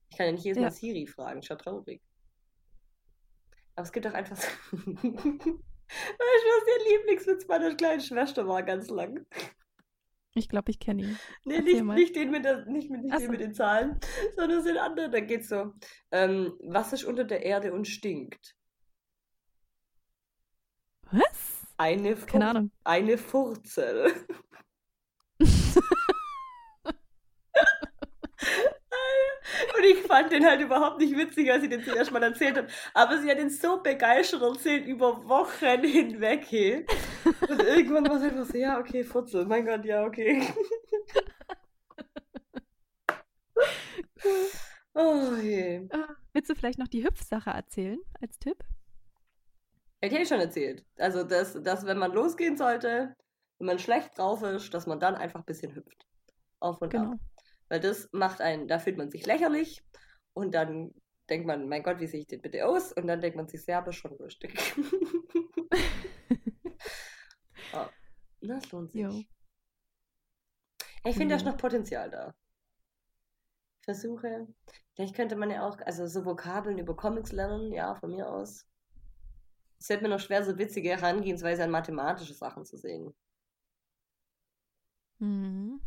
Ich 0.09 0.17
kann 0.17 0.27
ja 0.27 0.31
nicht 0.31 0.43
jedes 0.45 0.57
Mal 0.61 0.67
Ja. 0.67 0.71
Siri 0.71 1.05
fragen, 1.05 1.41
ja 1.41 1.55
traurig. 1.57 2.01
Aber 3.75 3.83
es 3.85 3.91
gibt 3.91 4.07
auch 4.07 4.13
einfach 4.13 4.37
so. 4.37 4.47
Weißt 5.87 6.19
du, 6.19 6.49
was 6.49 6.65
der 6.65 6.91
Lieblingswitz 6.91 7.47
meiner 7.47 7.75
kleinen 7.75 8.01
Schwester 8.01 8.47
war 8.47 8.63
ganz 8.63 8.89
lang? 8.89 9.25
Ich 10.33 10.49
glaube, 10.49 10.69
ich 10.69 10.79
kenne 10.79 11.03
ihn. 11.03 11.19
Nee, 11.45 11.61
nicht, 11.61 11.83
nicht 11.83 12.15
den 12.15 12.29
mit, 12.29 12.45
der, 12.45 12.65
nicht 12.65 12.91
mit, 12.91 13.03
nicht 13.03 13.19
den 13.19 13.31
mit 13.31 13.39
den 13.39 13.53
Zahlen, 13.53 13.99
sondern 14.35 14.63
den 14.63 14.77
anderen. 14.77 15.11
Da 15.11 15.19
geht's 15.19 15.49
so: 15.49 15.73
ähm, 16.11 16.53
Was 16.59 16.93
ist 16.93 17.05
unter 17.05 17.23
der 17.23 17.43
Erde 17.43 17.73
und 17.73 17.87
stinkt? 17.87 18.55
Was? 21.11 21.65
Eine, 21.77 22.15
Keine 22.15 22.25
Fur 22.27 22.41
Ahnung. 22.43 22.71
eine 22.83 23.17
Furzel. 23.17 24.13
Und 29.77 29.83
ich 29.83 29.99
fand 30.03 30.31
den 30.31 30.45
halt 30.45 30.61
überhaupt 30.61 30.99
nicht 30.99 31.15
witzig, 31.15 31.51
als 31.51 31.61
sie 31.61 31.69
den 31.69 31.83
zuerst 31.83 32.11
mal 32.11 32.21
erzählt 32.23 32.57
hat. 32.57 32.69
Aber 32.93 33.17
sie 33.17 33.29
hat 33.29 33.39
ihn 33.39 33.49
so 33.49 33.81
begeistert 33.81 34.41
erzählt 34.41 34.85
über 34.85 35.27
Wochen 35.27 35.83
hinweg. 35.83 36.45
Hey. 36.49 36.85
Und 37.49 37.61
irgendwann 37.61 38.07
war 38.07 38.17
es 38.17 38.23
einfach 38.23 38.45
so, 38.45 38.57
ja, 38.57 38.79
okay, 38.79 39.03
Furzel. 39.03 39.45
Mein 39.45 39.65
Gott, 39.65 39.85
ja, 39.85 40.03
okay. 40.05 40.47
Oh 44.93 45.35
je. 45.35 45.87
Ah, 45.91 46.15
willst 46.33 46.49
du 46.49 46.55
vielleicht 46.55 46.79
noch 46.79 46.87
die 46.87 47.05
Hüpfsache 47.05 47.51
erzählen 47.51 47.99
als 48.19 48.39
Tipp? 48.39 48.57
Hätte 50.01 50.17
ich 50.17 50.27
schon 50.27 50.39
erzählt. 50.39 50.83
Also, 50.97 51.23
dass, 51.23 51.61
dass 51.61 51.85
wenn 51.85 51.99
man 51.99 52.11
losgehen 52.13 52.57
sollte, 52.57 53.15
wenn 53.59 53.67
man 53.67 53.79
schlecht 53.79 54.17
drauf 54.17 54.41
ist, 54.41 54.73
dass 54.73 54.87
man 54.87 54.99
dann 54.99 55.15
einfach 55.15 55.39
ein 55.41 55.45
bisschen 55.45 55.75
hüpft. 55.75 56.07
Auf 56.59 56.81
und 56.81 56.89
Genau. 56.89 57.11
ab. 57.11 57.19
Weil 57.69 57.79
das 57.79 58.09
macht 58.11 58.41
einen, 58.41 58.67
da 58.67 58.79
fühlt 58.79 58.97
man 58.97 59.11
sich 59.11 59.25
lächerlich 59.25 59.83
und 60.33 60.53
dann 60.53 60.93
denkt 61.29 61.47
man, 61.47 61.67
mein 61.67 61.83
Gott, 61.83 61.99
wie 61.99 62.07
sehe 62.07 62.21
ich 62.21 62.27
denn 62.27 62.41
bitte 62.41 62.65
aus? 62.65 62.93
Und 62.93 63.07
dann 63.07 63.21
denkt 63.21 63.35
man 63.35 63.47
sich, 63.47 63.65
ja, 63.67 63.79
aber 63.79 63.91
schon 63.91 64.17
lustig. 64.17 64.57
ja, 67.73 67.89
das 68.41 68.71
lohnt 68.71 68.91
sich. 68.93 69.01
Jo. 69.01 69.23
Ich 71.05 71.15
finde, 71.15 71.33
da 71.33 71.35
ist 71.37 71.45
Cool. 71.45 71.51
noch 71.51 71.57
Potenzial 71.57 72.09
da. 72.09 72.33
Versuche. 73.81 74.47
Vielleicht 74.95 75.15
könnte 75.15 75.35
man 75.35 75.49
ja 75.49 75.67
auch, 75.67 75.77
also 75.79 76.07
so 76.07 76.25
Vokabeln 76.25 76.77
über 76.77 76.95
Comics 76.95 77.31
lernen, 77.31 77.71
ja, 77.71 77.95
von 77.95 78.11
mir 78.11 78.29
aus. 78.29 78.65
Es 79.79 79.87
fällt 79.87 80.01
mir 80.01 80.09
noch 80.09 80.19
schwer, 80.19 80.43
so 80.43 80.57
witzige 80.57 80.89
Herangehensweise 80.89 81.63
an 81.63 81.71
mathematische 81.71 82.33
Sachen 82.33 82.65
zu 82.65 82.77
sehen. 82.77 83.13
Mhm. 85.19 85.79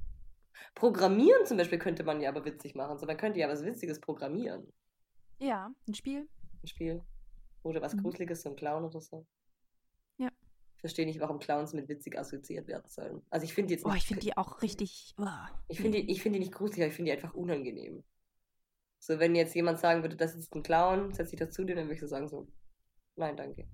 Programmieren 0.75 1.47
zum 1.47 1.57
Beispiel 1.57 1.79
könnte 1.79 2.05
man 2.05 2.21
ja 2.21 2.31
aber 2.31 2.45
witzig 2.45 2.75
machen. 2.75 2.99
So, 2.99 3.07
man 3.07 3.17
könnte 3.17 3.41
ja 3.41 3.49
was 3.49 3.65
Witziges 3.65 4.01
programmieren. 4.01 4.73
Ja, 5.39 5.73
ein 5.89 5.95
Spiel. 5.95 6.29
Ein 6.63 6.67
Spiel. 6.67 7.03
Oder 7.63 7.83
was 7.83 7.95
Mhm. 7.95 8.03
Gruseliges, 8.03 8.43
so 8.43 8.51
ein 8.51 8.57
Clown 8.57 8.85
oder 8.85 9.01
so. 9.01 9.27
Ja. 10.19 10.31
Ich 10.77 10.81
verstehe 10.81 11.07
nicht, 11.07 11.21
warum 11.21 11.39
Clowns 11.39 11.73
mit 11.75 11.89
witzig 11.89 12.19
assoziiert 12.19 12.67
werden 12.69 12.89
sollen. 12.89 13.23
Also 13.31 13.45
ich 13.45 13.55
finde 13.55 13.75
jetzt 13.75 13.85
Oh, 13.85 13.91
nicht, 13.91 14.03
ich 14.03 14.07
finde 14.07 14.23
die 14.23 14.37
auch 14.37 14.63
richtig. 14.63 15.15
uah, 15.19 15.49
ich 15.69 15.81
finde 15.81 16.03
die, 16.03 16.11
ich 16.11 16.23
finde 16.23 16.39
die 16.39 16.45
nicht 16.45 16.55
gruselig, 16.55 16.83
aber 16.83 16.89
ich 16.91 16.95
finde 16.97 17.11
die 17.11 17.17
einfach 17.17 17.35
unangenehm. 17.35 18.05
So, 18.99 19.19
wenn 19.19 19.35
jetzt 19.35 19.55
jemand 19.55 19.79
sagen 19.79 20.03
würde, 20.03 20.17
das 20.17 20.35
ist 20.35 20.55
ein 20.55 20.63
Clown, 20.63 21.13
setz 21.15 21.31
dich 21.31 21.39
dazu, 21.41 21.65
dann 21.65 21.77
würde 21.77 21.95
ich 21.95 22.01
so 22.01 22.07
sagen, 22.07 22.29
so, 22.29 22.47
nein, 23.17 23.37
danke. 23.37 23.67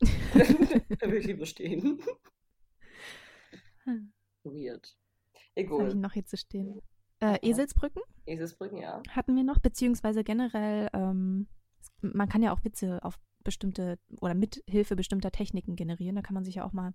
dann 0.34 1.10
würde 1.10 1.18
ich 1.18 1.26
lieber 1.26 1.46
stehen. 1.46 2.00
Hm. 3.84 4.12
Weird. 5.56 5.70
Was 5.70 5.78
habe 5.78 5.88
ich 5.88 5.94
Egal. 5.94 6.00
noch 6.02 6.12
hier 6.12 6.24
zu 6.24 6.36
stehen? 6.36 6.80
Äh, 7.20 7.38
Eselsbrücken 7.42 8.02
Eselsbrücken, 8.26 8.78
ja. 8.78 9.02
hatten 9.10 9.36
wir 9.36 9.44
noch, 9.44 9.58
beziehungsweise 9.58 10.24
generell, 10.24 10.88
ähm, 10.92 11.46
man 12.00 12.28
kann 12.28 12.42
ja 12.42 12.52
auch 12.52 12.64
Witze 12.64 12.98
auf 13.02 13.18
bestimmte 13.44 13.98
oder 14.20 14.34
mit 14.34 14.62
Hilfe 14.68 14.96
bestimmter 14.96 15.30
Techniken 15.30 15.76
generieren. 15.76 16.16
Da 16.16 16.22
kann 16.22 16.34
man 16.34 16.44
sich 16.44 16.56
ja 16.56 16.64
auch 16.64 16.72
mal 16.72 16.94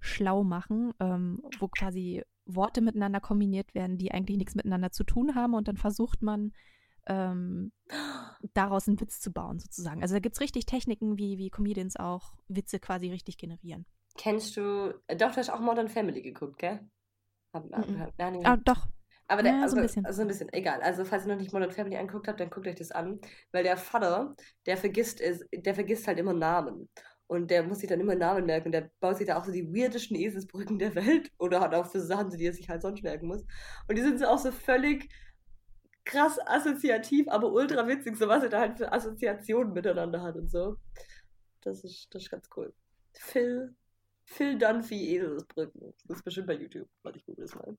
schlau 0.00 0.44
machen, 0.44 0.92
ähm, 1.00 1.42
wo 1.58 1.68
quasi 1.68 2.22
Worte 2.46 2.80
miteinander 2.80 3.20
kombiniert 3.20 3.74
werden, 3.74 3.96
die 3.96 4.12
eigentlich 4.12 4.36
nichts 4.36 4.54
miteinander 4.54 4.90
zu 4.90 5.04
tun 5.04 5.34
haben 5.34 5.54
und 5.54 5.68
dann 5.68 5.76
versucht 5.76 6.22
man 6.22 6.52
ähm, 7.06 7.72
daraus 8.54 8.88
einen 8.88 9.00
Witz 9.00 9.20
zu 9.20 9.32
bauen, 9.32 9.58
sozusagen. 9.58 10.02
Also 10.02 10.14
da 10.14 10.20
gibt 10.20 10.36
es 10.36 10.40
richtig 10.40 10.66
Techniken, 10.66 11.18
wie, 11.18 11.38
wie 11.38 11.50
Comedians 11.50 11.96
auch 11.96 12.34
Witze 12.48 12.80
quasi 12.80 13.10
richtig 13.10 13.38
generieren. 13.38 13.86
Kennst 14.16 14.56
du, 14.56 14.94
äh, 15.06 15.16
doch, 15.16 15.32
du 15.32 15.36
hast 15.38 15.50
auch 15.50 15.60
Modern 15.60 15.88
Family 15.88 16.22
geguckt, 16.22 16.58
gell? 16.58 16.80
Hab, 17.54 17.64
hab, 17.72 17.88
Mhm. 17.88 18.00
hab, 18.00 18.12
nein, 18.18 18.32
nee, 18.34 18.44
Ah, 18.44 18.56
doch. 18.56 18.88
Aber 19.28 19.42
der, 19.42 19.52
Ja, 19.54 19.62
also, 19.62 19.76
so 19.76 19.80
ein 19.80 19.86
bisschen. 19.86 20.04
also 20.04 20.22
ein 20.22 20.28
bisschen, 20.28 20.52
egal. 20.52 20.82
Also, 20.82 21.04
falls 21.04 21.24
ihr 21.24 21.32
noch 21.32 21.40
nicht 21.40 21.52
Modern 21.52 21.70
Family 21.70 21.96
angeguckt 21.96 22.28
habt, 22.28 22.40
dann 22.40 22.50
guckt 22.50 22.66
euch 22.66 22.74
das 22.74 22.90
an. 22.90 23.20
Weil 23.52 23.64
der 23.64 23.76
Vater, 23.78 24.34
der 24.66 24.76
vergisst 24.76 25.20
der 25.20 25.74
vergisst 25.74 26.06
halt 26.06 26.18
immer 26.18 26.34
Namen. 26.34 26.90
Und 27.26 27.50
der 27.50 27.62
muss 27.62 27.78
sich 27.78 27.88
dann 27.88 28.00
immer 28.00 28.14
Namen 28.14 28.44
merken. 28.44 28.66
Und 28.68 28.72
der 28.72 28.90
baut 29.00 29.16
sich 29.16 29.26
da 29.26 29.38
auch 29.38 29.44
so 29.46 29.52
die 29.52 29.66
weirdesten 29.72 30.16
Eselsbrücken 30.16 30.78
der 30.78 30.94
Welt. 30.94 31.30
Oder 31.38 31.60
hat 31.60 31.74
auch 31.74 31.86
für 31.90 32.00
Sachen, 32.00 32.30
die 32.30 32.44
er 32.46 32.52
sich 32.52 32.68
halt 32.68 32.82
sonst 32.82 33.02
merken 33.02 33.28
muss. 33.28 33.44
Und 33.88 33.96
die 33.96 34.02
sind 34.02 34.18
so 34.18 34.26
auch 34.26 34.38
so 34.38 34.52
völlig 34.52 35.08
krass 36.04 36.38
assoziativ, 36.46 37.26
aber 37.28 37.50
ultra 37.52 37.86
witzig, 37.88 38.16
so 38.16 38.28
was 38.28 38.42
er 38.42 38.50
da 38.50 38.60
halt 38.60 38.76
für 38.78 38.92
Assoziationen 38.92 39.72
miteinander 39.72 40.22
hat 40.22 40.36
und 40.36 40.50
so. 40.50 40.76
Das 41.62 41.82
ist, 41.82 42.08
das 42.14 42.24
ist 42.24 42.30
ganz 42.30 42.48
cool. 42.56 42.74
Phil, 43.14 43.74
Phil 44.24 44.58
Dunphy 44.58 45.14
Eselsbrücken. 45.14 45.94
Das 46.06 46.18
ist 46.18 46.24
bestimmt 46.24 46.46
bei 46.46 46.54
YouTube. 46.54 46.88
Warte, 47.02 47.18
ich 47.18 47.26
google 47.26 47.46
das 47.46 47.54
mal. 47.54 47.76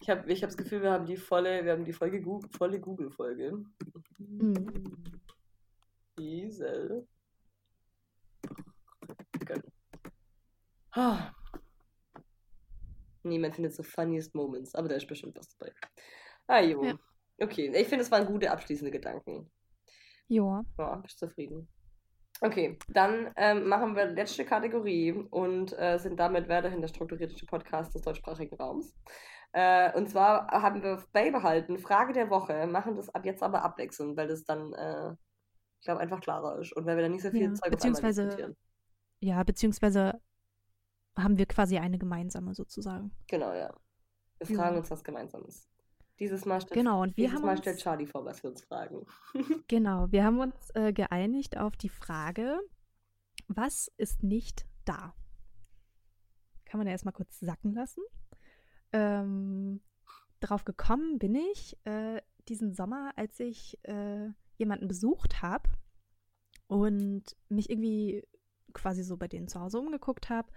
Ich 0.00 0.10
habe 0.10 0.30
ich 0.30 0.42
hab 0.42 0.50
das 0.50 0.56
Gefühl, 0.56 0.82
wir 0.82 0.90
haben 0.92 1.06
die 1.06 1.16
volle, 1.16 1.64
wir 1.64 1.72
haben 1.72 1.84
die 1.84 1.92
Folge 1.92 2.20
Google, 2.20 2.50
volle 2.50 2.78
Google-Folge. 2.78 3.64
Mhm. 4.18 5.10
Esel. 6.18 7.06
Gönn. 9.46 9.62
Ah. 10.92 11.32
Niemand 13.22 13.54
findet 13.54 13.74
so 13.74 13.82
funniest 13.82 14.34
Moments, 14.34 14.74
aber 14.74 14.88
da 14.88 14.96
ist 14.96 15.06
bestimmt 15.06 15.36
was 15.36 15.48
dabei. 15.56 15.72
Ah, 16.46 16.60
jo. 16.60 16.84
Ja. 16.84 16.98
Okay, 17.40 17.72
ich 17.74 17.88
finde, 17.88 18.04
es 18.04 18.10
waren 18.10 18.26
gute 18.26 18.50
abschließende 18.50 18.90
Gedanken. 18.90 19.50
Ja. 20.28 20.62
Ja, 20.78 20.96
bist 20.96 21.18
zufrieden. 21.18 21.66
Okay, 22.44 22.78
dann 22.88 23.32
ähm, 23.36 23.68
machen 23.68 23.96
wir 23.96 24.04
letzte 24.04 24.44
Kategorie 24.44 25.12
und 25.12 25.72
äh, 25.78 25.98
sind 25.98 26.20
damit 26.20 26.46
weiterhin 26.46 26.82
der 26.82 26.88
strukturierte 26.88 27.46
Podcast 27.46 27.94
des 27.94 28.02
deutschsprachigen 28.02 28.54
Raums. 28.56 28.94
Äh, 29.52 29.96
und 29.96 30.10
zwar 30.10 30.48
haben 30.48 30.82
wir 30.82 31.02
beibehalten, 31.12 31.78
Frage 31.78 32.12
der 32.12 32.28
Woche, 32.28 32.66
machen 32.66 32.96
das 32.96 33.08
ab 33.08 33.24
jetzt 33.24 33.42
aber 33.42 33.62
abwechselnd, 33.62 34.18
weil 34.18 34.28
das 34.28 34.44
dann, 34.44 34.74
äh, 34.74 35.12
ich 35.80 35.86
glaube, 35.86 36.00
einfach 36.00 36.20
klarer 36.20 36.58
ist 36.58 36.76
und 36.76 36.84
weil 36.84 36.96
wir 36.96 37.02
dann 37.04 37.12
nicht 37.12 37.22
so 37.22 37.30
viel 37.30 37.48
Ja, 37.48 37.54
Zeug 37.54 37.70
beziehungsweise-. 37.70 38.54
Ja, 39.20 39.42
beziehungsweise 39.42 40.20
haben 41.16 41.38
wir 41.38 41.46
quasi 41.46 41.78
eine 41.78 41.96
gemeinsame 41.96 42.54
sozusagen. 42.54 43.10
Genau, 43.26 43.54
ja. 43.54 43.72
Wir 44.38 44.46
Ja. 44.48 44.56
fragen 44.56 44.76
uns 44.76 44.90
was 44.90 45.02
Gemeinsames. 45.02 45.66
Dieses 46.20 46.44
Mal 46.44 46.60
stellt, 46.60 46.74
Genau, 46.74 47.02
und 47.02 47.16
wir 47.16 47.24
dieses 47.26 47.34
haben 47.38 47.44
Mal 47.46 47.50
uns- 47.52 47.60
stellt 47.60 47.78
Charlie 47.78 48.06
vor, 48.06 48.24
was 48.24 48.42
wir 48.42 48.50
uns 48.50 48.62
fragen. 48.62 49.04
Genau, 49.68 50.10
wir 50.12 50.24
haben 50.24 50.38
uns 50.38 50.70
äh, 50.74 50.92
geeinigt 50.92 51.56
auf 51.56 51.76
die 51.76 51.88
Frage, 51.88 52.58
was 53.48 53.90
ist 53.96 54.22
nicht 54.22 54.66
da? 54.84 55.14
Kann 56.64 56.78
man 56.78 56.86
ja 56.86 56.92
erstmal 56.92 57.12
kurz 57.14 57.38
sacken 57.40 57.72
lassen. 57.74 58.02
Ähm, 58.92 59.80
drauf 60.40 60.64
gekommen 60.64 61.18
bin 61.18 61.34
ich 61.34 61.76
äh, 61.84 62.20
diesen 62.48 62.74
Sommer, 62.74 63.12
als 63.16 63.40
ich 63.40 63.78
äh, 63.84 64.28
jemanden 64.56 64.86
besucht 64.86 65.42
habe 65.42 65.68
und 66.68 67.24
mich 67.48 67.70
irgendwie 67.70 68.22
quasi 68.72 69.02
so 69.02 69.16
bei 69.16 69.26
denen 69.28 69.48
zu 69.48 69.60
Hause 69.60 69.78
umgeguckt 69.80 70.30
habe 70.30 70.50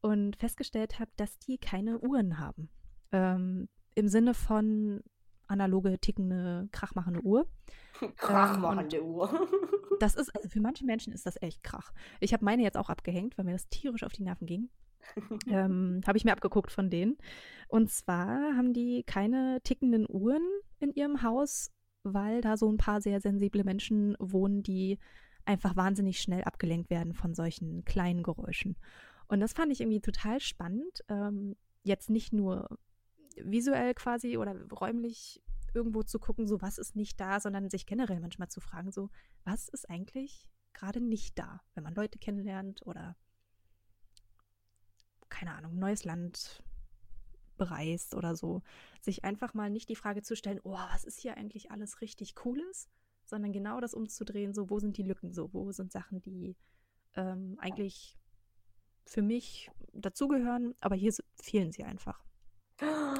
und 0.00 0.36
festgestellt 0.36 0.98
habe, 0.98 1.10
dass 1.16 1.38
die 1.38 1.58
keine 1.58 1.98
Uhren 2.00 2.38
haben. 2.38 2.70
Ähm, 3.12 3.68
Im 3.94 4.08
Sinne 4.08 4.34
von 4.34 5.02
analoge, 5.46 5.98
tickende, 5.98 6.68
krachmachende 6.72 7.22
Uhr. 7.22 7.46
Krach 8.16 8.56
Ähm, 8.56 9.04
Uhr. 9.04 9.48
Das 10.00 10.14
ist, 10.14 10.30
also 10.34 10.48
für 10.48 10.60
manche 10.60 10.84
Menschen 10.84 11.12
ist 11.12 11.26
das 11.26 11.40
echt 11.40 11.62
Krach. 11.62 11.92
Ich 12.20 12.32
habe 12.32 12.44
meine 12.44 12.62
jetzt 12.62 12.76
auch 12.76 12.88
abgehängt, 12.88 13.36
weil 13.36 13.44
mir 13.44 13.52
das 13.52 13.68
tierisch 13.68 14.02
auf 14.02 14.12
die 14.12 14.22
Nerven 14.22 14.46
ging. 14.46 14.70
ähm, 15.48 16.00
habe 16.06 16.16
ich 16.16 16.24
mir 16.24 16.32
abgeguckt 16.32 16.72
von 16.72 16.90
denen. 16.90 17.18
Und 17.68 17.90
zwar 17.90 18.56
haben 18.56 18.72
die 18.72 19.04
keine 19.04 19.60
tickenden 19.62 20.06
Uhren 20.08 20.42
in 20.80 20.92
ihrem 20.92 21.22
Haus, 21.22 21.70
weil 22.02 22.40
da 22.40 22.56
so 22.56 22.70
ein 22.70 22.78
paar 22.78 23.00
sehr 23.00 23.20
sensible 23.20 23.64
Menschen 23.64 24.16
wohnen, 24.18 24.62
die 24.62 24.98
einfach 25.44 25.76
wahnsinnig 25.76 26.20
schnell 26.20 26.42
abgelenkt 26.44 26.88
werden 26.88 27.12
von 27.12 27.34
solchen 27.34 27.84
kleinen 27.84 28.22
Geräuschen. 28.22 28.76
Und 29.28 29.40
das 29.40 29.52
fand 29.52 29.72
ich 29.72 29.80
irgendwie 29.80 30.00
total 30.00 30.40
spannend. 30.40 31.04
Ähm, 31.08 31.56
jetzt 31.82 32.08
nicht 32.08 32.32
nur 32.32 32.68
visuell 33.36 33.94
quasi 33.94 34.36
oder 34.36 34.54
räumlich 34.70 35.42
irgendwo 35.74 36.02
zu 36.02 36.18
gucken, 36.18 36.46
so 36.46 36.62
was 36.62 36.78
ist 36.78 36.94
nicht 36.96 37.20
da, 37.20 37.40
sondern 37.40 37.68
sich 37.68 37.86
generell 37.86 38.20
manchmal 38.20 38.48
zu 38.48 38.60
fragen, 38.60 38.92
so 38.92 39.10
was 39.44 39.68
ist 39.68 39.90
eigentlich 39.90 40.48
gerade 40.72 41.00
nicht 41.00 41.38
da, 41.38 41.62
wenn 41.74 41.84
man 41.84 41.94
Leute 41.94 42.18
kennenlernt 42.18 42.86
oder 42.86 43.16
keine 45.28 45.54
Ahnung, 45.54 45.78
neues 45.78 46.04
Land 46.04 46.62
bereist 47.56 48.14
oder 48.14 48.36
so, 48.36 48.62
sich 49.00 49.24
einfach 49.24 49.54
mal 49.54 49.70
nicht 49.70 49.88
die 49.88 49.96
Frage 49.96 50.22
zu 50.22 50.36
stellen, 50.36 50.60
oh, 50.64 50.72
was 50.72 51.04
ist 51.04 51.20
hier 51.20 51.36
eigentlich 51.36 51.70
alles 51.70 52.00
richtig 52.00 52.34
Cooles, 52.34 52.88
sondern 53.24 53.52
genau 53.52 53.80
das 53.80 53.94
umzudrehen, 53.94 54.54
so 54.54 54.70
wo 54.70 54.78
sind 54.78 54.96
die 54.96 55.02
Lücken, 55.02 55.32
so 55.32 55.52
wo 55.52 55.70
sind 55.72 55.92
Sachen, 55.92 56.20
die 56.20 56.56
ähm, 57.14 57.56
eigentlich 57.58 58.16
für 59.06 59.22
mich 59.22 59.70
dazugehören, 59.92 60.74
aber 60.80 60.96
hier 60.96 61.12
fehlen 61.40 61.72
sie 61.72 61.84
einfach. 61.84 62.24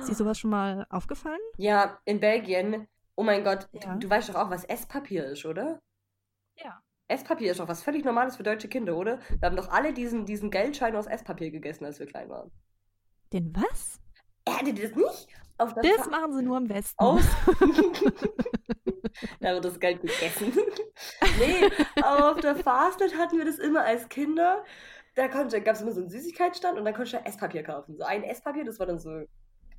Ist 0.01 0.09
dir 0.09 0.15
sowas 0.15 0.39
schon 0.39 0.51
mal 0.51 0.87
aufgefallen? 0.91 1.41
Ja, 1.57 1.99
in 2.05 2.21
Belgien. 2.21 2.87
Oh 3.17 3.23
mein 3.23 3.45
Gott, 3.45 3.69
Ja. 3.73 3.95
du, 3.95 4.01
du 4.01 4.11
weißt 4.11 4.29
doch 4.31 4.35
auch, 4.35 4.51
was 4.51 4.65
Esspapier 4.65 5.25
ist, 5.27 5.45
oder? 5.47 5.81
Ja. 6.57 6.81
Esspapier 7.09 7.51
ist 7.53 7.61
doch 7.61 7.69
was 7.69 7.83
völlig 7.83 8.05
Normales 8.05 8.37
für 8.37 8.43
deutsche 8.43 8.69
Kinder, 8.69 8.97
oder? 8.97 9.19
Wir 9.39 9.47
haben 9.49 9.57
doch 9.57 9.69
alle 9.71 9.93
diesen, 9.93 10.25
diesen 10.27 10.51
Geldschein 10.51 10.97
aus 10.97 11.07
Esspapier 11.07 11.51
gegessen, 11.51 11.85
als 11.85 11.99
wir 11.99 12.07
klein 12.07 12.29
waren. 12.29 12.51
Den 13.33 13.55
was? 13.55 14.01
Er 14.47 14.59
hatte 14.61 14.75
das 14.75 14.95
nicht? 14.95 15.29
Das 15.59 15.73
Fa- 15.73 16.11
machen 16.11 16.33
sie 16.33 16.43
nur 16.43 16.57
im 16.59 16.69
Westen. 16.69 16.95
aus. 16.99 17.23
da 19.41 19.53
wird 19.55 19.65
das 19.65 19.79
Geld 19.79 20.01
gegessen. 20.01 20.53
nee, 21.39 21.71
aber 22.03 22.33
auf 22.33 22.41
der 22.41 22.57
Fastnet 22.57 23.17
hatten 23.17 23.39
wir 23.39 23.45
das 23.45 23.59
immer 23.59 23.83
als 23.85 24.09
Kinder. 24.09 24.65
Da 25.15 25.29
gab 25.29 25.47
es 25.47 25.81
immer 25.81 25.93
so 25.93 26.01
einen 26.01 26.11
Süßigkeitsstand 26.11 26.77
und 26.79 26.85
dann 26.85 26.95
konntest 26.95 27.15
du 27.15 27.25
Esspapier 27.25 27.63
kaufen. 27.63 27.97
So 27.97 28.03
ein 28.05 28.25
Esspapier, 28.25 28.65
das 28.65 28.79
war 28.81 28.87
dann 28.87 28.99
so, 28.99 29.25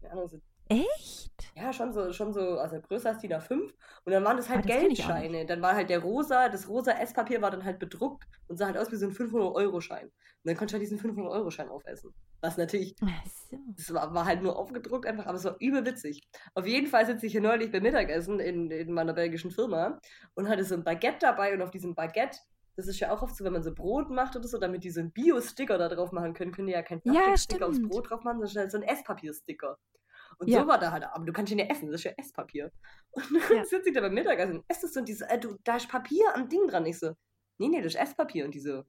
keine 0.05 0.11
Ahnung, 0.11 0.27
so 0.27 0.39
Echt? 0.67 1.51
Ja, 1.55 1.71
schon 1.71 1.93
so, 1.93 2.11
schon 2.11 2.33
so, 2.33 2.57
also 2.57 2.81
größer 2.81 3.09
als 3.09 3.19
DIN 3.19 3.33
A5. 3.33 3.53
Und 3.61 4.11
dann 4.11 4.23
waren 4.23 4.35
das 4.35 4.49
halt 4.49 4.65
Ah, 4.65 4.67
das 4.67 4.77
ich 4.77 4.81
Geldscheine. 4.81 5.45
Dann 5.45 5.61
war 5.61 5.75
halt 5.75 5.91
der 5.91 5.99
rosa, 5.99 6.49
das 6.49 6.67
rosa 6.67 6.93
Esspapier 6.93 7.41
war 7.41 7.51
dann 7.51 7.63
halt 7.63 7.77
bedruckt 7.77 8.25
und 8.47 8.57
sah 8.57 8.65
halt 8.65 8.77
aus 8.77 8.91
wie 8.91 8.95
so 8.95 9.05
ein 9.05 9.13
500-Euro-Schein. 9.13 10.05
Und 10.05 10.11
dann 10.43 10.57
konntest 10.57 10.73
du 10.73 10.79
halt 10.79 10.81
diesen 10.81 10.99
500-Euro-Schein 10.99 11.69
aufessen. 11.69 12.15
Was 12.41 12.57
natürlich, 12.57 12.95
so. 12.99 13.57
das 13.77 13.93
war, 13.93 14.11
war 14.15 14.25
halt 14.25 14.41
nur 14.41 14.57
aufgedruckt 14.57 15.05
einfach, 15.05 15.27
aber 15.27 15.37
es 15.37 15.45
war 15.45 15.55
übel 15.59 15.85
witzig. 15.85 16.21
Auf 16.55 16.65
jeden 16.65 16.87
Fall 16.87 17.05
sitze 17.05 17.27
ich 17.27 17.33
hier 17.33 17.41
neulich 17.41 17.71
beim 17.71 17.83
Mittagessen 17.83 18.39
in, 18.39 18.71
in 18.71 18.91
meiner 18.91 19.13
belgischen 19.13 19.51
Firma 19.51 19.99
und 20.33 20.49
hatte 20.49 20.63
so 20.63 20.73
ein 20.73 20.83
Baguette 20.83 21.19
dabei 21.21 21.53
und 21.53 21.61
auf 21.61 21.71
diesem 21.71 21.93
Baguette, 21.93 22.39
das 22.75 22.87
ist 22.87 22.99
ja 22.99 23.11
auch 23.13 23.21
oft 23.21 23.35
so, 23.35 23.43
wenn 23.45 23.53
man 23.53 23.63
so 23.63 23.73
Brot 23.73 24.09
macht 24.09 24.35
oder 24.35 24.47
so, 24.47 24.57
damit 24.57 24.83
die 24.83 24.91
so 24.91 24.99
einen 24.99 25.11
Bio-Sticker 25.11 25.77
da 25.77 25.87
drauf 25.89 26.11
machen 26.11 26.33
können, 26.33 26.51
können 26.51 26.67
die 26.67 26.73
ja 26.73 26.83
keinen 26.83 27.01
Ja, 27.05 27.13
Plastiksticker 27.23 27.67
aufs 27.67 27.77
stimmt. 27.77 27.91
Brot 27.91 28.09
drauf 28.09 28.23
machen, 28.23 28.45
sondern 28.45 28.69
so 28.69 28.77
ein 28.77 28.83
Esspapier-Sticker. 28.83 29.77
Und 30.37 30.49
Ja. 30.49 30.61
so 30.61 30.67
war 30.67 30.77
da 30.79 30.91
halt, 30.91 31.03
aber 31.05 31.25
du 31.25 31.31
kannst 31.31 31.51
ihn 31.53 31.59
ja 31.59 31.65
essen, 31.65 31.87
das 31.91 32.01
ist 32.01 32.03
ja 32.05 32.11
Esspapier. 32.17 32.71
Und 33.11 33.25
dann 33.49 33.57
Ja. 33.57 33.65
sitze 33.65 33.89
ich 33.89 33.95
da 33.95 34.01
beim 34.01 34.13
Mittagessen 34.13 34.57
und 34.57 34.65
esse 34.67 34.87
so 34.89 34.99
und 34.99 35.07
die 35.07 35.13
so, 35.13 35.23
äh, 35.25 35.39
du, 35.39 35.57
da 35.63 35.77
ist 35.77 35.87
Papier 35.87 36.35
am 36.35 36.49
Ding 36.49 36.67
dran. 36.67 36.85
Ich 36.85 36.99
so, 36.99 37.13
nee, 37.57 37.69
nee, 37.69 37.81
das 37.81 37.93
ist 37.93 38.01
Esspapier. 38.01 38.43
Und 38.45 38.53
die 38.53 38.59
so, 38.59 38.83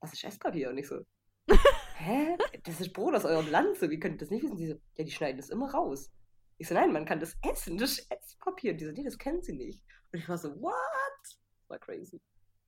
was 0.00 0.12
ist 0.12 0.24
Esspapier? 0.24 0.68
Und 0.70 0.76
ich 0.78 0.86
so, 0.88 1.00
hä? 1.96 2.36
Das 2.64 2.80
ist 2.80 2.92
Brot 2.92 3.14
aus 3.14 3.24
eurem 3.24 3.50
Land, 3.50 3.78
so, 3.78 3.88
wie 3.90 3.98
könnt 3.98 4.16
ihr 4.16 4.18
das 4.18 4.30
nicht 4.30 4.42
wissen? 4.42 4.56
Die 4.58 4.68
so, 4.68 4.74
ja, 4.96 5.04
die 5.04 5.10
schneiden 5.10 5.38
das 5.38 5.48
immer 5.50 5.70
raus. 5.72 6.10
Ich 6.58 6.68
so, 6.68 6.74
nein, 6.74 6.92
man 6.92 7.06
kann 7.06 7.20
das 7.20 7.36
essen, 7.42 7.78
das 7.78 7.92
ist 7.98 8.10
Esspapier. 8.10 8.72
Und 8.72 8.80
die 8.80 8.84
so, 8.86 8.92
nee, 8.92 9.04
das 9.04 9.16
kennen 9.16 9.42
sie 9.42 9.54
nicht. 9.54 9.82
Und 10.12 10.18
ich 10.18 10.28
war 10.28 10.36
so, 10.36 10.50
what? 10.60 10.74
Das 11.22 11.38
war 11.68 11.78
crazy. 11.78 12.20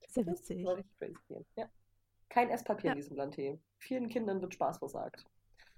Sehr 0.08 0.24
Das 0.24 0.40
witzig. 0.40 0.64
war 0.64 0.76
richtig 0.76 0.98
crazy. 1.28 1.46
Ja. 1.56 1.68
Kein 2.28 2.50
Esspapier 2.50 2.88
Ja. 2.88 2.92
in 2.92 2.96
diesem 2.98 3.16
Land 3.16 3.34
hier. 3.36 3.58
Vielen 3.78 4.08
Kindern 4.08 4.40
wird 4.40 4.54
Spaß 4.54 4.78
versagt. 4.78 5.24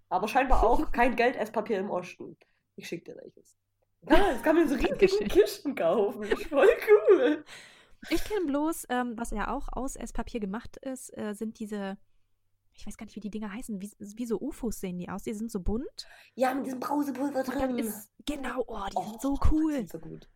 Aber 0.08 0.26
scheinbar 0.28 0.62
auch 0.64 0.90
kein 0.92 1.14
Geld-Esspapier 1.16 1.78
im 1.78 1.90
Osten. 1.90 2.36
Ich 2.76 2.88
schick 2.88 3.04
dir 3.04 3.16
welches. 3.16 3.56
Ja, 4.08 4.32
das 4.32 4.42
kann 4.42 4.54
man 4.56 4.62
in 4.64 4.68
so 4.70 4.74
riesigen 4.76 4.90
Dankeschön. 4.98 5.28
Kisten 5.28 5.74
kaufen. 5.74 6.22
Das 6.22 6.40
ist 6.40 6.46
voll 6.48 6.68
cool. 7.10 7.44
Ich 8.08 8.24
kenne 8.24 8.46
bloß, 8.46 8.86
ähm, 8.88 9.12
was 9.18 9.30
ja 9.30 9.54
auch 9.54 9.68
aus 9.72 9.94
Esspapier 9.96 10.40
gemacht 10.40 10.78
ist, 10.78 11.14
äh, 11.18 11.34
sind 11.34 11.58
diese, 11.58 11.98
ich 12.72 12.86
weiß 12.86 12.96
gar 12.96 13.04
nicht, 13.04 13.14
wie 13.16 13.20
die 13.20 13.30
Dinger 13.30 13.52
heißen, 13.52 13.78
wie, 13.80 13.92
wie 13.98 14.24
so 14.24 14.40
UFOs 14.40 14.80
sehen 14.80 14.98
die 14.98 15.10
aus. 15.10 15.24
Die 15.24 15.34
sind 15.34 15.50
so 15.50 15.60
bunt. 15.60 16.08
Ja, 16.34 16.54
mit 16.54 16.64
diesem 16.64 16.80
Brausepulver 16.80 17.42
drin. 17.42 17.78
ist, 17.78 18.10
genau, 18.24 18.64
oh, 18.68 18.86
die 18.88 19.02
sind 19.04 19.16
Oh, 19.16 19.18
so 19.20 19.34
Die 19.34 19.48
cool. 19.52 19.72
sind 19.74 19.90
so 19.90 19.98
gut. 19.98 20.30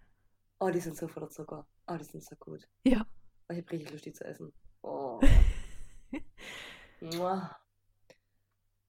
Oh, 0.60 0.68
die 0.70 0.80
sind 0.80 0.96
so 0.96 1.08
voller 1.08 1.30
Zucker. 1.30 1.66
Oh, 1.86 1.96
die 1.96 2.04
sind 2.04 2.22
so 2.22 2.36
gut. 2.36 2.68
Ja. 2.86 3.06
Ich 3.50 3.58
hab 3.58 3.70
richtig 3.70 3.90
Lust, 3.90 4.06
die 4.06 4.12
zu 4.12 4.24
essen. 4.24 4.52
Oh. 4.82 5.20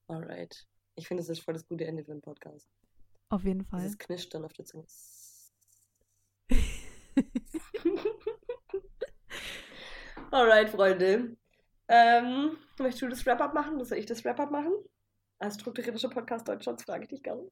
Alright. 0.08 0.66
Ich 0.96 1.08
finde, 1.08 1.22
das 1.22 1.30
ist 1.30 1.40
voll 1.40 1.54
das 1.56 1.68
gute 1.68 1.86
Ende 1.86 2.04
für 2.04 2.12
einen 2.12 2.22
Podcast. 2.22 2.70
Auf 3.30 3.44
jeden 3.44 3.66
Fall. 3.66 3.80
Dieses 3.82 3.98
Knistern 3.98 4.46
auf 4.46 4.54
der 4.54 4.66
Zunge. 4.66 4.86
Alright, 10.32 10.70
Freunde. 10.70 11.36
Ähm, 11.88 12.58
möchtest 12.80 13.02
du 13.02 13.10
das 13.10 13.26
Wrap-Up 13.26 13.54
machen? 13.54 13.84
Soll 13.84 13.98
ich 13.98 14.06
das 14.06 14.24
Wrap-Up 14.24 14.52
machen? 14.52 14.74
Als 15.40 15.56
strukturierter 15.56 16.10
Podcast 16.10 16.48
Deutschlands 16.48 16.84
frage 16.84 17.04
ich 17.04 17.10
dich 17.10 17.24
gerne. 17.24 17.52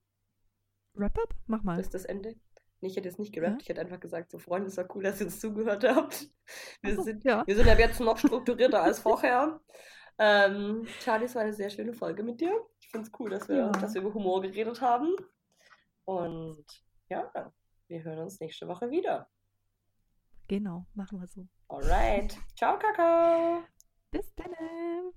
Wrap-up? 0.94 1.36
Mach 1.48 1.64
mal. 1.64 1.76
Das 1.78 1.88
ist 1.88 1.94
das 1.94 2.06
Ende. 2.06 2.36
Nee, 2.84 2.90
ich 2.90 2.98
hätte 2.98 3.08
jetzt 3.08 3.18
nicht 3.18 3.34
gerappt. 3.34 3.54
Ja? 3.54 3.60
Ich 3.62 3.70
hätte 3.70 3.80
einfach 3.80 4.02
gesagt, 4.02 4.30
so 4.30 4.38
Freunde, 4.40 4.68
es 4.68 4.76
war 4.76 4.94
cool, 4.94 5.04
dass 5.04 5.22
ihr 5.22 5.28
uns 5.28 5.40
zugehört 5.40 5.86
habt. 5.86 6.28
Wir 6.82 7.02
sind, 7.02 7.24
ja. 7.24 7.42
wir 7.48 7.56
sind 7.56 7.70
ab 7.70 7.80
jetzt 7.80 8.02
noch 8.02 8.18
strukturierter 8.18 8.84
als 8.84 9.00
vorher. 9.00 9.62
Ähm, 10.18 10.86
Charlie, 11.00 11.24
es 11.24 11.34
war 11.34 11.44
eine 11.44 11.54
sehr 11.54 11.70
schöne 11.70 11.94
Folge 11.94 12.24
mit 12.24 12.42
dir. 12.42 12.52
Ich 12.82 12.90
finde 12.90 13.08
es 13.08 13.14
cool, 13.18 13.30
dass 13.30 13.48
wir, 13.48 13.56
Ja. 13.56 13.70
dass 13.72 13.94
wir 13.94 14.02
über 14.02 14.14
Humor 14.14 14.42
geredet 14.42 14.82
haben. 14.82 15.16
Und 16.04 16.66
ja, 17.08 17.32
wir 17.88 18.04
hören 18.04 18.20
uns 18.20 18.42
nächste 18.42 18.68
Woche 18.68 18.92
wieder. 18.92 19.30
Genau, 20.50 20.86
machen 20.94 21.22
wir 21.22 21.28
so. 21.28 21.48
Alright. 21.70 22.38
Ciao, 22.58 22.78
Kakao. 22.78 23.64
Bis 24.12 24.36
dann. 24.36 25.14